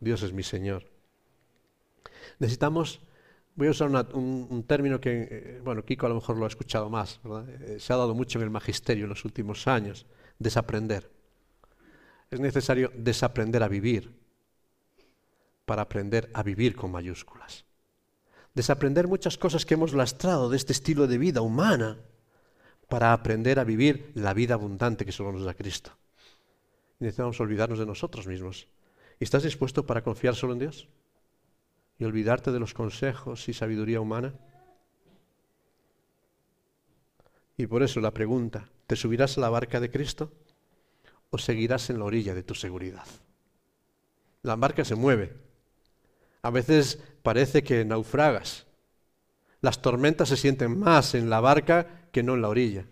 Dios 0.00 0.22
es 0.22 0.32
mi 0.32 0.42
Señor. 0.42 0.84
Necesitamos, 2.38 3.00
voy 3.54 3.68
a 3.68 3.70
usar 3.70 3.88
un, 4.14 4.64
término 4.66 5.00
que, 5.00 5.28
eh, 5.30 5.60
bueno, 5.62 5.84
Kiko 5.84 6.06
a 6.06 6.08
lo 6.08 6.16
mejor 6.16 6.36
lo 6.36 6.44
ha 6.46 6.48
escuchado 6.48 6.88
más, 6.88 7.20
eh, 7.24 7.76
se 7.78 7.92
ha 7.92 7.96
dado 7.96 8.14
mucho 8.14 8.38
en 8.38 8.44
el 8.44 8.50
magisterio 8.50 9.04
en 9.04 9.10
los 9.10 9.24
últimos 9.24 9.68
años, 9.68 10.06
desaprender. 10.38 11.10
Es 12.30 12.40
necesario 12.40 12.90
desaprender 12.96 13.62
a 13.62 13.68
vivir 13.68 14.18
para 15.66 15.82
aprender 15.82 16.30
a 16.34 16.42
vivir 16.42 16.74
con 16.74 16.90
mayúsculas. 16.90 17.64
Desaprender 18.54 19.06
muchas 19.06 19.38
cosas 19.38 19.64
que 19.64 19.74
hemos 19.74 19.92
lastrado 19.92 20.48
de 20.48 20.56
este 20.56 20.72
estilo 20.72 21.06
de 21.06 21.18
vida 21.18 21.42
humana 21.42 21.98
para 22.88 23.12
aprender 23.12 23.60
a 23.60 23.64
vivir 23.64 24.10
la 24.14 24.34
vida 24.34 24.54
abundante 24.54 25.04
que 25.04 25.12
solo 25.12 25.30
nos 25.30 25.44
da 25.44 25.54
Cristo. 25.54 25.92
Necesitamos 26.98 27.38
olvidarnos 27.40 27.78
de 27.78 27.86
nosotros 27.86 28.26
mismos. 28.26 28.66
¿Y 29.20 29.24
estás 29.24 29.42
dispuesto 29.42 29.84
para 29.84 30.02
confiar 30.02 30.34
solo 30.34 30.54
en 30.54 30.60
Dios? 30.60 30.88
¿Y 31.98 32.04
olvidarte 32.04 32.50
de 32.50 32.58
los 32.58 32.72
consejos 32.72 33.46
y 33.50 33.52
sabiduría 33.52 34.00
humana? 34.00 34.32
Y 37.58 37.66
por 37.66 37.82
eso 37.82 38.00
la 38.00 38.14
pregunta, 38.14 38.70
¿te 38.86 38.96
subirás 38.96 39.36
a 39.36 39.42
la 39.42 39.50
barca 39.50 39.78
de 39.78 39.90
Cristo 39.90 40.32
o 41.28 41.36
seguirás 41.36 41.90
en 41.90 41.98
la 41.98 42.06
orilla 42.06 42.34
de 42.34 42.42
tu 42.42 42.54
seguridad? 42.54 43.04
La 44.40 44.56
barca 44.56 44.86
se 44.86 44.94
mueve. 44.94 45.36
A 46.40 46.48
veces 46.48 46.98
parece 47.22 47.62
que 47.62 47.84
naufragas. 47.84 48.66
Las 49.60 49.82
tormentas 49.82 50.30
se 50.30 50.38
sienten 50.38 50.78
más 50.78 51.14
en 51.14 51.28
la 51.28 51.40
barca 51.40 52.08
que 52.10 52.22
no 52.22 52.32
en 52.32 52.40
la 52.40 52.48
orilla. 52.48 52.86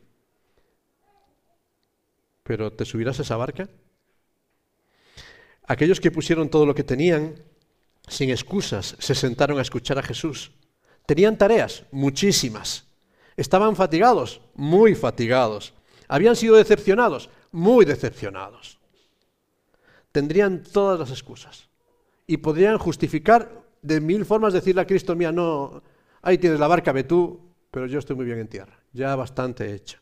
Pero 2.42 2.70
¿te 2.74 2.84
subirás 2.84 3.18
a 3.18 3.22
esa 3.22 3.38
barca? 3.38 3.70
Aquellos 5.68 6.00
que 6.00 6.10
pusieron 6.10 6.48
todo 6.48 6.66
lo 6.66 6.74
que 6.74 6.82
tenían, 6.82 7.36
sin 8.08 8.30
excusas, 8.30 8.96
se 8.98 9.14
sentaron 9.14 9.58
a 9.58 9.62
escuchar 9.62 9.98
a 9.98 10.02
Jesús. 10.02 10.50
Tenían 11.06 11.38
tareas, 11.38 11.84
muchísimas. 11.92 12.86
Estaban 13.36 13.76
fatigados, 13.76 14.40
muy 14.54 14.96
fatigados. 14.96 15.72
Habían 16.08 16.34
sido 16.34 16.56
decepcionados, 16.56 17.30
muy 17.52 17.84
decepcionados. 17.84 18.78
Tendrían 20.10 20.64
todas 20.64 20.98
las 20.98 21.10
excusas. 21.10 21.68
Y 22.26 22.38
podrían 22.38 22.78
justificar 22.78 23.62
de 23.80 24.00
mil 24.00 24.24
formas 24.24 24.52
decirle 24.52 24.80
a 24.80 24.86
Cristo, 24.86 25.14
mía, 25.14 25.30
no, 25.30 25.82
ahí 26.22 26.38
tienes 26.38 26.58
la 26.58 26.66
barca, 26.66 26.90
ve 26.90 27.04
tú, 27.04 27.52
pero 27.70 27.86
yo 27.86 28.00
estoy 28.00 28.16
muy 28.16 28.24
bien 28.24 28.40
en 28.40 28.48
tierra 28.48 28.78
ya 28.92 29.14
bastante 29.16 29.74
hecha. 29.74 30.00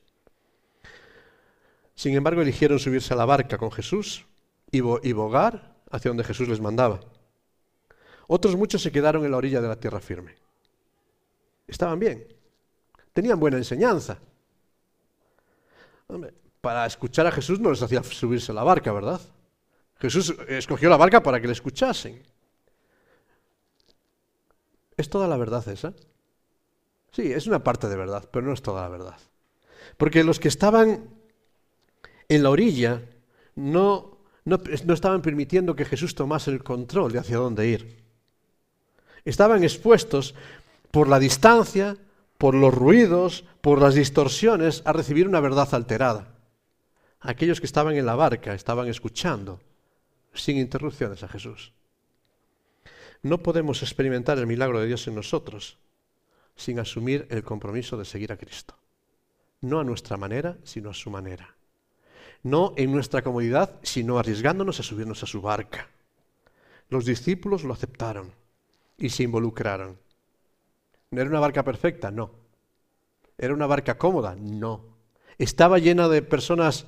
Sin 1.95 2.15
embargo, 2.15 2.43
eligieron 2.43 2.79
subirse 2.79 3.15
a 3.15 3.17
la 3.17 3.25
barca 3.25 3.59
con 3.59 3.71
Jesús 3.71 4.25
y, 4.71 4.81
bogar 4.81 5.77
hacia 5.91 6.11
donde 6.11 6.25
Jesús 6.25 6.49
les 6.49 6.61
mandaba. 6.61 7.01
Otros 8.27 8.57
muchos 8.57 8.83
se 8.83 8.93
quedaron 8.93 9.25
en 9.25 9.31
la 9.31 9.37
orilla 9.37 9.61
de 9.61 9.69
la 9.69 9.79
tierra 9.79 10.01
firme. 10.01 10.35
Estaban 11.67 11.99
bien, 11.99 12.27
tenían 13.13 13.39
buena 13.41 13.57
enseñanza. 13.57 14.19
para 16.61 16.87
escuchar 16.87 17.27
a 17.27 17.33
Jesús 17.33 17.61
no 17.61 17.71
les 17.71 17.83
hacía 17.83 18.03
subirse 18.03 18.53
a 18.53 18.55
la 18.55 18.65
barca, 18.65 18.93
¿verdad? 18.93 19.21
Jesús 19.99 20.35
escogió 20.49 20.89
la 20.89 20.97
barca 20.97 21.23
para 21.23 21.41
que 21.41 21.47
le 21.47 21.53
escuchasen. 21.53 22.23
¿Es 24.97 25.09
toda 25.09 25.29
la 25.29 25.37
verdad 25.37 25.67
esa? 25.69 25.95
Sí, 27.13 27.33
es 27.33 27.47
una 27.47 27.63
parte 27.63 27.89
de 27.89 27.97
verdad, 27.97 28.29
pero 28.31 28.47
no 28.47 28.53
es 28.53 28.63
toda 28.63 28.83
la 28.83 28.89
verdad. 28.89 29.19
Porque 29.97 30.25
los 30.25 30.41
que 30.41 30.49
estaban 30.49 31.09
en 32.29 32.43
la 32.43 32.51
orilla 32.51 33.03
no, 33.55 34.16
no, 34.47 34.61
estaban 34.95 35.23
permitiendo 35.23 35.75
que 35.75 35.85
Jesús 35.85 36.15
tomase 36.15 36.53
el 36.53 36.63
control 36.63 37.11
de 37.11 37.19
hacia 37.19 37.37
dónde 37.37 37.67
ir. 37.67 37.97
Estaban 39.25 39.65
expuestos 39.65 40.37
por 40.93 41.09
la 41.09 41.19
distancia, 41.19 41.97
por 42.39 42.55
los 42.55 42.73
ruidos, 42.73 43.45
por 43.61 43.81
las 43.81 43.97
distorsiones, 43.97 44.83
a 44.85 44.93
recibir 44.93 45.27
una 45.27 45.41
verdad 45.41 45.69
alterada. 45.75 46.29
Aquellos 47.21 47.59
que 47.59 47.67
estaban 47.67 47.97
en 47.97 48.07
la 48.07 48.15
barca 48.15 48.55
estaban 48.55 48.87
escuchando 48.87 49.61
sin 50.33 50.59
interrupciones 50.59 51.25
a 51.25 51.29
Jesús. 51.29 51.73
No 53.23 53.43
podemos 53.43 53.83
experimentar 53.83 54.39
el 54.39 54.47
milagro 54.47 54.79
de 54.79 54.87
Dios 54.87 55.09
en 55.09 55.17
nosotros 55.17 55.77
sin 56.55 56.79
asumir 56.79 57.27
el 57.31 57.43
compromiso 57.43 57.97
de 57.97 58.05
seguir 58.05 58.31
a 58.31 58.37
Cristo. 58.37 58.77
No 59.61 59.81
a 59.81 59.85
nuestra 59.85 60.17
manera, 60.17 60.57
sino 60.63 60.91
a 60.91 60.95
su 60.95 61.11
manera. 61.11 61.56
No 62.43 62.75
en 62.77 62.93
nuestra 62.93 63.23
comodidad, 63.23 63.79
sino 63.83 64.19
arriesgándonos 64.19 64.81
a 64.81 64.83
subirnos 64.83 65.23
a 65.23 65.27
su 65.27 65.41
barca. 65.41 65.89
Los 66.89 67.05
discípulos 67.05 67.65
lo 67.65 67.73
aceptaron 67.73 68.33
y 68.97 69.09
se 69.11 69.25
involucraron. 69.25 69.99
¿No 71.11 71.21
era 71.21 71.31
una 71.31 71.41
barca 71.41 71.65
perfecta? 71.65 72.11
No. 72.11 72.31
¿Era 73.39 73.55
una 73.55 73.67
barca 73.67 73.99
cómoda? 73.99 74.37
No. 74.37 74.85
¿Estaba 75.39 75.79
llena 75.79 76.09
de 76.09 76.23
personas 76.23 76.87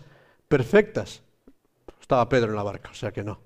perfectas? 0.48 1.22
Estaba 2.00 2.28
Pedro 2.28 2.50
en 2.50 2.56
la 2.56 2.62
barca, 2.62 2.90
o 2.90 2.94
sea 2.94 3.12
que 3.12 3.24
no. 3.24 3.40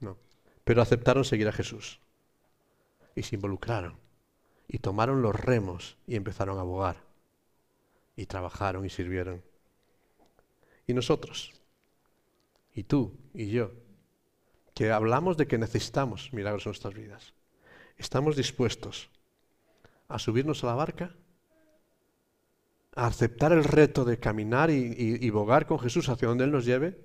No. 0.00 0.16
Pero 0.64 0.80
aceptaron 0.80 1.24
seguir 1.24 1.48
a 1.48 1.52
Jesús 1.52 2.00
y 3.14 3.22
se 3.22 3.34
involucraron 3.34 4.04
y 4.68 4.78
tomaron 4.78 5.22
los 5.22 5.34
remos 5.34 5.96
y 6.06 6.16
empezaron 6.16 6.58
a 6.58 6.62
bogar. 6.62 6.96
Y 8.16 8.26
trabajaron 8.26 8.84
y 8.84 8.90
sirvieron. 8.90 9.42
Y 10.86 10.94
nosotros, 10.94 11.52
y 12.74 12.84
tú 12.84 13.16
y 13.32 13.50
yo, 13.50 13.72
que 14.74 14.90
hablamos 14.90 15.36
de 15.36 15.46
que 15.46 15.58
necesitamos 15.58 16.32
milagros 16.32 16.66
en 16.66 16.70
nuestras 16.70 16.94
vidas, 16.94 17.34
¿estamos 17.96 18.36
dispuestos 18.36 19.10
a 20.08 20.18
subirnos 20.18 20.62
a 20.64 20.68
la 20.68 20.74
barca? 20.74 21.14
¿A 22.96 23.06
aceptar 23.06 23.52
el 23.52 23.64
reto 23.64 24.04
de 24.04 24.18
caminar 24.18 24.70
y, 24.70 24.94
y 24.96 25.30
bogar 25.30 25.66
con 25.66 25.78
Jesús 25.78 26.08
hacia 26.08 26.28
donde 26.28 26.44
Él 26.44 26.52
nos 26.52 26.64
lleve? 26.64 26.98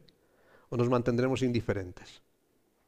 ¿O 0.69 0.77
nos 0.77 0.89
mantendremos 0.89 1.41
indiferentes? 1.41 2.21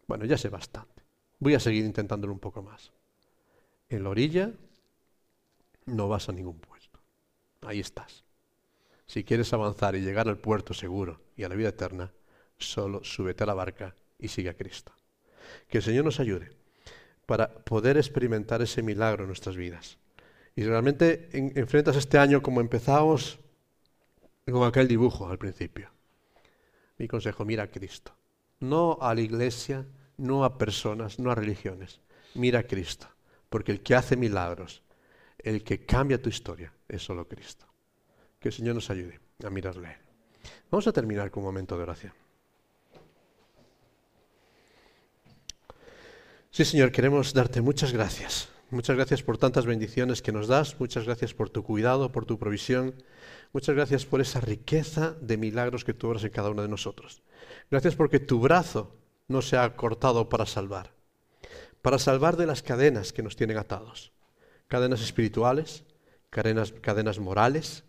Bueno, 0.08 0.26
ya 0.26 0.38
sé 0.38 0.50
bastante. 0.50 1.04
Voy 1.40 1.56
a 1.56 1.60
seguir 1.60 1.84
intentándolo 1.86 2.34
un 2.34 2.40
poco 2.40 2.62
más 2.62 2.92
en 3.92 4.04
la 4.04 4.10
orilla, 4.10 4.52
no 5.86 6.08
vas 6.08 6.30
a 6.30 6.32
ningún 6.32 6.60
puesto. 6.60 7.00
Ahí 7.62 7.80
estás. 7.80 8.24
Si 9.12 9.26
quieres 9.26 9.52
avanzar 9.52 9.94
y 9.98 10.00
llegar 10.00 10.30
al 10.30 10.38
puerto 10.38 10.74
seguro 10.74 11.20
y 11.36 11.44
a 11.44 11.50
la 11.50 11.56
vida 11.56 11.68
eterna, 11.68 12.14
solo 12.58 13.04
súbete 13.04 13.44
a 13.44 13.46
la 13.46 13.54
barca 13.54 13.94
y 14.18 14.30
sigue 14.30 14.48
a 14.48 14.54
Cristo. 14.54 14.94
Que 15.68 15.80
el 15.80 15.84
Señor 15.84 16.06
nos 16.06 16.22
ayude 16.22 16.52
para 17.26 17.54
poder 17.54 17.98
experimentar 17.98 18.62
ese 18.62 18.82
milagro 18.82 19.24
en 19.24 19.28
nuestras 19.28 19.58
vidas. 19.58 19.98
Y 20.56 20.64
realmente 20.64 21.28
enfrentas 21.34 21.98
este 21.98 22.20
año 22.20 22.42
como 22.42 22.62
empezamos 22.62 23.38
con 24.50 24.66
aquel 24.66 24.88
dibujo 24.88 25.28
al 25.28 25.38
principio. 25.38 25.90
Mi 26.98 27.10
consejo, 27.10 27.44
mira 27.44 27.64
a 27.64 27.68
Cristo. 27.70 28.14
No 28.62 28.98
a 29.02 29.14
la 29.14 29.20
iglesia, 29.20 29.86
no 30.16 30.46
a 30.46 30.58
personas, 30.58 31.20
no 31.20 31.32
a 31.32 31.36
religiones. 31.36 32.00
Mira 32.34 32.60
a 32.60 32.64
Cristo. 32.64 33.10
Porque 33.50 33.74
el 33.74 33.84
que 33.84 33.94
hace 33.94 34.16
milagros, 34.16 34.84
el 35.38 35.66
que 35.66 35.86
cambia 35.86 36.22
tu 36.22 36.30
historia, 36.30 36.72
es 36.88 37.04
solo 37.04 37.28
Cristo. 37.28 37.71
Que 38.42 38.50
el 38.50 38.54
Señor 38.54 38.76
nos 38.76 38.90
ayude 38.90 39.22
a 39.46 39.50
mirarle. 39.50 39.98
Vamos 40.70 40.88
a 40.88 40.92
terminar 40.92 41.32
con 41.32 41.44
un 41.44 41.48
momento 41.48 41.78
de 41.78 41.84
oración. 41.84 42.14
Sí, 46.50 46.66
Señor, 46.66 46.92
queremos 46.92 47.34
darte 47.34 47.62
muchas 47.62 47.94
gracias 47.94 48.52
Muchas 48.72 48.96
gracias 48.96 49.22
por 49.22 49.38
tantas 49.38 49.66
bendiciones 49.66 50.22
que 50.22 50.32
nos 50.32 50.48
das, 50.48 50.80
muchas 50.80 51.04
gracias 51.04 51.34
por 51.34 51.50
tu 51.50 51.62
cuidado, 51.62 52.14
por 52.14 52.26
tu 52.26 52.40
provisión, 52.40 52.96
muchas 53.52 53.76
gracias 53.76 54.06
por 54.06 54.22
esa 54.22 54.40
riqueza 54.40 55.14
de 55.20 55.36
milagros 55.36 55.84
que 55.84 55.94
tú 55.94 56.08
obras 56.08 56.24
en 56.24 56.30
cada 56.30 56.52
uno 56.52 56.62
de 56.62 56.70
nosotros. 56.70 57.22
Gracias 57.70 57.98
porque 57.98 58.22
tu 58.22 58.40
brazo 58.40 58.96
no 59.28 59.42
se 59.42 59.58
ha 59.58 59.76
cortado 59.76 60.30
para 60.30 60.46
salvar, 60.46 60.94
para 61.82 62.00
salvar 62.00 62.38
de 62.38 62.46
las 62.46 62.64
cadenas 62.64 63.12
que 63.12 63.24
nos 63.24 63.36
tienen 63.36 63.58
atados, 63.58 64.14
cadenas 64.70 65.02
espirituales, 65.02 65.84
cadenas, 66.30 66.72
cadenas 66.72 67.20
morales, 67.20 67.84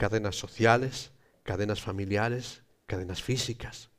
cadenas 0.00 0.34
sociales, 0.34 1.12
cadenas 1.42 1.82
familiares, 1.82 2.62
cadenas 2.86 3.22
físicas. 3.22 3.90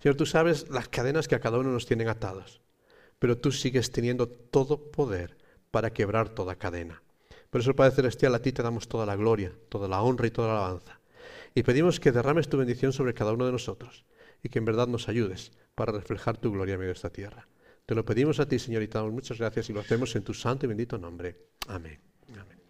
Señor, 0.00 0.14
tú 0.14 0.24
sabes 0.24 0.70
las 0.70 0.88
cadenas 0.88 1.26
que 1.26 1.34
a 1.34 1.40
cada 1.40 1.58
uno 1.58 1.72
nos 1.72 1.84
tienen 1.84 2.06
atados, 2.06 2.60
pero 3.18 3.38
tú 3.38 3.50
sigues 3.50 3.90
teniendo 3.90 4.28
todo 4.28 4.92
poder 4.92 5.36
para 5.72 5.92
quebrar 5.92 6.28
toda 6.28 6.54
cadena. 6.54 7.02
Por 7.50 7.60
eso, 7.60 7.74
Padre 7.74 7.96
Celestial, 7.96 8.36
a 8.36 8.40
ti 8.40 8.52
te 8.52 8.62
damos 8.62 8.86
toda 8.86 9.04
la 9.04 9.16
gloria, 9.16 9.52
toda 9.68 9.88
la 9.88 10.00
honra 10.00 10.28
y 10.28 10.30
toda 10.30 10.46
la 10.46 10.60
alabanza. 10.60 11.00
Y 11.56 11.64
pedimos 11.64 11.98
que 11.98 12.12
derrames 12.12 12.48
tu 12.48 12.56
bendición 12.56 12.92
sobre 12.92 13.12
cada 13.12 13.32
uno 13.32 13.44
de 13.44 13.50
nosotros 13.50 14.04
y 14.44 14.50
que 14.50 14.60
en 14.60 14.64
verdad 14.64 14.86
nos 14.86 15.08
ayudes 15.08 15.50
para 15.74 15.90
reflejar 15.90 16.36
tu 16.36 16.52
gloria 16.52 16.74
en 16.74 16.78
medio 16.78 16.92
de 16.92 16.98
esta 16.98 17.10
tierra. 17.10 17.48
Te 17.84 17.96
lo 17.96 18.04
pedimos 18.04 18.38
a 18.38 18.46
ti, 18.46 18.60
Señor, 18.60 18.84
y 18.84 18.86
te 18.86 18.96
damos 18.96 19.12
muchas 19.12 19.38
gracias 19.38 19.68
y 19.70 19.72
lo 19.72 19.80
hacemos 19.80 20.14
en 20.14 20.22
tu 20.22 20.34
santo 20.34 20.66
y 20.66 20.68
bendito 20.68 20.98
nombre. 20.98 21.48
Amén. 21.66 21.98
Amén. 22.38 22.60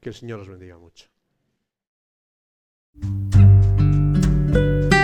Que 0.00 0.10
el 0.10 0.14
Señor 0.14 0.38
os 0.38 0.48
bendiga 0.48 0.78
mucho. 0.78 1.08
Thank 2.96 4.92
you. 4.92 4.97